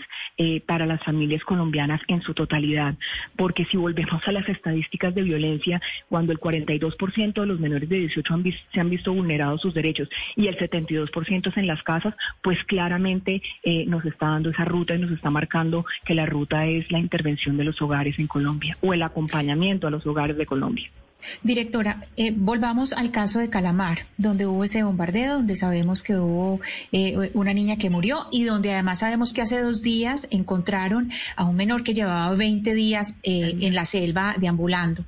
para 0.67 0.85
las 0.85 1.03
familias 1.03 1.43
colombianas 1.43 1.99
en 2.07 2.21
su 2.21 2.35
totalidad. 2.35 2.95
Porque 3.35 3.65
si 3.65 3.75
volvemos 3.75 4.21
a 4.27 4.31
las 4.31 4.47
estadísticas 4.47 5.15
de 5.15 5.23
violencia, 5.23 5.81
cuando 6.09 6.31
el 6.31 6.39
42% 6.39 7.41
de 7.41 7.47
los 7.47 7.59
menores 7.59 7.89
de 7.89 7.97
18 7.97 8.33
han 8.35 8.43
se 8.71 8.79
han 8.79 8.89
visto 8.89 9.13
vulnerados 9.13 9.61
sus 9.61 9.73
derechos 9.77 10.09
y 10.35 10.47
el 10.47 10.57
72% 10.57 11.47
es 11.47 11.57
en 11.57 11.67
las 11.67 11.83
casas, 11.83 12.15
pues 12.41 12.63
claramente 12.65 13.41
eh, 13.63 13.85
nos 13.85 14.03
está 14.05 14.27
dando 14.27 14.49
esa 14.49 14.65
ruta 14.65 14.95
y 14.95 14.99
nos 14.99 15.11
está 15.11 15.29
marcando 15.29 15.85
que 16.03 16.15
la 16.15 16.25
ruta 16.25 16.65
es 16.65 16.91
la 16.91 16.99
intervención 16.99 17.57
de 17.57 17.63
los 17.63 17.81
hogares 17.81 18.19
en 18.19 18.27
Colombia 18.27 18.77
o 18.81 18.93
el 18.93 19.03
acompañamiento 19.03 19.87
a 19.87 19.91
los 19.91 20.05
hogares 20.05 20.37
de 20.37 20.45
Colombia. 20.45 20.89
Directora, 21.41 22.01
eh, 22.15 22.31
volvamos 22.35 22.93
al 22.93 23.09
caso 23.11 23.39
de 23.39 23.49
Calamar, 23.49 24.05
donde 24.17 24.45
hubo 24.45 24.63
ese 24.63 24.83
bombardeo, 24.83 25.37
donde 25.37 25.55
sabemos 25.55 26.03
que 26.03 26.15
hubo 26.15 26.61
eh, 26.91 27.31
una 27.33 27.53
niña 27.53 27.77
que 27.77 27.89
murió 27.89 28.27
y 28.31 28.43
donde 28.43 28.71
además 28.71 28.99
sabemos 28.99 29.33
que 29.33 29.41
hace 29.41 29.59
dos 29.59 29.81
días 29.81 30.27
encontraron 30.29 31.11
a 31.35 31.45
un 31.45 31.55
menor 31.55 31.83
que 31.83 31.95
llevaba 31.95 32.35
20 32.35 32.73
días 32.75 33.15
en 33.23 33.73
la 33.73 33.85
selva 33.85 34.35
deambulando. 34.37 35.05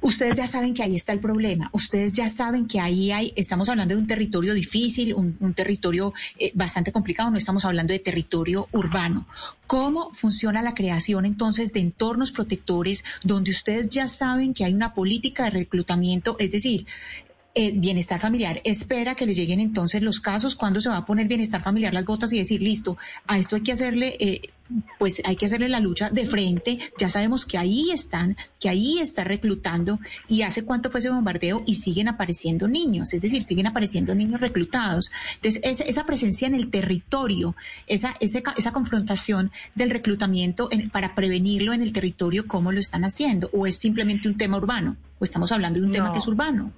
Ustedes 0.00 0.36
ya 0.36 0.46
saben 0.46 0.74
que 0.74 0.82
ahí 0.82 0.94
está 0.94 1.12
el 1.12 1.20
problema. 1.20 1.70
Ustedes 1.72 2.12
ya 2.12 2.28
saben 2.28 2.66
que 2.66 2.80
ahí 2.80 3.10
hay, 3.10 3.32
estamos 3.36 3.68
hablando 3.68 3.94
de 3.94 4.00
un 4.00 4.06
territorio 4.06 4.54
difícil, 4.54 5.14
un, 5.14 5.54
territorio 5.54 6.12
eh, 6.38 6.52
bastante 6.54 6.92
complicado, 6.92 7.30
no 7.30 7.38
estamos 7.38 7.64
hablando 7.64 7.92
de 7.92 7.98
territorio 7.98 8.68
urbano. 8.72 9.26
¿Cómo 9.66 10.12
funciona 10.14 10.62
la 10.62 10.74
creación 10.74 11.26
entonces 11.26 11.72
de 11.72 11.80
entornos 11.80 12.30
protectores 12.30 13.04
donde 13.24 13.50
ustedes 13.50 13.88
ya 13.88 14.08
saben 14.08 14.54
que 14.54 14.64
hay 14.64 14.72
una 14.72 14.94
política 14.94 15.44
de 15.44 15.50
reclutamiento? 15.50 16.36
Es 16.38 16.52
decir, 16.52 16.86
eh, 17.60 17.72
bienestar 17.74 18.20
familiar 18.20 18.60
espera 18.62 19.16
que 19.16 19.26
le 19.26 19.34
lleguen 19.34 19.58
entonces 19.58 20.00
los 20.00 20.20
casos, 20.20 20.54
cuando 20.54 20.80
se 20.80 20.90
va 20.90 20.98
a 20.98 21.04
poner 21.04 21.26
bienestar 21.26 21.60
familiar 21.60 21.92
las 21.92 22.04
botas 22.04 22.32
y 22.32 22.38
decir, 22.38 22.62
listo, 22.62 22.96
a 23.26 23.36
esto 23.36 23.56
hay 23.56 23.62
que 23.62 23.72
hacerle, 23.72 24.16
eh, 24.20 24.50
pues 24.96 25.20
hay 25.24 25.34
que 25.34 25.46
hacerle 25.46 25.68
la 25.68 25.80
lucha 25.80 26.08
de 26.08 26.24
frente, 26.24 26.78
ya 27.00 27.08
sabemos 27.08 27.44
que 27.44 27.58
ahí 27.58 27.90
están, 27.90 28.36
que 28.60 28.68
ahí 28.68 29.00
está 29.00 29.24
reclutando 29.24 29.98
y 30.28 30.42
hace 30.42 30.64
cuánto 30.64 30.88
fue 30.88 31.00
ese 31.00 31.10
bombardeo 31.10 31.64
y 31.66 31.74
siguen 31.74 32.06
apareciendo 32.06 32.68
niños, 32.68 33.12
es 33.12 33.20
decir, 33.20 33.42
siguen 33.42 33.66
apareciendo 33.66 34.14
niños 34.14 34.40
reclutados. 34.40 35.10
Entonces, 35.42 35.60
esa, 35.64 36.06
presencia 36.06 36.46
en 36.46 36.54
el 36.54 36.70
territorio, 36.70 37.56
esa, 37.88 38.14
esa 38.20 38.72
confrontación 38.72 39.50
del 39.74 39.90
reclutamiento 39.90 40.70
para 40.92 41.16
prevenirlo 41.16 41.72
en 41.72 41.82
el 41.82 41.92
territorio, 41.92 42.46
¿cómo 42.46 42.70
lo 42.70 42.78
están 42.78 43.04
haciendo? 43.04 43.50
¿O 43.52 43.66
es 43.66 43.76
simplemente 43.76 44.28
un 44.28 44.36
tema 44.36 44.58
urbano? 44.58 44.96
¿O 45.18 45.24
estamos 45.24 45.50
hablando 45.50 45.80
de 45.80 45.86
un 45.86 45.90
tema 45.90 46.12
que 46.12 46.18
es 46.20 46.28
urbano? 46.28 46.72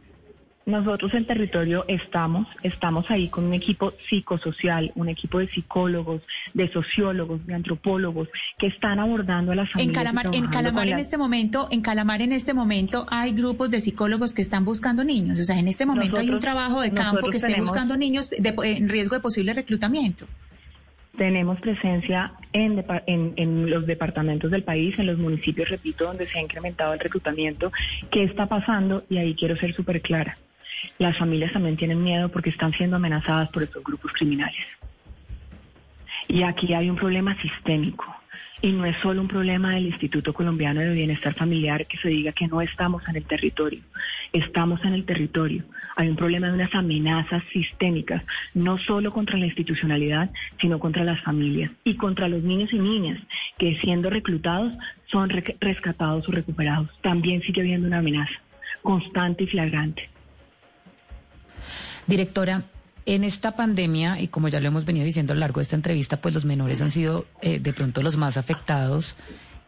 Nosotros 0.66 1.14
en 1.14 1.26
territorio 1.26 1.84
estamos, 1.88 2.46
estamos 2.62 3.10
ahí 3.10 3.28
con 3.28 3.44
un 3.44 3.54
equipo 3.54 3.92
psicosocial, 4.08 4.92
un 4.94 5.08
equipo 5.08 5.38
de 5.38 5.48
psicólogos, 5.48 6.22
de 6.52 6.68
sociólogos, 6.68 7.44
de 7.46 7.54
antropólogos 7.54 8.28
que 8.58 8.66
están 8.66 8.98
abordando 8.98 9.52
a 9.52 9.54
las 9.54 9.70
familias. 9.70 9.96
En 9.96 10.04
Calamar, 10.04 10.26
en 10.34 10.46
Calamar 10.48 10.88
en 10.88 10.98
este 10.98 11.16
momento, 11.16 11.68
en 11.70 11.80
Calamar 11.80 12.20
en 12.20 12.32
este 12.32 12.52
momento 12.52 13.06
hay 13.10 13.32
grupos 13.32 13.70
de 13.70 13.80
psicólogos 13.80 14.34
que 14.34 14.42
están 14.42 14.64
buscando 14.64 15.02
niños. 15.02 15.40
O 15.40 15.44
sea, 15.44 15.58
en 15.58 15.66
este 15.66 15.86
momento 15.86 16.18
hay 16.18 16.30
un 16.30 16.40
trabajo 16.40 16.82
de 16.82 16.92
campo 16.92 17.28
que 17.30 17.38
esté 17.38 17.58
buscando 17.58 17.96
niños 17.96 18.32
en 18.32 18.88
riesgo 18.88 19.16
de 19.16 19.22
posible 19.22 19.54
reclutamiento. 19.54 20.26
Tenemos 21.16 21.60
presencia 21.60 22.32
en, 22.52 22.84
en, 23.06 23.68
los 23.68 23.86
departamentos 23.86 24.50
del 24.50 24.62
país, 24.62 24.98
en 24.98 25.06
los 25.06 25.18
municipios, 25.18 25.68
repito, 25.68 26.04
donde 26.04 26.26
se 26.26 26.38
ha 26.38 26.42
incrementado 26.42 26.92
el 26.92 27.00
reclutamiento. 27.00 27.72
¿Qué 28.10 28.24
está 28.24 28.46
pasando? 28.46 29.04
Y 29.10 29.18
ahí 29.18 29.34
quiero 29.34 29.56
ser 29.56 29.74
súper 29.74 30.00
clara. 30.00 30.38
Las 30.98 31.16
familias 31.16 31.52
también 31.52 31.76
tienen 31.76 32.02
miedo 32.02 32.28
porque 32.28 32.50
están 32.50 32.72
siendo 32.72 32.96
amenazadas 32.96 33.48
por 33.50 33.62
estos 33.62 33.82
grupos 33.82 34.12
criminales. 34.12 34.66
Y 36.28 36.42
aquí 36.42 36.74
hay 36.74 36.88
un 36.88 36.96
problema 36.96 37.34
sistémico. 37.40 38.06
Y 38.62 38.72
no 38.72 38.84
es 38.84 38.94
solo 38.98 39.22
un 39.22 39.28
problema 39.28 39.70
del 39.74 39.86
Instituto 39.86 40.34
Colombiano 40.34 40.80
de 40.80 40.92
Bienestar 40.92 41.34
Familiar 41.34 41.86
que 41.86 41.96
se 41.96 42.08
diga 42.10 42.32
que 42.32 42.46
no 42.46 42.60
estamos 42.60 43.02
en 43.08 43.16
el 43.16 43.24
territorio. 43.24 43.80
Estamos 44.34 44.84
en 44.84 44.92
el 44.92 45.06
territorio. 45.06 45.64
Hay 45.96 46.08
un 46.08 46.16
problema 46.16 46.48
de 46.48 46.54
unas 46.54 46.74
amenazas 46.74 47.42
sistémicas, 47.52 48.22
no 48.52 48.76
solo 48.76 49.12
contra 49.12 49.38
la 49.38 49.46
institucionalidad, 49.46 50.30
sino 50.60 50.78
contra 50.78 51.04
las 51.04 51.22
familias 51.22 51.72
y 51.84 51.94
contra 51.94 52.28
los 52.28 52.42
niños 52.42 52.70
y 52.72 52.78
niñas 52.78 53.18
que 53.58 53.78
siendo 53.80 54.10
reclutados 54.10 54.74
son 55.06 55.30
rescatados 55.30 56.28
o 56.28 56.32
recuperados. 56.32 56.90
También 57.00 57.40
sigue 57.40 57.62
habiendo 57.62 57.86
una 57.86 57.98
amenaza 57.98 58.34
constante 58.82 59.44
y 59.44 59.46
flagrante. 59.46 60.10
Directora, 62.10 62.64
en 63.06 63.22
esta 63.22 63.54
pandemia, 63.54 64.20
y 64.20 64.26
como 64.26 64.48
ya 64.48 64.58
lo 64.58 64.66
hemos 64.66 64.84
venido 64.84 65.06
diciendo 65.06 65.32
a 65.32 65.36
lo 65.36 65.40
largo 65.40 65.60
de 65.60 65.62
esta 65.62 65.76
entrevista, 65.76 66.20
pues 66.20 66.34
los 66.34 66.44
menores 66.44 66.82
han 66.82 66.90
sido 66.90 67.26
eh, 67.40 67.60
de 67.60 67.72
pronto 67.72 68.02
los 68.02 68.16
más 68.16 68.36
afectados 68.36 69.16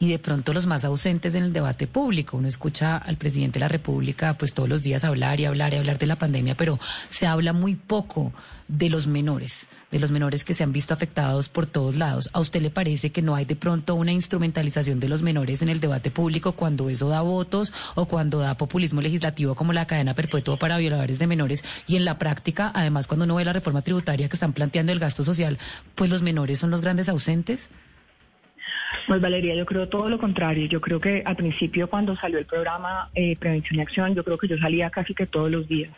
y 0.00 0.10
de 0.10 0.18
pronto 0.18 0.52
los 0.52 0.66
más 0.66 0.84
ausentes 0.84 1.36
en 1.36 1.44
el 1.44 1.52
debate 1.52 1.86
público. 1.86 2.36
Uno 2.36 2.48
escucha 2.48 2.96
al 2.96 3.16
presidente 3.16 3.60
de 3.60 3.64
la 3.64 3.68
República 3.68 4.34
pues 4.34 4.54
todos 4.54 4.68
los 4.68 4.82
días 4.82 5.04
hablar 5.04 5.38
y 5.38 5.44
hablar 5.44 5.72
y 5.72 5.76
hablar 5.76 6.00
de 6.00 6.06
la 6.06 6.16
pandemia, 6.16 6.56
pero 6.56 6.80
se 7.10 7.28
habla 7.28 7.52
muy 7.52 7.76
poco 7.76 8.32
de 8.66 8.90
los 8.90 9.06
menores, 9.06 9.68
de 9.92 10.00
los 10.00 10.10
menores 10.10 10.44
que 10.44 10.54
se 10.54 10.64
han 10.64 10.72
visto 10.72 10.92
afectados 10.92 11.48
por 11.48 11.66
todos 11.66 11.94
lados. 11.94 12.30
¿A 12.32 12.40
usted 12.40 12.60
le 12.60 12.70
parece 12.70 13.12
que 13.12 13.22
no 13.22 13.36
hay 13.36 13.44
de 13.44 13.54
pronto 13.54 13.94
una 13.94 14.10
instrumentalización 14.10 14.98
de 14.98 15.08
los 15.08 15.22
menores 15.22 15.62
en 15.62 15.68
el 15.68 15.78
debate 15.78 16.10
público 16.10 16.52
cuando 16.52 16.88
eso 16.90 17.08
da 17.08 17.20
votos 17.20 17.72
o 17.94 18.06
cuando 18.06 18.38
da 18.38 18.56
populismo 18.56 19.00
legislativo 19.00 19.54
como 19.54 19.72
la 19.72 19.86
cadena 19.86 20.14
perpetua 20.14 20.58
para 20.58 20.78
violadores 20.78 21.18
de 21.18 21.26
menores? 21.26 21.62
Y 21.86 21.96
en 21.96 22.04
la 22.04 22.18
práctica, 22.18 22.72
además, 22.74 23.06
cuando 23.06 23.24
uno 23.24 23.36
ve 23.36 23.44
la 23.44 23.52
reforma 23.52 23.82
tributaria 23.82 24.28
que 24.28 24.36
están 24.36 24.54
planteando 24.54 24.92
el 24.92 24.98
gasto 24.98 25.22
social, 25.22 25.58
pues 25.94 26.10
los 26.10 26.22
menores 26.22 26.58
son 26.58 26.70
los 26.70 26.80
grandes 26.80 27.08
ausentes. 27.08 27.68
Pues 29.06 29.20
Valeria, 29.20 29.54
yo 29.54 29.66
creo 29.66 29.88
todo 29.88 30.08
lo 30.08 30.18
contrario. 30.18 30.66
Yo 30.66 30.80
creo 30.80 31.00
que 31.00 31.22
al 31.24 31.34
principio 31.34 31.88
cuando 31.88 32.14
salió 32.16 32.38
el 32.38 32.46
programa 32.46 33.10
eh, 33.14 33.36
Prevención 33.36 33.78
y 33.78 33.82
Acción, 33.82 34.14
yo 34.14 34.22
creo 34.22 34.38
que 34.38 34.46
yo 34.46 34.56
salía 34.58 34.90
casi 34.90 35.12
que 35.14 35.26
todos 35.26 35.50
los 35.50 35.66
días. 35.66 35.90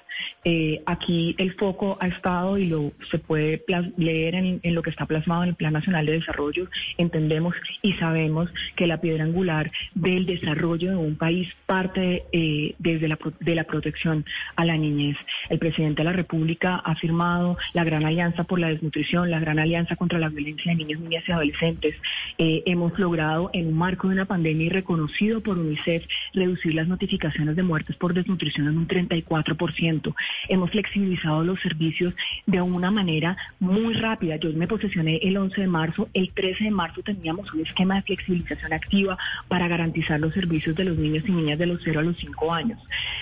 Eh, 0.44 0.80
aquí 0.86 1.34
el 1.38 1.54
foco 1.54 1.98
ha 2.00 2.06
estado 2.06 2.56
y 2.56 2.66
lo 2.66 2.92
se 3.10 3.18
puede 3.18 3.62
leer 3.96 4.34
en, 4.36 4.60
lo 4.62 4.82
que 4.82 4.90
está 4.90 5.06
plasmado 5.06 5.42
en 5.42 5.50
el 5.50 5.54
Plan 5.54 5.72
Nacional 5.72 6.06
de 6.06 6.12
Desarrollo. 6.12 6.68
Entendemos 6.96 7.54
y 7.82 7.92
sabemos 7.94 8.48
que 8.74 8.86
la 8.86 9.00
piedra 9.00 9.24
angular 9.24 9.70
del 9.94 10.24
desarrollo 10.24 10.90
de 10.90 10.96
un 10.96 11.16
país 11.16 11.48
parte 11.66 12.24
eh, 12.32 12.74
desde 12.78 13.08
la, 13.08 13.18
de 13.40 13.54
la 13.54 13.64
protección 13.64 14.24
a 14.56 14.64
la 14.64 14.76
niñez. 14.76 15.16
El 15.50 15.58
presidente 15.58 16.02
de 16.02 16.04
la 16.04 16.12
República 16.12 16.76
ha 16.76 16.94
firmado 16.94 17.58
la 17.74 17.84
Gran 17.84 18.04
Alianza 18.04 18.44
por 18.44 18.60
la 18.60 18.68
Desnutrición, 18.68 19.30
la 19.30 19.40
Gran 19.40 19.58
Alianza 19.58 19.96
contra 19.96 20.18
la 20.18 20.28
Violencia 20.30 20.72
de 20.72 20.76
Niños, 20.76 21.00
Niñas 21.00 21.24
y 21.26 21.32
Adolescentes. 21.32 21.96
hemos 22.38 22.93
logrado 22.98 23.50
en 23.52 23.68
un 23.68 23.74
marco 23.74 24.08
de 24.08 24.14
una 24.14 24.24
pandemia 24.24 24.66
y 24.66 24.70
reconocido 24.70 25.40
por 25.40 25.58
UNICEF 25.58 26.04
reducir 26.32 26.74
las 26.74 26.88
notificaciones 26.88 27.56
de 27.56 27.62
muertes 27.62 27.96
por 27.96 28.14
desnutrición 28.14 28.68
en 28.68 28.78
un 28.78 28.88
34%. 28.88 30.14
Hemos 30.48 30.70
flexibilizado 30.70 31.44
los 31.44 31.60
servicios 31.60 32.14
de 32.46 32.60
una 32.60 32.90
manera 32.90 33.36
muy 33.60 33.94
rápida. 33.94 34.36
Yo 34.36 34.52
me 34.52 34.66
posesioné 34.66 35.18
el 35.22 35.36
11 35.36 35.60
de 35.60 35.66
marzo, 35.66 36.08
el 36.14 36.30
13 36.32 36.64
de 36.64 36.70
marzo 36.70 37.02
teníamos 37.02 37.52
un 37.52 37.60
esquema 37.60 37.96
de 37.96 38.02
flexibilización 38.02 38.72
activa 38.72 39.18
para 39.48 39.68
garantizar 39.68 40.20
los 40.20 40.34
servicios 40.34 40.76
de 40.76 40.84
los 40.84 40.96
niños 40.96 41.24
y 41.26 41.32
niñas 41.32 41.58
de 41.58 41.66
los 41.66 41.80
0 41.84 42.00
a 42.00 42.02
los 42.02 42.16
5 42.16 42.52
años. 42.52 42.80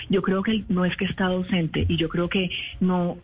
Yo 0.09 0.21
creo 0.21 0.43
que 0.43 0.63
no 0.69 0.85
es 0.85 0.95
que 0.95 1.05
está 1.05 1.25
ausente 1.25 1.85
y 1.87 1.97
yo 1.97 2.09
creo 2.09 2.29
que 2.29 2.49
no 2.79 3.17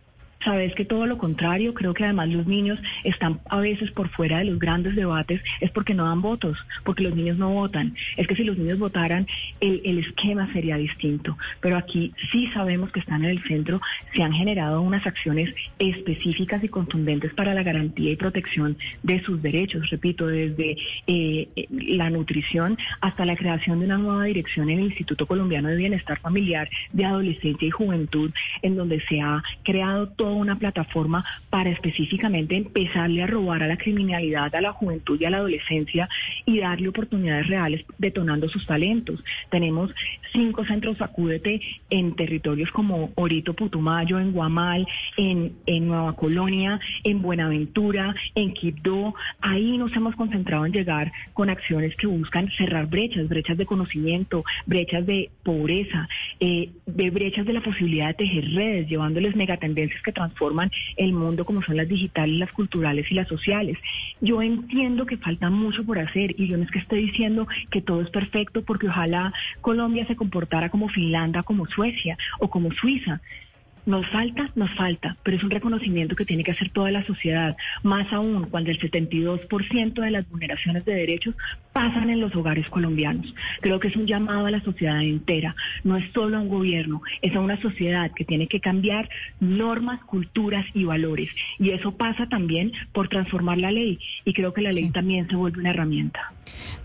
Sabes 0.44 0.74
que 0.74 0.84
todo 0.84 1.06
lo 1.06 1.18
contrario, 1.18 1.74
creo 1.74 1.92
que 1.92 2.04
además 2.04 2.30
los 2.30 2.46
niños 2.46 2.80
están 3.04 3.40
a 3.48 3.60
veces 3.60 3.90
por 3.90 4.08
fuera 4.08 4.38
de 4.38 4.46
los 4.46 4.58
grandes 4.58 4.96
debates, 4.96 5.42
es 5.60 5.70
porque 5.70 5.94
no 5.94 6.06
dan 6.06 6.22
votos, 6.22 6.56
porque 6.84 7.02
los 7.02 7.14
niños 7.14 7.36
no 7.36 7.50
votan. 7.50 7.94
Es 8.16 8.26
que 8.26 8.36
si 8.36 8.44
los 8.44 8.56
niños 8.56 8.78
votaran, 8.78 9.26
el, 9.60 9.82
el 9.84 9.98
esquema 9.98 10.50
sería 10.52 10.76
distinto. 10.76 11.36
Pero 11.60 11.76
aquí 11.76 12.14
sí 12.32 12.48
sabemos 12.54 12.90
que 12.90 13.00
están 13.00 13.24
en 13.24 13.30
el 13.30 13.42
centro, 13.44 13.80
se 14.14 14.22
han 14.22 14.32
generado 14.32 14.80
unas 14.80 15.06
acciones 15.06 15.54
específicas 15.78 16.64
y 16.64 16.68
contundentes 16.68 17.34
para 17.34 17.54
la 17.54 17.62
garantía 17.62 18.10
y 18.10 18.16
protección 18.16 18.78
de 19.02 19.22
sus 19.22 19.42
derechos, 19.42 19.90
repito, 19.90 20.26
desde 20.26 20.76
eh, 21.06 21.48
la 21.70 22.08
nutrición 22.10 22.78
hasta 23.00 23.24
la 23.24 23.36
creación 23.36 23.80
de 23.80 23.86
una 23.86 23.98
nueva 23.98 24.24
dirección 24.24 24.70
en 24.70 24.78
el 24.78 24.86
Instituto 24.86 25.26
Colombiano 25.26 25.68
de 25.68 25.76
Bienestar 25.76 26.18
Familiar 26.20 26.68
de 26.92 27.04
Adolescencia 27.04 27.68
y 27.68 27.70
Juventud, 27.70 28.30
en 28.62 28.76
donde 28.76 29.00
se 29.00 29.20
ha 29.20 29.42
creado 29.62 30.08
todo 30.08 30.29
una 30.34 30.58
plataforma 30.58 31.24
para 31.48 31.70
específicamente 31.70 32.56
empezarle 32.56 33.22
a 33.22 33.26
robar 33.26 33.62
a 33.62 33.68
la 33.68 33.76
criminalidad, 33.76 34.54
a 34.54 34.60
la 34.60 34.72
juventud 34.72 35.20
y 35.20 35.24
a 35.24 35.30
la 35.30 35.38
adolescencia 35.38 36.08
y 36.44 36.58
darle 36.60 36.88
oportunidades 36.88 37.48
reales 37.48 37.84
detonando 37.98 38.48
sus 38.48 38.66
talentos. 38.66 39.22
Tenemos 39.50 39.92
cinco 40.32 40.64
centros 40.64 41.00
Acúdete 41.00 41.60
en 41.88 42.14
territorios 42.14 42.70
como 42.70 43.10
Orito, 43.14 43.54
Putumayo, 43.54 44.18
en 44.18 44.32
Guamal, 44.32 44.86
en, 45.16 45.52
en 45.66 45.88
Nueva 45.88 46.14
Colonia, 46.14 46.80
en 47.04 47.22
Buenaventura, 47.22 48.14
en 48.34 48.52
Quibdó. 48.52 49.14
Ahí 49.40 49.78
nos 49.78 49.94
hemos 49.94 50.14
concentrado 50.16 50.66
en 50.66 50.72
llegar 50.72 51.12
con 51.32 51.50
acciones 51.50 51.94
que 51.96 52.06
buscan 52.06 52.48
cerrar 52.56 52.86
brechas, 52.86 53.28
brechas 53.28 53.56
de 53.56 53.66
conocimiento, 53.66 54.44
brechas 54.66 55.06
de 55.06 55.30
pobreza, 55.42 56.08
eh, 56.38 56.70
de 56.86 57.10
brechas 57.10 57.46
de 57.46 57.52
la 57.52 57.60
posibilidad 57.60 58.08
de 58.08 58.14
tejer 58.14 58.44
redes, 58.52 58.88
llevándoles 58.88 59.36
megatendencias 59.36 60.02
que 60.02 60.12
transforman 60.20 60.70
el 60.96 61.12
mundo 61.12 61.44
como 61.44 61.62
son 61.62 61.76
las 61.76 61.88
digitales, 61.88 62.36
las 62.36 62.52
culturales 62.52 63.10
y 63.10 63.14
las 63.14 63.28
sociales. 63.28 63.78
Yo 64.20 64.42
entiendo 64.42 65.06
que 65.06 65.16
falta 65.16 65.48
mucho 65.50 65.84
por 65.84 65.98
hacer 65.98 66.34
y 66.38 66.46
yo 66.48 66.56
no 66.56 66.64
es 66.64 66.70
que 66.70 66.78
esté 66.78 66.96
diciendo 66.96 67.46
que 67.70 67.80
todo 67.80 68.02
es 68.02 68.10
perfecto 68.10 68.62
porque 68.62 68.88
ojalá 68.88 69.32
Colombia 69.60 70.06
se 70.06 70.16
comportara 70.16 70.68
como 70.68 70.88
Finlandia, 70.88 71.42
como 71.42 71.66
Suecia 71.66 72.18
o 72.38 72.48
como 72.50 72.70
Suiza. 72.72 73.20
Nos 73.86 74.06
falta, 74.10 74.50
nos 74.54 74.72
falta, 74.74 75.16
pero 75.22 75.36
es 75.36 75.42
un 75.42 75.50
reconocimiento 75.50 76.14
que 76.14 76.24
tiene 76.24 76.44
que 76.44 76.52
hacer 76.52 76.70
toda 76.70 76.90
la 76.90 77.04
sociedad, 77.04 77.56
más 77.82 78.12
aún 78.12 78.46
cuando 78.50 78.70
el 78.70 78.78
72% 78.78 79.94
de 79.94 80.10
las 80.10 80.28
vulneraciones 80.28 80.84
de 80.84 80.94
derechos 80.94 81.34
pasan 81.72 82.10
en 82.10 82.20
los 82.20 82.34
hogares 82.34 82.68
colombianos. 82.68 83.34
Creo 83.60 83.80
que 83.80 83.88
es 83.88 83.96
un 83.96 84.06
llamado 84.06 84.46
a 84.46 84.50
la 84.50 84.60
sociedad 84.62 85.02
entera, 85.02 85.54
no 85.84 85.96
es 85.96 86.04
solo 86.12 86.36
a 86.36 86.40
un 86.40 86.48
gobierno, 86.48 87.02
es 87.22 87.34
a 87.34 87.40
una 87.40 87.60
sociedad 87.60 88.10
que 88.12 88.24
tiene 88.24 88.48
que 88.48 88.60
cambiar 88.60 89.08
normas, 89.40 90.00
culturas 90.04 90.66
y 90.74 90.84
valores. 90.84 91.30
Y 91.58 91.70
eso 91.70 91.92
pasa 91.92 92.26
también 92.26 92.72
por 92.92 93.08
transformar 93.08 93.58
la 93.58 93.70
ley 93.70 93.98
y 94.24 94.34
creo 94.34 94.52
que 94.52 94.62
la 94.62 94.72
ley 94.72 94.90
también 94.90 95.28
se 95.28 95.36
vuelve 95.36 95.60
una 95.60 95.70
herramienta. 95.70 96.32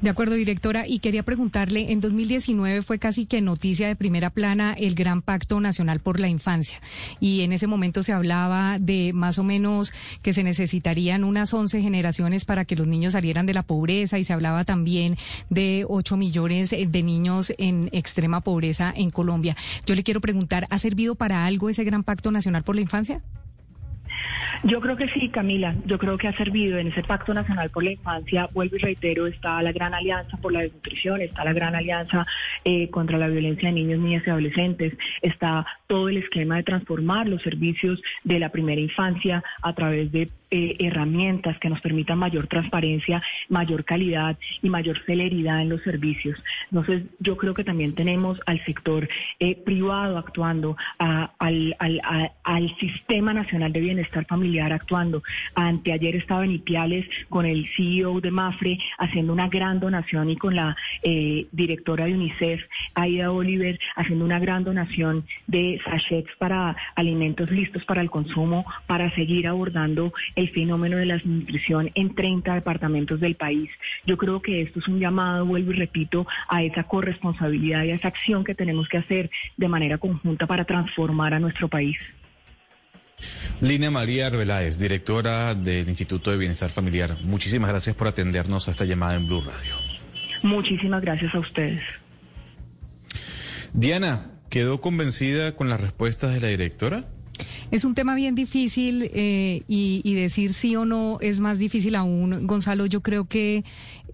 De 0.02 0.10
acuerdo, 0.10 0.36
directora, 0.36 0.88
y 0.88 1.00
quería 1.00 1.24
preguntarle, 1.24 1.92
en 1.92 2.00
2019 2.00 2.82
fue 2.84 3.00
casi 3.00 3.26
que 3.26 3.42
noticia 3.42 3.88
de 3.88 3.96
primera 3.96 4.30
plana 4.30 4.74
el 4.74 4.96
Gran 4.96 5.22
Pacto 5.22 5.60
Nacional 5.60 6.00
por 6.00 6.20
la 6.20 6.28
Infancia 6.28 6.80
y 7.20 7.42
en 7.42 7.52
ese 7.52 7.68
momento 7.68 8.04
se 8.04 8.14
hablaba 8.14 8.80
de 8.80 9.12
más 9.14 9.40
o 9.40 9.44
menos 9.44 9.94
que 10.22 10.34
se 10.34 10.44
necesitarían 10.44 11.24
unas 11.24 11.54
11 11.54 11.82
generaciones 11.82 12.46
para 12.46 12.66
que 12.66 12.76
los 12.76 12.88
niños 12.88 13.14
salieran 13.14 13.46
de 13.46 13.54
la 13.54 13.64
pobreza 13.64 14.20
y 14.20 14.24
se 14.24 14.34
hablaba 14.34 14.66
también 14.66 15.18
de 15.50 15.86
8 15.88 16.18
millones 16.18 16.72
de 16.72 17.04
niños 17.04 17.54
en 17.58 17.90
extrema 17.92 18.42
pobreza 18.42 18.94
en 18.96 19.10
Colombia. 19.10 19.56
Yo 19.86 19.96
le 19.96 20.04
quiero 20.04 20.22
preguntar, 20.22 20.68
¿ha 20.70 20.80
servido 20.80 21.16
para 21.16 21.46
algo 21.46 21.70
ese 21.70 21.84
Gran 21.84 22.04
Pacto 22.04 22.32
Nacional 22.32 22.64
por 22.64 22.76
la 22.76 22.82
Infancia? 22.82 23.22
Yo 24.64 24.82
creo 24.82 24.96
que 24.96 25.08
sí, 25.10 25.30
Camila. 25.30 25.76
Yo 25.86 25.98
creo 25.98 26.18
que 26.18 26.28
ha 26.28 26.38
servido 26.38 26.78
en 26.78 26.88
ese 26.88 27.04
Pacto 27.04 27.34
Nacional 27.34 27.70
por 27.70 27.84
la 27.84 27.92
Infancia. 27.92 28.50
Vuelvo 28.54 28.78
y 28.78 28.80
reitero, 28.80 29.28
está 29.28 29.62
la 29.62 29.72
Gran 29.72 29.94
Alianza 29.94 30.38
por 30.38 30.54
la 30.54 30.62
Desnutrición, 30.62 31.22
está 31.22 31.44
la 31.44 31.54
Gran 31.54 31.76
Alianza 31.76 32.26
eh, 32.64 32.90
contra 32.90 33.18
la 33.18 33.28
Violencia 33.28 33.70
de 33.70 33.76
Niños, 33.76 34.00
Niñas 34.00 34.24
y 34.26 34.30
Adolescentes, 34.30 34.94
está 35.22 35.66
todo 35.88 36.10
el 36.10 36.18
esquema 36.18 36.56
de 36.56 36.64
transformar 36.64 37.28
los 37.28 37.42
servicios 37.44 38.02
de 38.24 38.40
la 38.40 38.50
primera 38.50 38.82
infancia 38.82 39.44
a 39.62 39.74
través 39.74 40.12
de 40.12 40.30
eh, 40.58 40.78
herramientas 40.80 41.60
que 41.60 41.70
nos 41.70 41.82
permitan 41.82 42.18
mayor 42.18 42.48
transparencia, 42.48 43.22
mayor 43.50 43.84
calidad 43.84 44.38
y 44.62 44.70
mayor 44.70 44.98
celeridad 45.06 45.62
en 45.62 45.68
los 45.68 45.82
servicios. 45.82 46.42
Entonces, 46.72 47.04
yo 47.20 47.36
creo 47.36 47.54
que 47.54 47.66
también 47.66 47.94
tenemos 47.94 48.40
al 48.46 48.64
sector 48.64 49.10
eh, 49.42 49.56
privado 49.56 50.18
actuando, 50.18 50.78
al, 50.98 51.76
Sistema 52.80 53.34
Nacional 53.34 53.74
de 53.74 53.82
Bienestar 53.82 54.26
Familiar 54.28 54.72
actuando. 54.72 55.24
Anteayer 55.56 56.16
estaba 56.16 56.46
en 56.46 56.52
Ipiales 56.52 57.06
con 57.28 57.46
el 57.46 57.68
CEO 57.76 58.22
de 58.22 58.32
Mafre 58.32 58.78
haciendo 58.98 59.34
una 59.34 59.50
gran 59.50 59.82
donación 59.82 60.30
y 60.30 60.38
con 60.38 60.56
la 60.56 60.78
eh, 61.04 61.48
directora 61.52 62.06
de 62.06 62.14
UNICEF, 62.14 62.62
Aida 62.94 63.30
Oliver, 63.32 63.78
haciendo 63.98 64.24
una 64.24 64.40
gran 64.40 64.64
donación 64.64 65.26
de 65.48 65.82
sachets 65.84 66.34
para 66.38 66.78
alimentos 66.96 67.52
listos 67.52 67.84
para 67.84 68.02
el 68.02 68.10
consumo, 68.10 68.66
para 68.88 69.14
seguir 69.16 69.48
abordando 69.48 70.14
el 70.36 70.45
fenómeno 70.48 70.98
de 70.98 71.06
la 71.06 71.16
desnutrición 71.16 71.92
en 71.96 72.16
30 72.16 72.54
departamentos 72.54 73.20
del 73.20 73.36
país. 73.36 73.70
Yo 74.06 74.18
creo 74.18 74.42
que 74.42 74.62
esto 74.62 74.80
es 74.80 74.88
un 74.88 75.00
llamado, 75.00 75.46
vuelvo 75.46 75.72
y 75.72 75.76
repito, 75.76 76.28
a 76.48 76.64
esa 76.64 76.84
corresponsabilidad 76.84 77.84
y 77.84 77.92
a 77.92 77.96
esa 77.96 78.08
acción 78.08 78.44
que 78.44 78.56
tenemos 78.56 78.88
que 78.88 78.98
hacer 78.98 79.30
de 79.58 79.68
manera 79.68 79.98
conjunta 79.98 80.48
para 80.48 80.66
transformar 80.66 81.34
a 81.34 81.40
nuestro 81.40 81.68
país. 81.68 81.98
Lina 83.62 83.90
María 83.90 84.28
Arbeláez, 84.28 84.78
directora 84.78 85.56
del 85.56 85.88
Instituto 85.88 86.32
de 86.32 86.38
Bienestar 86.38 86.70
Familiar. 86.70 87.16
Muchísimas 87.24 87.70
gracias 87.70 87.96
por 87.96 88.08
atendernos 88.08 88.68
a 88.68 88.72
esta 88.72 88.86
llamada 88.86 89.16
en 89.16 89.28
Blue 89.28 89.42
Radio. 89.42 89.76
Muchísimas 90.44 91.02
gracias 91.02 91.34
a 91.34 91.40
ustedes. 91.40 91.82
Diana, 93.74 94.32
¿quedó 94.50 94.82
convencida 94.82 95.56
con 95.56 95.70
las 95.70 95.82
respuestas 95.82 96.34
de 96.34 96.42
la 96.42 96.48
directora? 96.48 97.06
Es 97.72 97.86
un 97.86 97.96
tema 97.96 98.16
bien 98.16 98.36
difícil 98.36 99.10
eh, 99.14 99.64
y, 99.68 100.02
y, 100.04 100.14
decir 100.14 100.54
sí 100.54 100.76
o 100.76 100.86
no 100.86 101.18
es 101.22 101.40
más 101.40 101.58
difícil 101.58 101.96
aún. 101.96 102.46
Gonzalo, 102.48 102.86
yo 102.86 103.02
creo 103.02 103.26
que 103.26 103.64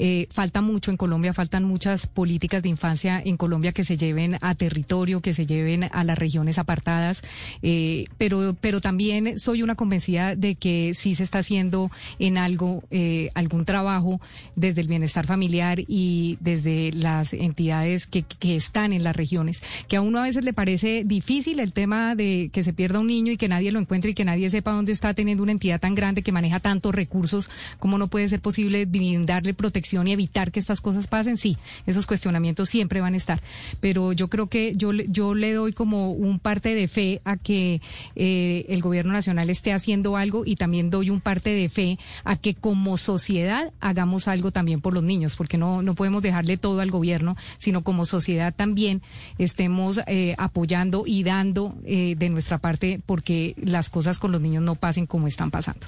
eh, 0.03 0.27
falta 0.31 0.61
mucho 0.61 0.89
en 0.89 0.97
Colombia, 0.97 1.31
faltan 1.31 1.63
muchas 1.63 2.07
políticas 2.07 2.63
de 2.63 2.69
infancia 2.69 3.21
en 3.23 3.37
Colombia 3.37 3.71
que 3.71 3.83
se 3.83 3.97
lleven 3.97 4.35
a 4.41 4.55
territorio, 4.55 5.21
que 5.21 5.35
se 5.35 5.45
lleven 5.45 5.83
a 5.91 6.03
las 6.03 6.17
regiones 6.17 6.57
apartadas, 6.57 7.21
eh, 7.61 8.05
pero, 8.17 8.55
pero 8.59 8.81
también 8.81 9.37
soy 9.37 9.61
una 9.61 9.75
convencida 9.75 10.35
de 10.35 10.55
que 10.55 10.95
sí 10.95 11.13
se 11.13 11.21
está 11.21 11.37
haciendo 11.37 11.91
en 12.17 12.39
algo, 12.39 12.83
eh, 12.89 13.29
algún 13.35 13.63
trabajo 13.63 14.19
desde 14.55 14.81
el 14.81 14.87
bienestar 14.87 15.27
familiar 15.27 15.81
y 15.87 16.39
desde 16.39 16.91
las 16.93 17.33
entidades 17.33 18.07
que, 18.07 18.23
que 18.23 18.55
están 18.55 18.93
en 18.93 19.03
las 19.03 19.15
regiones, 19.15 19.61
que 19.87 19.97
a 19.97 20.01
uno 20.01 20.17
a 20.17 20.23
veces 20.23 20.43
le 20.43 20.53
parece 20.53 21.03
difícil 21.05 21.59
el 21.59 21.73
tema 21.73 22.15
de 22.15 22.49
que 22.51 22.63
se 22.63 22.73
pierda 22.73 22.99
un 22.99 23.05
niño 23.05 23.33
y 23.33 23.37
que 23.37 23.47
nadie 23.47 23.71
lo 23.71 23.77
encuentre 23.77 24.09
y 24.09 24.13
que 24.15 24.25
nadie 24.25 24.49
sepa 24.49 24.71
dónde 24.71 24.93
está 24.93 25.13
teniendo 25.13 25.43
una 25.43 25.51
entidad 25.51 25.79
tan 25.79 25.93
grande 25.93 26.23
que 26.23 26.31
maneja 26.31 26.59
tantos 26.59 26.95
recursos, 26.95 27.51
como 27.77 27.99
no 27.99 28.07
puede 28.07 28.27
ser 28.27 28.41
posible 28.41 28.87
brindarle 28.87 29.53
protección 29.53 29.90
y 29.91 30.11
evitar 30.11 30.51
que 30.51 30.59
estas 30.59 30.79
cosas 30.79 31.07
pasen, 31.07 31.37
sí, 31.37 31.57
esos 31.85 32.07
cuestionamientos 32.07 32.69
siempre 32.69 33.01
van 33.01 33.13
a 33.13 33.17
estar. 33.17 33.41
Pero 33.79 34.13
yo 34.13 34.29
creo 34.29 34.47
que 34.47 34.73
yo, 34.75 34.93
yo 34.93 35.33
le 35.33 35.53
doy 35.53 35.73
como 35.73 36.11
un 36.11 36.39
parte 36.39 36.73
de 36.73 36.87
fe 36.87 37.21
a 37.25 37.37
que 37.37 37.81
eh, 38.15 38.65
el 38.69 38.81
gobierno 38.81 39.11
nacional 39.11 39.49
esté 39.49 39.73
haciendo 39.73 40.15
algo 40.15 40.43
y 40.45 40.55
también 40.55 40.89
doy 40.89 41.09
un 41.09 41.19
parte 41.19 41.49
de 41.49 41.67
fe 41.67 41.99
a 42.23 42.37
que 42.37 42.55
como 42.55 42.97
sociedad 42.97 43.73
hagamos 43.81 44.27
algo 44.27 44.51
también 44.51 44.81
por 44.81 44.93
los 44.93 45.03
niños, 45.03 45.35
porque 45.35 45.57
no, 45.57 45.81
no 45.81 45.93
podemos 45.95 46.21
dejarle 46.21 46.57
todo 46.57 46.79
al 46.79 46.91
gobierno, 46.91 47.35
sino 47.57 47.83
como 47.83 48.05
sociedad 48.05 48.53
también 48.55 49.01
estemos 49.37 49.99
eh, 50.07 50.35
apoyando 50.37 51.03
y 51.05 51.23
dando 51.23 51.75
eh, 51.85 52.15
de 52.17 52.29
nuestra 52.29 52.57
parte 52.57 53.01
porque 53.05 53.55
las 53.57 53.89
cosas 53.89 54.19
con 54.19 54.31
los 54.31 54.41
niños 54.41 54.63
no 54.63 54.75
pasen 54.75 55.05
como 55.05 55.27
están 55.27 55.51
pasando. 55.51 55.85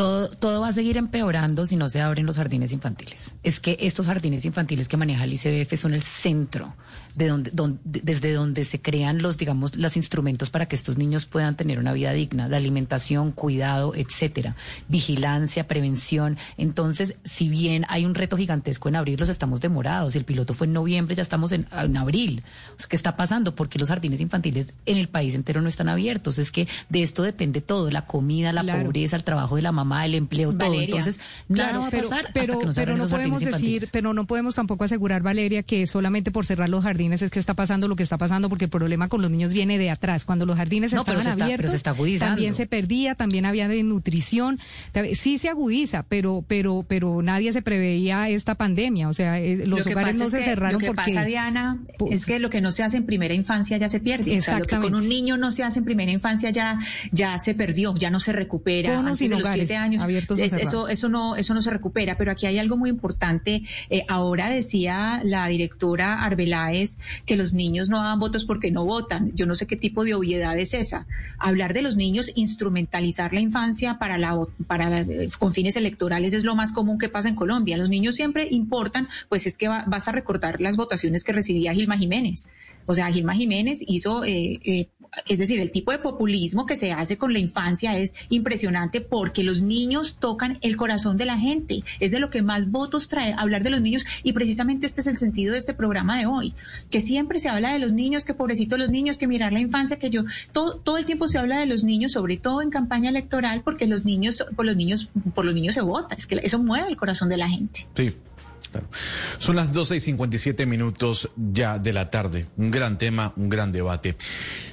Todo, 0.00 0.30
todo 0.30 0.62
va 0.62 0.68
a 0.68 0.72
seguir 0.72 0.96
empeorando 0.96 1.66
si 1.66 1.76
no 1.76 1.90
se 1.90 2.00
abren 2.00 2.24
los 2.24 2.38
jardines 2.38 2.72
infantiles. 2.72 3.32
Es 3.42 3.60
que 3.60 3.76
estos 3.80 4.06
jardines 4.06 4.46
infantiles 4.46 4.88
que 4.88 4.96
maneja 4.96 5.24
el 5.24 5.34
ICBF 5.34 5.78
son 5.78 5.92
el 5.92 6.00
centro 6.00 6.74
de 7.14 7.28
donde, 7.28 7.50
donde, 7.50 7.80
desde 7.84 8.32
donde 8.32 8.64
se 8.64 8.80
crean 8.80 9.20
los, 9.20 9.36
digamos, 9.36 9.76
los 9.76 9.96
instrumentos 9.96 10.48
para 10.48 10.66
que 10.66 10.76
estos 10.76 10.96
niños 10.96 11.26
puedan 11.26 11.56
tener 11.56 11.78
una 11.78 11.92
vida 11.92 12.12
digna, 12.12 12.48
de 12.48 12.56
alimentación, 12.56 13.32
cuidado, 13.32 13.94
etcétera, 13.94 14.56
vigilancia, 14.88 15.66
prevención. 15.66 16.38
Entonces, 16.56 17.16
si 17.24 17.48
bien 17.48 17.84
hay 17.88 18.06
un 18.06 18.14
reto 18.14 18.36
gigantesco 18.36 18.88
en 18.88 18.96
abrirlos, 18.96 19.28
estamos 19.28 19.60
demorados. 19.60 20.16
El 20.16 20.24
piloto 20.24 20.54
fue 20.54 20.66
en 20.66 20.72
noviembre, 20.72 21.14
ya 21.14 21.22
estamos 21.22 21.52
en, 21.52 21.66
en 21.72 21.96
abril. 21.96 22.42
¿Qué 22.88 22.96
está 22.96 23.16
pasando? 23.16 23.54
Porque 23.54 23.78
los 23.78 23.88
jardines 23.88 24.20
infantiles 24.20 24.74
en 24.86 24.96
el 24.96 25.08
país 25.08 25.34
entero 25.34 25.60
no 25.60 25.68
están 25.68 25.88
abiertos. 25.88 26.38
Es 26.38 26.50
que 26.50 26.68
de 26.88 27.02
esto 27.02 27.22
depende 27.22 27.60
todo, 27.60 27.90
la 27.90 28.06
comida, 28.06 28.52
la 28.52 28.62
claro. 28.62 28.84
pobreza, 28.84 29.16
el 29.16 29.24
trabajo 29.24 29.56
de 29.56 29.62
la 29.62 29.72
mamá, 29.72 29.89
el 30.06 30.14
empleo, 30.14 30.50
todo. 30.52 30.70
Valeria, 30.70 30.96
Entonces, 30.96 31.20
claro, 31.52 31.68
nada 31.72 31.78
va 31.80 31.86
a 31.86 31.90
pero, 31.90 32.02
pasar 32.08 32.26
pero, 32.32 32.40
hasta 32.52 32.58
que 32.60 32.66
no 32.66 32.72
se 32.72 32.80
pero 32.80 32.92
abran 32.92 32.98
no 32.98 33.04
esos 33.04 33.16
podemos 33.18 33.40
decir, 33.40 33.48
infantiles. 33.56 33.90
pero 33.92 34.14
no 34.14 34.26
podemos 34.26 34.54
tampoco 34.54 34.84
asegurar, 34.84 35.22
Valeria, 35.22 35.62
que 35.62 35.86
solamente 35.86 36.30
por 36.30 36.46
cerrar 36.46 36.68
los 36.68 36.84
jardines 36.84 37.22
es 37.22 37.30
que 37.30 37.38
está 37.38 37.54
pasando 37.54 37.88
lo 37.88 37.96
que 37.96 38.02
está 38.02 38.18
pasando, 38.18 38.48
porque 38.48 38.64
el 38.66 38.70
problema 38.70 39.08
con 39.08 39.22
los 39.22 39.30
niños 39.30 39.52
viene 39.52 39.78
de 39.78 39.90
atrás. 39.90 40.24
Cuando 40.24 40.46
los 40.46 40.56
jardines 40.56 40.92
No, 40.92 41.04
pero 41.04 41.18
estaban 41.18 41.24
se 41.24 41.30
está- 41.30 41.36
pero 41.36 41.44
abiertos, 41.44 41.70
se 41.70 41.76
está 41.76 42.26
también 42.26 42.54
se 42.54 42.66
perdía, 42.66 43.14
también 43.14 43.44
había 43.46 43.68
de 43.68 43.82
nutrición. 43.82 44.58
Sí 45.14 45.38
se 45.38 45.48
agudiza, 45.48 46.04
pero, 46.08 46.44
pero, 46.46 46.84
pero 46.86 47.22
nadie 47.22 47.52
se 47.52 47.62
preveía 47.62 48.28
esta 48.28 48.54
pandemia. 48.54 49.08
O 49.08 49.14
sea, 49.14 49.38
eh, 49.38 49.56
los 49.66 49.84
Lo 49.86 49.92
hogares 49.92 50.16
no 50.18 50.24
es 50.24 50.30
se 50.30 50.38
que- 50.38 50.44
cerraron 50.44 50.74
Lo 50.74 50.78
que 50.78 50.86
porque 50.86 51.12
pasa, 51.14 51.24
Diana, 51.24 51.78
Pues- 51.98 52.12
es 52.14 52.26
que 52.26 52.38
lo 52.38 52.50
que 52.50 52.60
no 52.60 52.72
se 52.72 52.82
hace 52.82 52.96
en 52.96 53.06
primera 53.06 53.34
infancia 53.34 53.76
ya 53.76 53.88
se 53.88 54.00
pierde. 54.00 54.38
O 54.38 54.42
sea, 54.42 54.58
lo 54.58 54.64
que 54.64 54.70
con 54.76 54.84
Exactamente. 54.84 54.96
un 54.98 55.08
niño 55.08 55.36
no 55.36 55.50
se 55.50 55.62
hace 55.62 55.78
en 55.80 55.84
primera 55.84 56.10
infancia 56.12 56.50
ya, 56.50 56.78
ya 57.12 57.38
se 57.38 57.54
perdió, 57.54 57.94
ya 57.96 58.10
no 58.10 58.20
se 58.20 58.32
recupera. 58.32 58.90
Con 58.96 59.04
o 59.04 59.08
Antes 59.08 59.18
sin 59.18 59.30
de 59.30 59.38
los 59.38 59.48
siete 59.48 59.76
años, 59.82 60.02
abiertos 60.02 60.38
o 60.38 60.42
es- 60.42 60.52
eso, 60.68 60.88
eso 60.88 61.08
no, 61.08 61.36
eso 61.36 61.54
no 61.54 61.62
se 61.62 61.70
recupera. 61.70 62.16
Pero 62.16 62.30
aquí 62.30 62.46
hay 62.46 62.58
algo 62.58 62.76
muy 62.76 62.90
importante. 62.90 63.62
Eh, 63.90 64.04
ahora 64.08 64.48
decía 64.50 65.20
la 65.24 65.46
directora 65.48 66.22
Arbeláez 66.22 66.98
que 67.26 67.36
los 67.36 67.52
niños 67.52 67.88
no 67.88 67.98
daban 67.98 68.18
votos 68.20 68.44
porque 68.44 68.70
no 68.70 68.84
votan. 68.84 69.32
Yo 69.34 69.46
no 69.46 69.54
sé 69.56 69.66
qué 69.66 69.76
tipo 69.76 70.04
de 70.04 70.14
obviedad 70.14 70.58
es 70.58 70.74
esa. 70.74 71.06
Hablar 71.38 71.74
de 71.74 71.82
los 71.82 71.96
niños, 71.96 72.30
instrumentalizar 72.34 73.32
la 73.32 73.40
infancia 73.40 73.98
para 73.98 74.18
la, 74.18 74.38
para 74.66 74.90
la- 74.90 75.00
eh, 75.00 75.28
con 75.38 75.52
fines 75.52 75.76
electorales 75.76 76.32
es 76.32 76.44
lo 76.44 76.54
más 76.54 76.72
común 76.72 76.98
que 76.98 77.08
pasa 77.08 77.28
en 77.28 77.34
Colombia. 77.34 77.76
Los 77.76 77.88
niños 77.88 78.14
siempre 78.14 78.46
importan, 78.50 79.08
pues 79.28 79.46
es 79.46 79.56
que 79.56 79.68
va- 79.68 79.84
vas 79.86 80.06
a 80.08 80.12
recordar 80.12 80.60
las 80.60 80.76
votaciones 80.76 81.24
que 81.24 81.32
recibía 81.32 81.72
Gilma 81.72 81.96
Jiménez. 81.96 82.48
O 82.86 82.94
sea, 82.94 83.10
Gilma 83.12 83.34
Jiménez 83.34 83.78
hizo, 83.86 84.24
eh, 84.24 84.58
eh, 84.64 84.88
es 85.26 85.38
decir, 85.38 85.60
el 85.60 85.70
tipo 85.70 85.92
de 85.92 85.98
populismo 85.98 86.66
que 86.66 86.76
se 86.76 86.92
hace 86.92 87.18
con 87.18 87.32
la 87.32 87.38
infancia 87.38 87.98
es 87.98 88.14
impresionante 88.28 89.00
porque 89.00 89.42
los 89.42 89.60
niños 89.60 90.16
tocan 90.18 90.58
el 90.60 90.76
corazón 90.76 91.16
de 91.16 91.24
la 91.24 91.38
gente. 91.38 91.82
Es 91.98 92.12
de 92.12 92.20
lo 92.20 92.30
que 92.30 92.42
más 92.42 92.70
votos 92.70 93.08
trae 93.08 93.34
hablar 93.36 93.62
de 93.62 93.70
los 93.70 93.80
niños 93.80 94.04
y 94.22 94.32
precisamente 94.32 94.86
este 94.86 95.00
es 95.00 95.06
el 95.06 95.16
sentido 95.16 95.52
de 95.52 95.58
este 95.58 95.74
programa 95.74 96.18
de 96.18 96.26
hoy, 96.26 96.54
que 96.90 97.00
siempre 97.00 97.38
se 97.38 97.48
habla 97.48 97.72
de 97.72 97.78
los 97.78 97.92
niños, 97.92 98.24
que 98.24 98.34
pobrecitos 98.34 98.78
los 98.78 98.90
niños, 98.90 99.18
que 99.18 99.26
mirar 99.26 99.52
la 99.52 99.60
infancia, 99.60 99.98
que 99.98 100.10
yo, 100.10 100.24
todo, 100.52 100.76
todo 100.76 100.98
el 100.98 101.06
tiempo 101.06 101.28
se 101.28 101.38
habla 101.38 101.58
de 101.58 101.66
los 101.66 101.84
niños, 101.84 102.12
sobre 102.12 102.36
todo 102.36 102.62
en 102.62 102.70
campaña 102.70 103.10
electoral, 103.10 103.62
porque 103.62 103.86
los 103.86 104.04
niños, 104.04 104.44
por 104.56 104.64
los 104.64 104.76
niños, 104.76 105.08
por 105.34 105.44
los 105.44 105.54
niños 105.54 105.74
se 105.74 105.80
vota, 105.80 106.14
es 106.14 106.26
que 106.26 106.40
eso 106.42 106.58
mueve 106.58 106.88
el 106.88 106.96
corazón 106.96 107.28
de 107.28 107.36
la 107.36 107.48
gente. 107.48 107.86
Sí. 107.94 108.12
Son 109.38 109.56
las 109.56 109.72
12 109.72 109.96
y 109.96 110.00
57 110.00 110.66
minutos 110.66 111.30
ya 111.36 111.78
de 111.78 111.92
la 111.92 112.10
tarde. 112.10 112.46
Un 112.56 112.70
gran 112.70 112.98
tema, 112.98 113.32
un 113.36 113.48
gran 113.48 113.72
debate. 113.72 114.16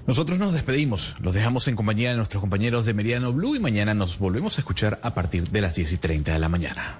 Nosotros 0.06 0.40
nos 0.40 0.54
despedimos, 0.54 1.16
los 1.20 1.34
dejamos 1.34 1.68
en 1.68 1.76
compañía 1.76 2.12
de 2.12 2.18
nuestros 2.18 2.42
compañeros 2.42 2.86
de 2.86 2.94
Meridiano 2.94 3.34
Blue 3.34 3.56
y 3.56 3.60
mañana 3.60 3.94
nos 3.94 4.18
volvemos 4.18 4.58
a 4.58 4.62
escuchar 4.62 5.00
a 5.04 5.14
partir 5.14 5.50
de 5.50 5.62
las 5.62 5.76
10 5.76 5.94
y 5.94 5.98
30 5.98 6.34
de 6.34 6.40
la 6.40 6.50
mañana. 6.50 7.00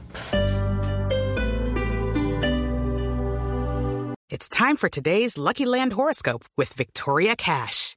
It's 4.30 4.50
time 4.50 4.78
for 4.78 4.90
today's 4.90 5.38
Lucky 5.38 5.66
Land 5.66 5.94
horoscope 5.94 6.46
with 6.58 6.74
Victoria 6.76 7.36
Cash. 7.36 7.97